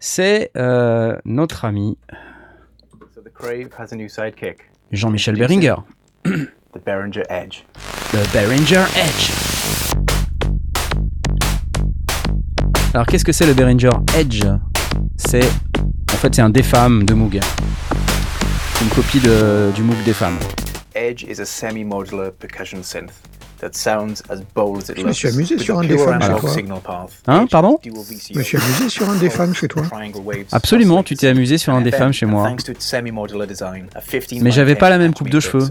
[0.00, 1.96] C'est euh, notre ami
[3.14, 4.58] So the Crave has a new sidekick,
[4.92, 5.76] Jean-Michel Beringer,
[6.24, 7.62] the Behringer Edge.
[8.12, 9.30] le Behringer Edge.
[12.92, 14.42] Alors, qu'est-ce que c'est le Behringer Edge?
[15.16, 15.44] C'est
[16.12, 17.40] en fait c'est un Defam de Moog.
[18.74, 20.36] C'est une copie de, du Moog Defam.
[20.94, 23.10] Edge is a semi-modular percussion synth
[23.58, 25.16] that sounds as bold as it Je me looks.
[25.16, 27.06] suis amusé sur a un des fans chez toi.
[27.26, 27.90] Hein, pardon Je
[28.38, 29.82] me suis amusé sur un des fans chez toi.
[30.52, 32.44] Absolument, tu t'es amusé sur un des femmes chez moi.
[32.44, 35.40] thanks to its semi-modular design, a 15 Mais j'avais 10 pas la même coupe de
[35.40, 35.66] cheveux.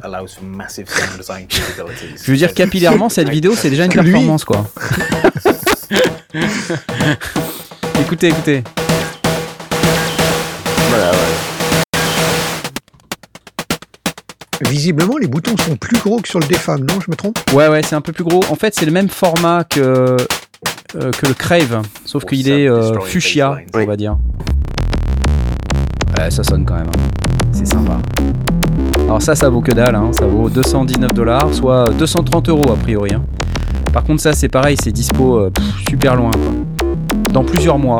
[2.26, 4.66] Je veux dire capillairement cette vidéo c'est déjà une performance quoi.
[8.02, 8.64] écoutez, écoutez.
[10.90, 11.53] Voilà, ouais.
[14.70, 17.38] Visiblement, les boutons sont plus gros que sur le Defam, non Je me trompe?
[17.54, 18.42] Ouais ouais c'est un peu plus gros.
[18.50, 19.80] En fait c'est le même format que,
[20.96, 24.18] euh, que le Crave, sauf qu'il est euh, fuchsia on va dire.
[26.18, 26.88] Ouais ça sonne quand même.
[26.88, 27.00] hein.
[27.52, 27.98] C'est sympa.
[29.06, 30.12] Alors ça ça vaut que dalle, hein.
[30.12, 33.14] ça vaut 219 dollars, soit 230 euros a priori.
[33.14, 33.24] hein.
[33.92, 36.88] Par contre ça c'est pareil, c'est dispo euh, pff, super loin quoi.
[37.32, 38.00] Dans plusieurs mois,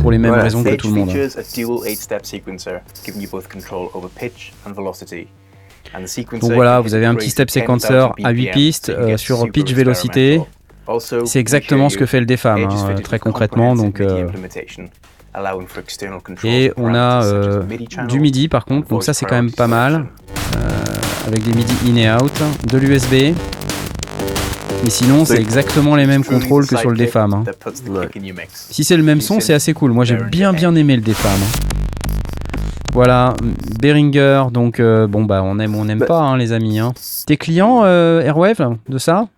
[0.00, 1.10] Pour les mêmes Voilà, raisons que tout le monde.
[1.10, 5.28] features a dual 8-step sequencer, giving you both control over pitch and velocity.
[5.94, 8.54] And the sequencer Donc voilà, vous avez un petit step 10,000 séquenceur à 8 BPM,
[8.54, 10.40] pistes euh, sur pitch vélocité.
[11.24, 13.74] C'est exactement ce que fait le DFAM, hein, fitted très concrètement.
[13.74, 14.28] Donc, euh,
[16.44, 17.62] et on a euh,
[18.08, 20.06] du MIDI par contre, donc ça c'est quand même pas mal,
[20.56, 22.32] euh, avec des MIDI in et out,
[22.70, 23.34] de l'USB.
[24.84, 27.34] Mais sinon, c'est exactement les mêmes contrôles the que sur le DFAM.
[27.34, 27.44] hein.
[28.54, 29.90] Si c'est le même son, c'est assez cool.
[29.92, 31.32] Moi, j'ai bien bien aimé le DFAM.
[31.32, 31.68] hein.
[32.92, 33.34] Voilà,
[33.78, 36.78] Behringer, donc euh, bon bah on aime ou on n'aime Bah- pas hein, les amis.
[36.78, 36.94] Hein.
[37.26, 39.28] T'es client euh, Airwave de ça?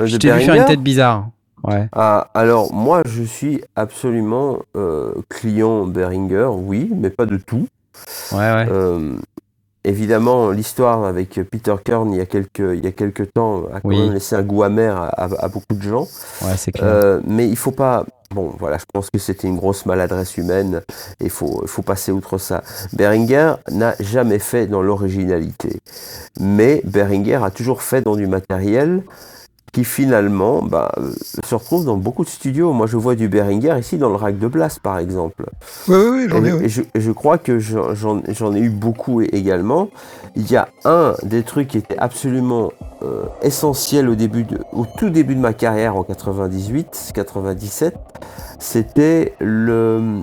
[0.00, 1.28] Euh, Je t'ai vu faire une tête bizarre.
[1.62, 1.88] Ouais.
[1.92, 7.68] Ah, alors, moi, je suis absolument euh, client Behringer, oui, mais pas de tout.
[8.32, 8.66] Ouais, ouais.
[9.84, 13.80] Évidemment, l'histoire avec Peter Kern il y a quelques, il y a quelques temps a
[13.80, 14.00] quand Oui.
[14.00, 16.08] même laissé un goût amer à, à- à beaucoup de gens.
[16.42, 16.86] Ouais, c'est clair.
[16.88, 18.06] Euh, mais il faut pas.
[18.34, 20.80] Bon, voilà, je pense que c'était une grosse maladresse humaine.
[21.20, 22.62] Il faut, il faut passer outre ça.
[22.94, 25.78] Behringer n'a jamais fait dans l'originalité.
[26.40, 29.02] Mais Behringer a toujours fait dans du matériel
[29.74, 30.92] qui finalement bah,
[31.44, 32.72] se retrouve dans beaucoup de studios.
[32.72, 35.46] Moi, je vois du Behringer ici dans le rack de Blas, par exemple.
[35.88, 36.64] Oui, oui, oui, j'en ai, oui.
[36.64, 39.88] et je, crois que j'en ai eu beaucoup également.
[40.36, 42.70] Il y a un des trucs qui était absolument
[43.02, 47.96] euh, essentiel au, début de, au tout début de ma carrière en 98, 97,
[48.60, 50.20] c'était le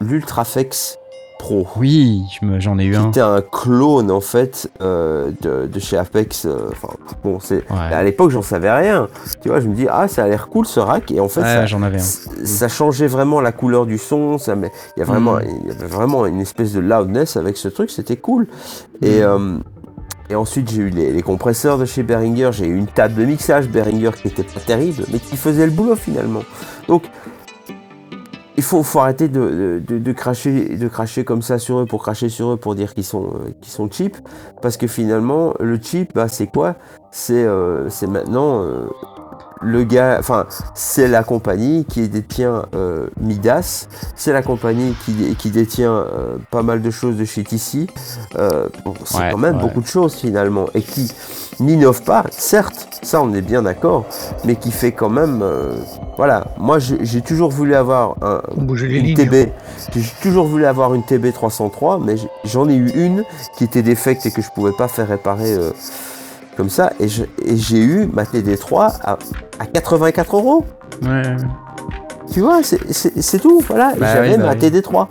[0.00, 0.98] l'Ultraflex
[1.42, 1.66] Pro.
[1.76, 2.22] Oui,
[2.58, 3.08] j'en ai eu Qui un.
[3.08, 6.44] était un clone en fait euh, de, de chez Apex.
[6.46, 9.08] euh, Enfin, bon, c'est Ouais, à l'époque j'en savais rien.
[9.42, 11.40] Tu vois, je me dis ah ça a l'air cool ce rack et en fait
[11.40, 12.00] Ouais, ça, j'en avais un.
[12.00, 14.38] C- ça changeait vraiment la couleur du son.
[14.38, 15.66] Ça, met- il y a vraiment, Mm.
[15.66, 17.90] y avait vraiment une espèce de loudness avec ce truc.
[17.90, 18.46] C'était cool.
[19.02, 19.24] Et Mm.
[19.24, 19.58] euh,
[20.30, 22.50] et ensuite j'ai eu les, les compresseurs de chez Behringer.
[22.52, 25.72] J'ai eu une table de mixage Behringer qui était pas terrible, mais qui faisait le
[25.72, 26.42] boulot finalement.
[26.86, 27.02] Donc
[28.56, 32.52] il faut, arrêter de, de, cracher, de cracher comme ça sur eux pour cracher sur
[32.52, 34.16] eux pour dire qu'ils sont, euh, qu'ils sont cheap.
[34.60, 36.76] Parce que finalement, le cheap, bah, c'est quoi?
[37.10, 38.86] C'est euh, maintenant euh,
[39.62, 43.86] le gars, enfin, c'est la compagnie qui détient euh, Midas,
[44.16, 47.86] c'est la compagnie qui, qui détient euh, pas mal de choses de chez TC.
[48.36, 49.62] Euh, bon, c'est Ouais, quand même ouais.
[49.62, 51.12] beaucoup de choses finalement, et qui
[51.60, 54.04] n'innove pas, certes, ça on est bien d'accord,
[54.44, 55.74] mais qui fait quand même, euh,
[56.16, 59.16] voilà, moi j'ai j'ai toujours voulu avoir un, une lignes.
[59.16, 59.50] TB.
[59.94, 62.14] J'ai toujours voulu avoir une TB 303, mais
[62.44, 63.24] j'en ai eu une
[63.56, 65.70] qui était défecte et que je pouvais pas faire réparer euh,
[66.56, 66.92] comme ça.
[67.00, 69.18] Et j'ai eu ma TD3 à,
[69.58, 70.66] à 84 euros.
[71.02, 71.22] Ouais.
[72.32, 73.60] Tu vois, c'est- tout.
[73.68, 73.92] Voilà.
[73.98, 74.58] Bah j'avais oui, bah ma oui.
[74.58, 75.06] TD3.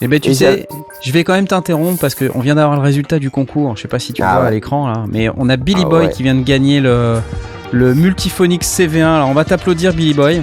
[0.00, 0.66] Eh ben tu Et sais,
[1.00, 3.76] je vais quand même t'interrompre parce qu'on vient d'avoir le résultat du concours.
[3.76, 5.88] Je sais pas si tu Ah vois à l'écran là, mais on a Billy Ah
[5.88, 6.12] Boy ouais.
[6.12, 7.18] qui vient de gagner le
[7.70, 9.02] le Multiphonics CV1.
[9.16, 10.42] Alors on va t'applaudir Billy Boy.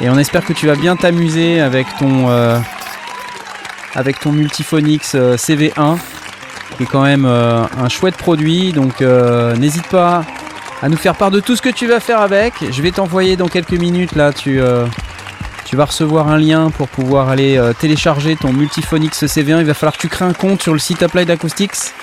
[0.00, 2.58] Et on espère que tu vas bien t'amuser avec ton euh,
[3.94, 5.96] avec ton Multiphonics euh, CV1
[6.76, 8.72] qui est quand même euh, un chouette produit.
[8.72, 10.24] Donc euh, n'hésite pas
[10.82, 12.54] à nous faire part de tout ce que tu vas faire avec.
[12.70, 14.32] Je vais t'envoyer dans quelques minutes là.
[14.32, 14.86] Tu euh,
[15.64, 19.60] tu vas recevoir un lien pour pouvoir aller télécharger ton Multiphonics CV1.
[19.60, 21.94] Il va falloir que tu crées un compte sur le site Applied Acoustics.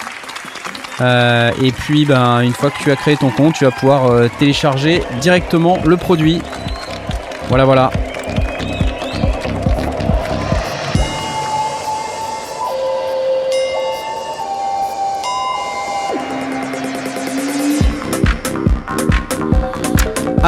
[0.99, 5.03] Et puis, ben, une fois que tu as créé ton compte, tu vas pouvoir télécharger
[5.21, 6.41] directement le produit.
[7.49, 7.91] Voilà, voilà.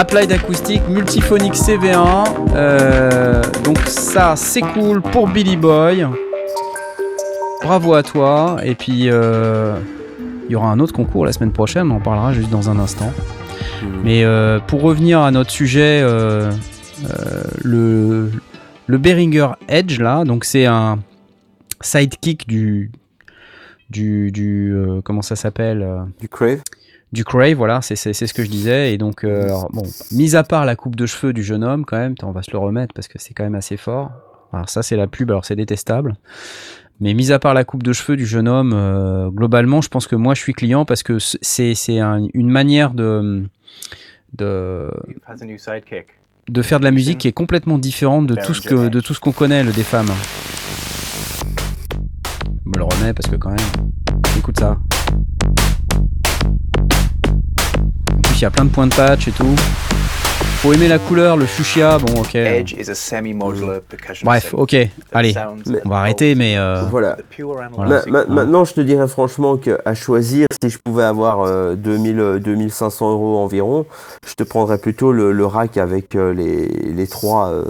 [0.02, 2.26] Applied Acoustic Multiphonic CV1.
[2.56, 6.08] Euh, donc ça, c'est cool pour Billy Boy.
[7.62, 8.58] Bravo à toi.
[8.64, 9.76] Et puis, euh,
[10.50, 11.92] il y aura un autre concours la semaine prochaine.
[11.92, 13.14] On en parlera juste dans un instant.
[14.04, 16.02] Mais euh, pour revenir à notre sujet,
[17.64, 18.32] le,
[18.88, 20.98] le Behringer Edge, là, donc c'est un
[21.80, 22.92] sidekick du...
[23.92, 24.74] du, du
[25.06, 25.88] comment ça s'appelle
[26.20, 26.62] Du Crave.
[27.12, 28.94] Du Crave, voilà, c'est ce que je disais.
[28.94, 31.86] Et donc, euh, alors, bon, mis à part la coupe de cheveux du jeune homme,
[31.86, 34.12] quand même, on va se le remettre parce que c'est quand même assez fort.
[34.54, 36.16] Alors, ça, c'est la pub, alors c'est détestable.
[37.00, 40.06] Mais mis à part la coupe de cheveux du jeune homme, euh, globalement, je pense
[40.08, 43.44] que moi, je suis client parce que c'est c'est un- une manière de,
[44.38, 44.90] de,
[46.50, 49.14] de faire de la musique qui est complètement différente de tout ce que de tout
[49.16, 50.12] ce qu'on connaît, le des femmes.
[52.66, 53.90] Je me le remets parce que quand même,
[54.38, 54.78] écoute ça.
[58.42, 59.56] Il y a plein de points de patch et tout.
[60.64, 62.34] Faut aimer la couleur, le fuchsia, bon ok.
[62.34, 64.76] Edge is a semi-modular percussion Bref, ok,
[65.12, 65.36] allez,
[65.68, 67.18] Mais- on va arrêter, mais euh, Voilà.
[67.78, 72.20] Ma- ma- maintenant, je te dirais franchement qu'à choisir, si je pouvais avoir euh, 2000,
[72.20, 73.86] euh, 2500 euros environ,
[74.28, 77.64] je te prendrais plutôt le, le rack avec euh, les, les trois, euh,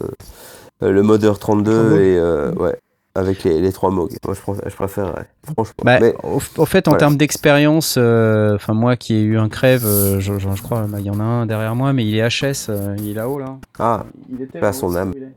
[0.84, 2.00] euh, le modeur 32 Trois Moog.
[2.00, 2.78] et euh, ouais,
[3.16, 4.12] avec les, les trois Moog.
[4.26, 5.74] Moi, je, je préférerais, franchement.
[5.84, 7.00] Bah, Mais au, au fait, en voilà.
[7.00, 10.88] termes d'expérience, euh, enfin moi qui ai eu un crève, euh, je, je- je crois,
[10.88, 13.14] bah, il y en a un derrière moi, mais il est HS, euh, il est
[13.14, 13.58] là-haut là.
[13.80, 15.12] ah, Il était là-haut, son âme.
[15.16, 15.28] est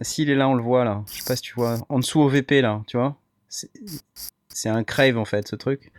[0.00, 1.02] Ah, si, il est là, on le voit là.
[1.10, 1.76] Je sais pas si tu vois.
[1.88, 3.16] En dessous au VP là, tu vois.
[3.48, 5.92] C'est un crève en fait, ce truc.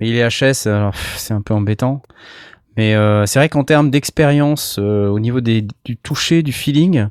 [0.00, 2.02] Mais il est HS, alors c'est un peu embêtant.
[2.76, 2.94] Mais
[3.26, 7.06] c'est vrai qu'en termes d'expérience, au niveau des, du toucher, du feeling,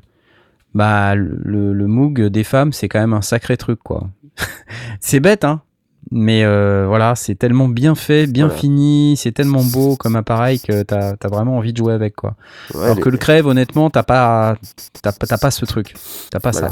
[0.74, 4.08] bah le, le Moog des femmes, c'est quand même un sacré truc quoi.
[5.00, 5.62] c'est bête, hein.
[6.10, 8.60] Mais euh, voilà, c'est tellement bien fait, bien Voilà.
[8.60, 12.34] fini, c'est tellement beau comme appareil que t'as as vraiment envie de jouer avec quoi.
[12.74, 14.56] ouais, Alors que le crève, honnêtement, t'as pas,
[15.00, 15.94] t'as pas, ce truc.
[16.30, 16.70] T'as pas Voilà.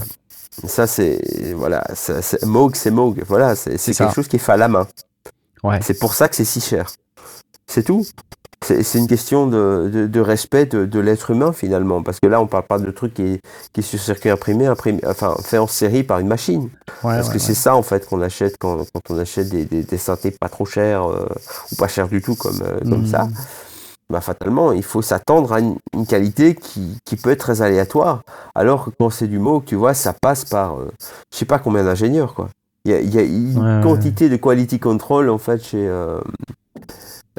[0.51, 0.69] ça.
[0.69, 3.23] ça c'est voilà, ça- c'est- Moog, c'est Moog.
[3.27, 4.87] Voilà, c'est quelque chose qui est fait à la main.
[5.63, 5.79] Ouais.
[5.83, 6.91] C'est pour ça que c'est si cher.
[7.67, 8.05] C'est tout.
[8.63, 12.43] C'est une question de, de, de respect de, de l'être humain finalement, parce que là
[12.43, 13.41] on parle pas de trucs qui est,
[13.73, 16.65] qui est sur circuit imprimé, imprimé, enfin fait en série par une machine.
[16.65, 16.71] Ouais,
[17.03, 17.45] parce ouais, que ouais.
[17.47, 20.51] c'est ça en fait qu'on achète quand, quand on achète des, des, des synthés pas
[20.51, 21.27] trop chers euh,
[21.73, 23.29] ou pas chers du tout comme, euh, comme ça.
[24.11, 28.23] Bah, fatalement, il faut s'attendre à une, une qualité qui, qui peut être très aléatoire.
[28.55, 30.91] Alors que quand c'est du mot, tu vois, ça passe par euh,
[31.33, 32.51] je sais pas combien d'ingénieurs quoi.
[32.85, 35.89] Il y a, il y a une quantité de quality control en fait chez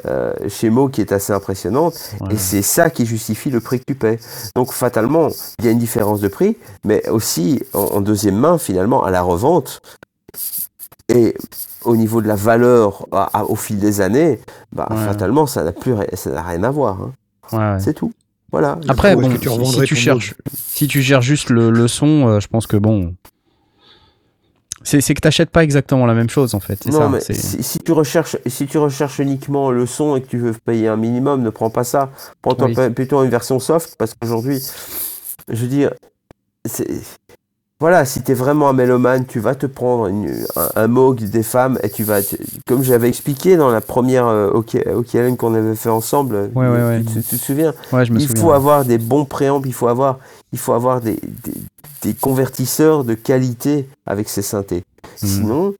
[0.06, 2.34] euh, chez Mo qui est assez impressionnante Ouais.
[2.34, 4.18] et c'est ça qui justifie le prix que tu paies.
[4.56, 5.28] Donc fatalement,
[5.58, 9.10] il y a une différence de prix, mais aussi en, en deuxième main finalement à
[9.10, 9.80] la revente
[11.08, 11.34] et
[11.84, 14.40] au niveau de la valeur à- à- au fil des années,
[14.72, 14.96] bah, Ouais.
[15.04, 16.98] fatalement ça n'a plus ça n'a rien à voir.
[17.00, 17.12] hein.
[17.52, 17.80] Ouais.
[17.80, 18.12] C'est tout.
[18.50, 18.78] Voilà.
[18.88, 22.48] Après, bon, tu si, tu cherches, si tu gères juste le, le son, euh, je
[22.48, 23.14] pense que bon,
[24.84, 26.84] c'est que t'achètes pas exactement la même chose en fait.
[26.86, 27.08] Non, ça.
[27.08, 30.52] mais si, si tu recherches, si tu recherches uniquement le son et que tu veux
[30.52, 32.10] payer un minimum, ne prends pas ça.
[32.68, 32.74] Oui.
[32.74, 34.60] pa- plutôt une version soft parce qu'aujourd'hui,
[35.48, 35.92] je veux dire,
[37.82, 40.86] voilà, si t'es vraiment un mélomane, tu vas te prendre une- un, un
[41.30, 44.52] des femmes et tu vas, tu- comme j'avais expliqué dans la première euh,
[45.36, 47.00] qu'on avait fait ensemble, Ouais, ouais, ouais.
[47.00, 47.74] Tu, tu- tu te souviens?
[47.92, 48.40] Ouais, je me Il souviens.
[48.40, 50.20] faut avoir des bons préampes, il faut avoir,
[50.52, 51.54] il faut avoir des, des,
[52.02, 54.84] des convertisseurs de qualité avec ces synthés.
[55.20, 55.28] Mhm.
[55.28, 55.74] Sinon,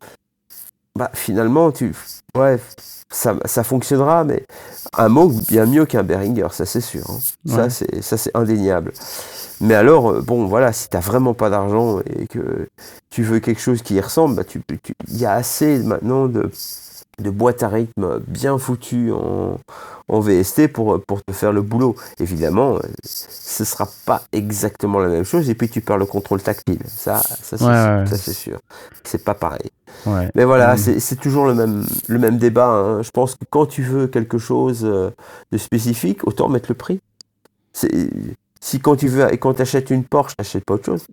[0.96, 1.94] bah finalement, tu,
[2.36, 2.58] ouais,
[3.10, 4.44] ça, ça fonctionnera, mais
[4.98, 7.02] un Moog bien mieux qu'un Behringer, ça c'est sûr.
[7.10, 7.18] hein.
[7.46, 7.70] Ça Ouais.
[7.70, 8.92] c'est, ça c'est indéniable.
[9.60, 12.68] Mais alors, euh, bon, voilà, si t'as vraiment pas d'argent et que
[13.10, 14.62] tu veux quelque chose qui y ressemble, bah tu-
[15.08, 16.50] il y a assez maintenant de,
[17.20, 19.58] de boîtes à rythme bien foutues en,
[20.08, 21.94] en VST pour, pour te faire le boulot.
[22.18, 25.48] Évidemment, euh, ce sera pas exactement la même chose.
[25.50, 26.80] Et puis tu perds le contrôle tactile.
[26.86, 28.58] Ça, ça c'est Ouais, ouais, sûr.
[29.04, 29.70] C'est pas pareil.
[30.06, 30.30] Ouais.
[30.34, 32.68] Mais voilà, c'est toujours le même, le même débat.
[32.68, 33.02] hein.
[33.02, 35.10] Je pense que quand tu veux quelque chose euh,
[35.52, 37.00] de spécifique, autant mettre le prix.
[38.60, 41.04] Si quand tu veux et quand tu achètes une Porsche, t'achètes pas autre chose.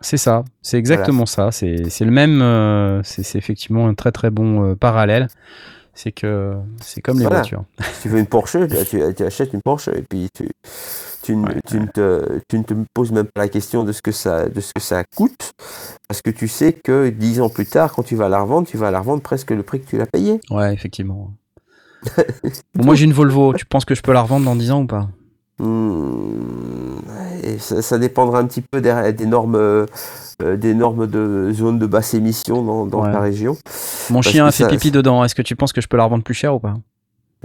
[0.00, 1.50] C'est ça, c'est exactement ça.
[1.50, 5.28] C'est le même, euh, c'est effectivement un très très bon euh, parallèle.
[5.94, 7.64] C'est que c'est comme les voitures.
[7.94, 8.56] Si tu veux une Porsche,
[8.88, 10.48] tu, achètes une Porsche et puis tu,
[11.22, 11.60] tu, ne- Ouais.
[11.66, 14.48] tu ne te, tu ne te poses même pas la question de ce que ça,
[14.48, 15.50] de ce que ça coûte
[16.08, 18.76] parce que tu sais que dix ans plus tard, quand tu vas la revendre, tu
[18.76, 20.40] vas la revendre presque le prix que tu l'as payé.
[20.50, 21.32] Ouais, effectivement.
[22.76, 23.54] Bon, moi j'ai une Volvo.
[23.54, 25.08] Tu penses que je peux la revendre dans 10 ans ou pas?
[25.58, 26.47] Hmm,
[27.58, 29.86] ça, ça dépendra un petit peu des, des normes, euh,
[30.42, 33.12] euh, des normes de zone de basse émission dans, dans Ouais.
[33.12, 33.56] ta région.
[34.10, 35.24] Mon Parce chien a fait ça- pipi dedans.
[35.24, 36.74] Est-ce que tu penses que je peux la revendre plus cher ou pas?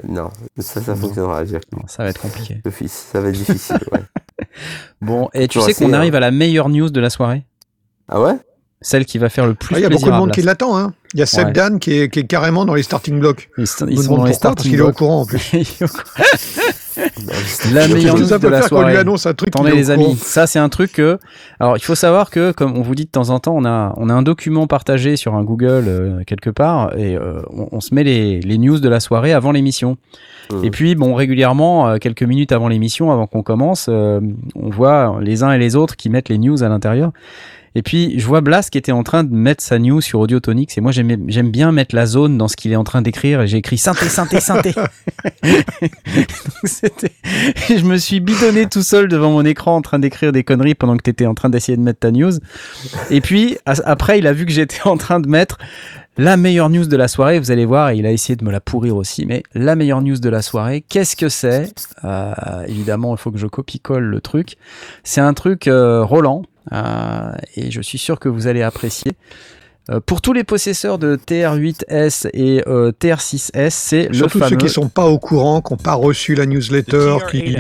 [0.08, 1.02] Non, ça, ça Non.
[1.02, 1.44] fonctionnera.
[1.44, 2.62] Non, Ça va être compliqué.
[2.88, 3.78] Ça va être difficile.
[3.92, 4.00] ouais.
[5.02, 7.46] Bon, et tu sais qu'on assez, arrive à la meilleure news de la soirée?
[8.08, 8.36] Ah ouais?
[8.84, 10.78] Celle qui va faire le plus Ah, Il y a beaucoup de monde qui l'attend.
[10.78, 10.94] Hein.
[11.16, 11.54] Il y a Seb Ouais.
[11.54, 13.50] Dan qui est, qui est carrément dans les starting blocks.
[13.58, 14.98] Ils sont, ils dans les starting qu'il est au blocks.
[14.98, 15.52] courant en plus.
[17.74, 18.98] La meilleure news de la qu'on lui soirée.
[18.98, 19.50] annonce un truc.
[19.50, 20.16] Attendez les amis, courant.
[20.20, 21.18] ça c'est un truc que...
[21.60, 23.94] Alors il faut savoir que, comme on vous dit de temps en temps, on a,
[23.98, 27.82] on a un document partagé sur un Google euh, quelque part et euh, on, on
[27.82, 29.98] se met les, les news de la soirée avant l'émission.
[30.52, 30.64] Mhm.
[30.66, 34.20] Et puis bon, régulièrement, euh, quelques minutes avant l'émission, avant qu'on commence, euh,
[34.56, 37.12] on voit les uns et les autres qui mettent les news à l'intérieur.
[37.76, 40.78] Et puis je vois Blas qui était en train de mettre sa news sur Audiotonix
[40.78, 43.48] et moi j'aime bien mettre la zone dans ce qu'il est en train d'écrire et
[43.48, 44.74] j'ai écrit synthé, synthé, synthé.
[46.64, 50.98] Je me suis bidonné tout seul devant mon écran en train d'écrire des conneries pendant
[50.98, 52.34] que tu étais en train d'essayer de mettre ta news.
[53.10, 55.58] Et puis après, il a vu que j'étais en train de mettre
[56.18, 57.40] la meilleure news de la soirée.
[57.40, 59.26] Vous allez voir, et il a essayé de me la pourrir aussi.
[59.26, 61.74] Mais la meilleure news de la soirée, qu'est-ce que c'est?
[62.04, 62.34] Euh,
[62.68, 64.58] Évidemment, il faut que je copie-colle le truc.
[65.04, 66.44] C'est un truc euh, Roland.
[66.72, 69.12] Euh, et je suis sûr que vous allez apprécier.
[69.90, 74.52] Euh, pour tous les possesseurs de TR8S et euh, TR6S, c'est le Surtout fameux.
[74.52, 77.58] ceux qui sont pas au courant, qui n'ont pas reçu la newsletter, qui,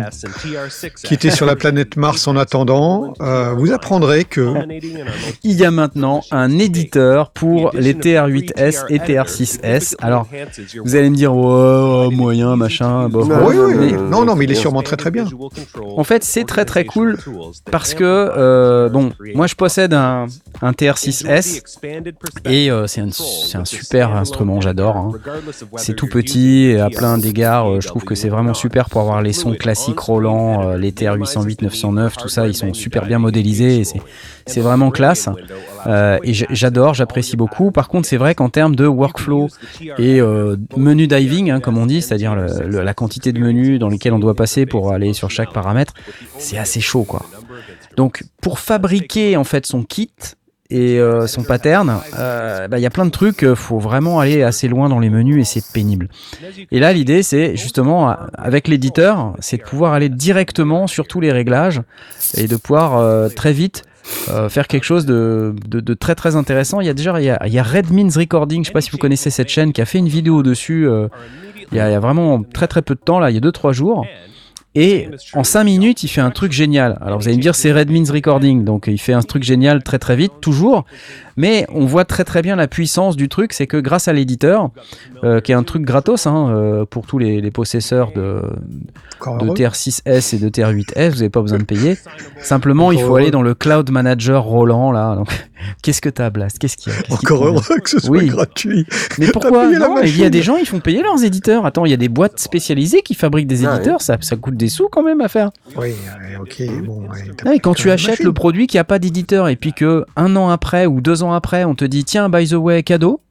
[1.04, 4.54] qui étaient sur la planète Mars en attendant, euh, vous apprendrez que
[5.44, 9.96] Il y a maintenant un éditeur pour les TR8S et TR6S.
[10.02, 10.26] Alors,
[10.82, 13.28] vous allez me dire, ouais, ouais, moyen, machin, Non, bof.
[13.50, 13.92] oui, oui, mais.
[13.92, 15.26] Non, non, mais il est sûrement très très bien.
[15.98, 17.18] En fait, c'est très très cool
[17.70, 20.28] parce que, euh, bon, moi je possède un,
[20.62, 21.64] un TR6S
[22.46, 24.98] et euh, c'est un, super instrument, j'adore.
[24.98, 25.12] hein.
[25.78, 29.02] C'est tout petit et à plein d'égards, euh, je trouve que c'est vraiment super pour
[29.02, 33.20] avoir les sons classiques Roland, euh, les TR-808, 909, tout ça, ils sont super bien
[33.20, 33.84] modélisés
[34.46, 35.30] c'est- vraiment classe.
[36.24, 37.72] Et j'adore, j'apprécie beaucoup.
[37.72, 39.50] Par contre, c'est vrai qu'en termes de workflow
[39.98, 40.22] et
[40.78, 44.36] menu diving, hein, comme on dit, c'est-à-dire la quantité de menus dans lesquels on doit
[44.36, 45.94] passer pour aller sur chaque paramètre,
[46.38, 47.26] c'est assez chaud, quoi.
[47.96, 50.12] Donc, pour fabriquer en fait son kit
[50.74, 53.44] et euh, son pattern, euh, bah, il y a plein de trucs.
[53.44, 56.10] euh, faut vraiment aller assez loin dans les menus et c'est pénible.
[56.72, 61.32] Et là, l'idée, c'est justement avec l'éditeur, c'est de pouvoir aller directement sur tous les
[61.32, 61.82] réglages
[62.36, 63.84] et de pouvoir très vite
[64.50, 65.54] faire quelque chose de,
[66.00, 66.82] très très intéressant.
[66.82, 68.74] Il y a déjà il y a, il y a Red Means Recording, je sais
[68.74, 70.88] pas si vous connaissez cette chaîne, qui a fait une vidéo dessus.
[71.72, 73.38] il y, a, il y a vraiment très très peu de temps là, il y
[73.38, 74.06] a 2-3 jours.
[74.76, 76.98] Et en 5 minutes, il fait un truc génial.
[77.02, 79.84] Alors vous allez me dire, c'est Red Means Recording, donc il fait un truc génial
[79.84, 80.86] très très vite, toujours.
[81.38, 84.72] Mais on voit très très bien la puissance du truc, c'est que grâce à l'éditeur,
[85.24, 88.42] euh, qui est un truc gratos hein, euh, pour tous les, les possesseurs de,
[89.20, 89.56] Encore de heureux.
[89.56, 91.98] TR6S et de TR8S, vous n'avez pas besoin de payer.
[92.42, 95.16] Simplement, il faut aller dans le Cloud Manager Roland là.
[95.16, 95.28] Donc,
[95.82, 96.60] qu'est-ce que t'as, Blast?
[96.60, 97.14] Qu'est-ce qu'il y a?
[97.14, 98.28] Encore heureux que ce soit Oui.
[98.28, 98.86] gratuit.
[99.18, 99.68] Mais pourquoi?
[99.70, 101.66] Non, Il y a des gens, ils font payer leurs éditeurs.
[101.66, 104.02] Attends, il y a des boîtes spécialisées qui fabriquent des Ah, éditeurs.
[104.02, 105.52] Ça, ça coûte des sous quand même à faire.
[105.78, 105.94] Oui,
[106.42, 107.02] ok, bon.
[107.04, 108.26] ouais, Ah, et quand tu achètes machine.
[108.26, 111.32] le produit qui a pas d'éditeur et puis que un an après ou deux ans
[111.34, 113.22] après, on te dit tiens, by the way, cadeau.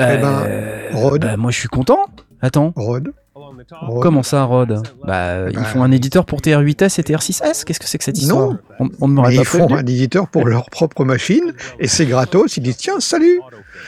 [0.00, 1.20] Eh ben, euh, Rod.
[1.22, 1.98] bah, moi, je suis content.
[2.40, 2.72] Attends.
[2.76, 3.12] Rod.
[4.00, 7.64] Comment ça, Rod Bah, ils Bah, font un éditeur pour TR8S et TR6S.
[7.64, 8.58] Qu'est-ce que c'est que cette histoire Non.
[8.78, 12.06] On, on ne m'aurait pas ils font un éditeur pour leur propre machine et c'est
[12.06, 12.56] gratos.
[12.56, 13.40] Ils disent tiens, salut.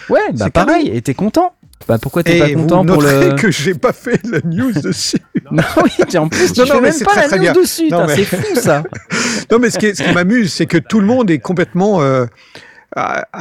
[0.09, 0.89] Ouais, bah C'est pareil.
[0.93, 1.55] Et t'es content
[1.89, 4.73] Bah pourquoi t'es Et pas vous content pour le que j'ai pas fait la news
[4.73, 5.19] dessus.
[5.53, 7.53] Non, oui, en plus, tu Non, non, fais même pas très, la très news bien.
[7.53, 7.89] dessus.
[7.91, 8.83] Mais- C'est fou ça.
[9.51, 12.03] Non, mais ce qui, est- ce qui m'amuse, c'est que tout le monde est complètement
[12.03, 12.27] euh,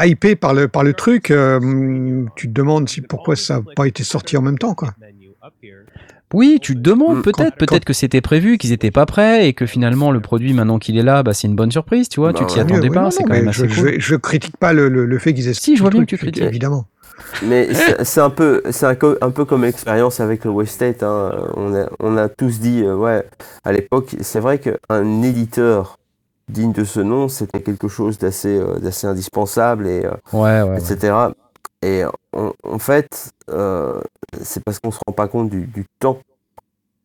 [0.03, 1.31] hypé par le, par le truc.
[1.31, 4.73] euh, tu te demandes si, pourquoi ça n'a pas été sorti en même temps.
[4.75, 4.93] Quoi.
[6.33, 9.53] Oui, tu te demandes Mm, peut-être, peut-être que c'était prévu, qu'ils étaient pas prêts et
[9.53, 12.33] que finalement le produit maintenant qu'il est là, bah c'est une bonne surprise, tu vois.
[12.33, 12.61] Bah tu t'y ouais.
[12.61, 13.95] attendais Oui, pas, c'est non, quand même je, assez je, cool.
[13.99, 16.17] je critique pas le, le, le fait qu'ils aient Si, je vois bien que tu
[16.17, 16.43] critiques.
[16.43, 16.85] Évidemment.
[17.43, 21.03] Mais c'est c'est un peu, c'est un, co- un peu comme l'expérience avec le Westate.
[21.03, 21.31] Hein.
[21.55, 23.23] On, a, on a tous dit, euh, ouais,
[23.65, 25.98] à l'époque, c'est vrai qu'un éditeur
[26.49, 30.63] digne de ce nom, c'était quelque chose d'assez, euh, d'assez indispensable et euh, Ouais, ouais.
[30.63, 30.77] ouais.
[30.79, 31.15] etc.
[31.81, 32.03] Et
[32.33, 34.01] en, en fait, euh,
[34.41, 36.19] c'est parce qu'on se rend pas compte du, du temps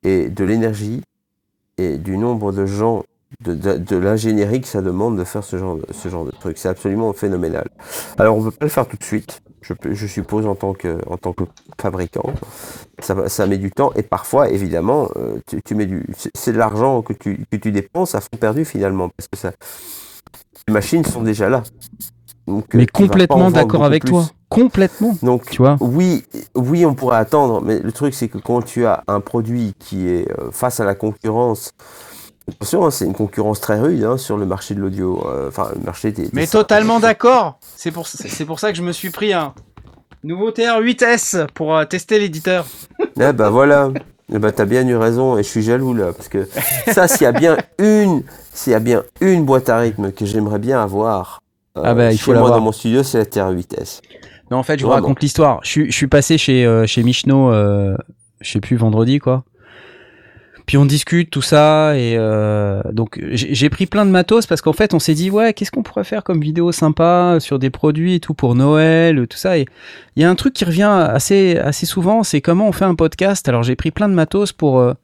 [0.02, 1.02] et de l'énergie
[1.78, 3.04] et du nombre de gens,
[3.40, 6.30] de, de, de l'ingénierie que ça demande de faire ce genre de, ce genre de
[6.32, 6.58] truc.
[6.58, 7.68] C'est absolument phénoménal.
[8.18, 9.40] Alors, on ne peut pas le faire tout de suite,
[9.90, 11.44] je, suppose, en tant que, en tant que
[11.80, 12.32] fabricant.
[13.00, 16.58] Ça, ça met du temps et parfois, évidemment, euh, tu, tu mets du, c'est- de
[16.58, 19.52] l'argent que tu, que tu dépenses à fond perdu finalement parce que ça,
[20.68, 21.62] les machines sont déjà là.
[22.46, 24.10] Donc, euh, Mais complètement d'accord avec plus.
[24.10, 24.26] toi.
[24.50, 25.16] Complètement.
[25.22, 25.76] Donc, Tu vois.
[25.80, 26.24] oui,
[26.54, 30.08] oui, on pourrait attendre, mais le truc, c'est que quand tu as un produit qui
[30.08, 31.72] est euh, face à la concurrence,
[32.48, 35.70] attention, hein, c'est une concurrence très rude hein, sur le marché de l'audio, euh, enfin,
[35.74, 36.28] le marché des.
[36.32, 37.58] Mais totalement d'accord.
[37.76, 39.54] C'est pour, c'est pour ça que je me suis pris un
[40.22, 42.66] nouveau TR8S pour euh, tester l'éditeur.
[43.20, 43.90] Eh ben voilà,
[44.32, 46.48] eh ben, t'as bien eu raison et je suis jaloux là, parce que
[46.92, 48.22] ça, s'il y a bien une,
[48.52, 51.40] s'il y a bien une boîte à rythme que j'aimerais bien avoir.
[51.76, 52.58] euh, Ah bah, il chez faut moi l'avoir.
[52.58, 54.00] dans mon studio, c'est la TR8S.
[54.50, 55.60] Non, en fait, je vous raconte l'histoire.
[55.62, 57.96] Je suis, je suis passé chez, euh, chez Michno, euh,
[58.40, 59.44] je sais plus, vendredi, quoi.
[60.66, 64.72] Puis on discute, tout ça, et euh, donc j'ai pris plein de matos parce qu'en
[64.72, 68.14] fait, on s'est dit, ouais, qu'est-ce qu'on pourrait faire comme vidéo sympa sur des produits
[68.14, 69.58] et tout pour Noël, tout ça.
[69.58, 69.66] Et
[70.16, 72.94] il y a un truc qui revient assez, assez souvent, c'est comment on fait un
[72.94, 73.46] podcast.
[73.48, 74.94] Alors j'ai pris plein de matos pour, euh,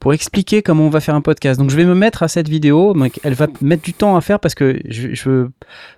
[0.00, 1.58] pour expliquer comment on va faire un podcast.
[1.58, 2.94] Donc je vais me mettre à cette vidéo.
[3.22, 5.50] Elle va mettre du temps à faire parce que je, veux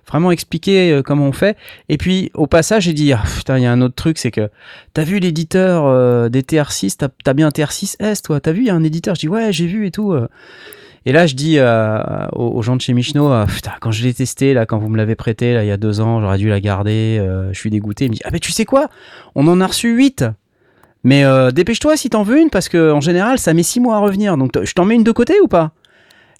[0.07, 1.57] vraiment expliquer euh, comment on fait.
[1.89, 4.31] Et puis au passage, j'ai dit, ah, putain, il y a un autre truc, c'est
[4.31, 4.49] que
[4.93, 8.67] t'as vu l'éditeur euh, des TR6, t'as as bien un TR6S, toi, t'as vu, il
[8.67, 9.15] y a un éditeur?
[9.15, 10.13] Je dis, ouais, j'ai vu et tout.
[10.13, 10.27] euh.
[11.05, 11.57] Et là, je dis
[12.33, 14.97] aux, gens de chez Michno, ah, putain, quand je l'ai testé, là, quand vous me
[14.97, 18.05] l'avez prêté, là, il y a deux ans, j'aurais dû la garder, je suis dégoûté.
[18.05, 18.89] Il me dit, ah, mais tu sais quoi?
[19.33, 20.25] On en a reçu 8
[21.07, 23.95] mais euh, dépêche-toi si t'en veux une, parce que en général, ça met six mois
[23.95, 24.35] à revenir.
[24.35, 25.71] Donc, je t'en mets une de côté ou pas?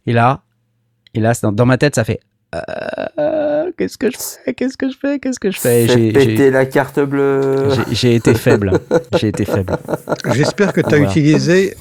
[0.06, 0.42] Et là,
[1.14, 2.20] et là, dans, dans ma tête, ça fait.
[3.20, 4.54] euh, qu'est-ce que je fais?
[4.54, 5.20] Qu'est-ce que je fais?
[5.20, 5.88] Qu'est-ce que je fais?
[5.88, 7.70] J'ai- j'ai- la carte bleue.
[7.92, 8.74] j'ai- été faible.
[9.18, 9.78] J'ai été faible.
[10.34, 11.06] J'espère que tu as Voilà.
[11.12, 11.76] utilisé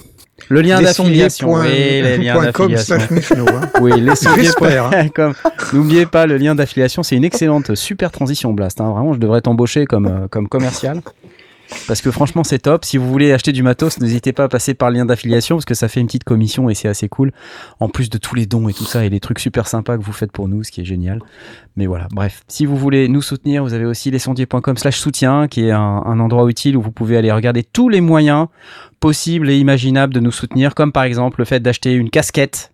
[0.49, 1.55] Le lien d'affiliation.
[1.55, 2.97] Oui, les liens d'affiliation.
[2.97, 3.71] hein.
[3.81, 5.09] Oui, hein.
[5.15, 5.35] Comme-
[5.73, 8.81] N'oubliez pas le lien d'affiliation, c'est une excellente, super transition Blast.
[8.81, 8.91] hein.
[8.93, 11.01] Vraiment, je devrais t'embaucher comme, euh, comme commercial.
[11.87, 12.85] Parce que franchement, c'est top.
[12.85, 15.65] Si vous voulez acheter du matos, n'hésitez pas à passer par le lien d'affiliation parce
[15.65, 17.33] que ça fait une petite commission et c'est assez cool.
[17.81, 20.03] En plus de tous les dons et tout ça et les trucs super sympas que
[20.03, 21.21] vous faites pour nous, ce qui est génial.
[21.77, 22.43] Mais voilà, bref.
[22.49, 26.21] Si vous voulez nous soutenir, vous avez aussi lesondiers.com slash soutien qui est un, un
[26.21, 28.47] endroit utile où vous pouvez aller regarder tous les moyens
[29.01, 32.73] possibles et imaginables de nous soutenir, comme par exemple le fait d'acheter une casquette.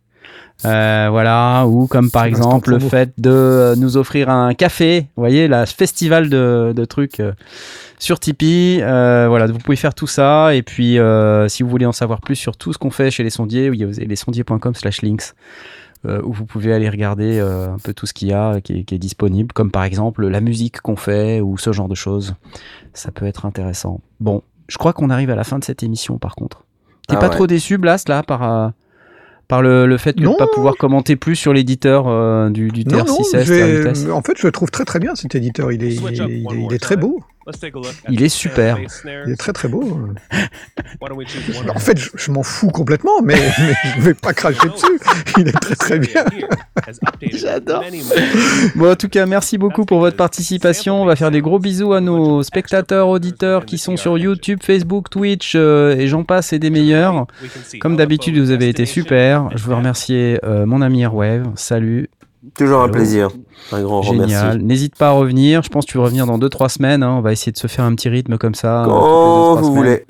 [0.64, 5.48] Euh, voilà, ou comme par exemple le fait de nous offrir un café, vous voyez,
[5.48, 7.32] la festival de, de trucs euh,
[8.02, 8.80] sur Tipeee.
[8.82, 10.54] Euh, voilà, vous pouvez faire tout ça.
[10.54, 13.22] Et puis, euh, si vous voulez en savoir plus sur tout ce qu'on fait chez
[13.22, 15.32] les sondiers, vous avez lesondiers.com slash links,
[16.06, 18.80] euh, où vous pouvez aller regarder euh, un peu tout ce qu'il y a qui
[18.80, 21.94] est, qui est disponible, comme par exemple la musique qu'on fait ou ce genre de
[21.94, 22.34] choses.
[22.92, 24.00] Ça peut être intéressant.
[24.20, 26.64] Bon, je crois qu'on arrive à la fin de cette émission par contre.
[27.08, 27.34] T'es Ah pas ouais.
[27.34, 28.68] trop déçu, Blast, là, par, euh,
[29.48, 32.84] par le, le fait de ne pas pouvoir commenter plus sur l'éditeur euh, du, du
[32.84, 35.70] Non, non, TR6S, j'ai- TR8S en fait, je le trouve très très bien cet éditeur.
[35.72, 37.22] Il est, il est, il est- il est très beau.
[38.08, 38.78] Il est super.
[39.04, 39.98] Il est très très beau.
[41.68, 44.98] En fait, je, je m'en fous complètement, mais, mais je vais pas cracher dessus.
[45.38, 46.24] Il est très très bien.
[47.32, 47.84] J'adore.
[48.76, 51.02] Bon, en tout cas, merci beaucoup pour votre participation.
[51.02, 55.10] On va faire des gros bisous à nos spectateurs, auditeurs qui sont sur YouTube, Facebook,
[55.10, 57.26] Twitch euh, et j'en passe et des meilleurs.
[57.80, 59.48] Comme d'habitude, vous avez été super.
[59.56, 61.50] Je veux remercier euh, mon ami Airwave.
[61.56, 62.08] Salut,
[62.56, 63.30] Toujours un plaisir.
[63.70, 64.58] Un grand génial.
[64.58, 65.62] N'hésite pas à revenir.
[65.62, 67.02] Je pense que tu vas revenir dans 2-3 semaines.
[67.02, 67.14] hein.
[67.18, 68.82] On va essayer de se faire un petit rythme comme ça.
[68.84, 69.76] euh, Quand vous semaines.
[69.76, 70.06] voulez.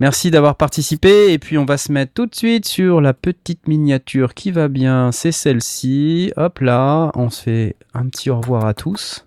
[0.00, 1.32] Merci d'avoir participé.
[1.32, 4.68] Et puis, on va se mettre tout de suite sur la petite miniature qui va
[4.68, 5.12] bien.
[5.12, 6.32] C'est celle-ci.
[6.36, 9.22] Hop là, on se fait un petit au revoir à tous.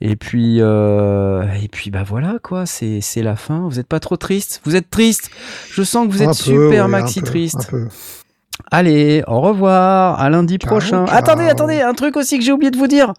[0.00, 3.66] Et puis, euh, et puis bah voilà quoi, c'est c'est la fin.
[3.68, 4.60] Vous êtes pas trop triste?
[4.64, 5.30] Vous êtes triste?
[5.72, 7.56] Je sens que vous êtes Un peu, super maxi un peu, triste.
[7.56, 7.88] un peu.
[8.70, 11.06] Allez, au revoir, à lundi Ciao, prochain.
[11.06, 11.16] ciao.
[11.16, 13.14] Attendez, attendez, un truc aussi que j'ai oublié de vous dire.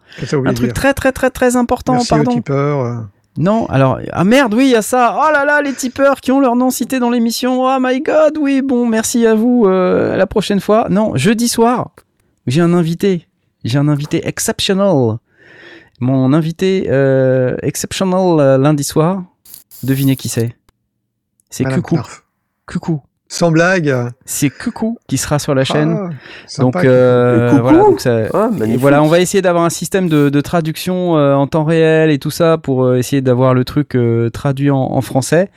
[0.45, 2.31] Un truc très très très très important, Merci pardon.
[2.31, 3.05] aux tipeurs.
[3.37, 5.15] Non, alors, ah merde, oui, il y a ça.
[5.17, 7.61] Oh là là, les tipeurs qui ont leur nom cité dans l'émission.
[7.63, 9.65] Oh my god, oui, bon, merci à vous.
[9.65, 10.87] euh, à la prochaine fois.
[10.89, 11.91] Non, jeudi soir,
[12.47, 13.27] j'ai un invité.
[13.63, 15.17] J'ai un invité exceptional.
[16.01, 19.23] Mon invité euh, exceptional euh, lundi soir.
[19.83, 20.55] Devinez qui c'est
[21.49, 21.81] C'est Madame
[22.65, 23.01] Coucou.
[23.31, 23.95] Sans blague.
[24.25, 25.95] C'est Coucou qui sera sur la chaîne.
[25.95, 26.07] Ah,
[26.61, 26.81] donc, sympa.
[26.83, 27.61] euh, Coucou.
[27.61, 31.15] voilà, donc ça, Ah, et voilà, on va essayer d'avoir un système de, de traduction
[31.15, 34.71] euh, en temps réel et tout ça pour euh, essayer d'avoir le truc euh, traduit
[34.71, 35.49] en, en français.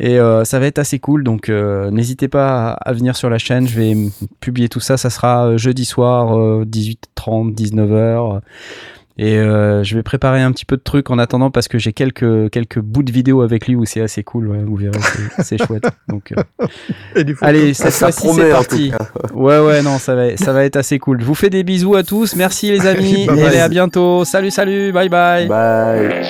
[0.00, 3.30] Et euh, ça va être assez cool, donc euh, n'hésitez pas à, à venir sur
[3.30, 3.68] la chaîne.
[3.68, 3.94] Je vais
[4.40, 4.96] publier tout ça.
[4.96, 8.40] Ça sera euh, jeudi soir, euh, 18h30, 19h.
[9.16, 11.92] Et euh, je vais préparer un petit peu de trucs en attendant parce que j'ai
[11.92, 14.48] quelques, quelques bouts de vidéo avec lui où c'est assez cool.
[14.48, 14.98] ouais, vous verrez,
[15.38, 15.84] c'est- chouette.
[16.08, 16.66] Donc, euh,
[17.14, 18.92] Et allez, cette fois-ci, c'est parti.
[19.34, 21.20] Ouais, ouais, non, ça va, ça va être assez cool.
[21.20, 22.34] Je vous fais des bisous à tous.
[22.36, 23.28] Merci les amis.
[23.36, 24.24] Et à bientôt.
[24.24, 24.90] Salut, salut.
[24.92, 25.46] Bye bye.
[25.46, 26.24] Bye.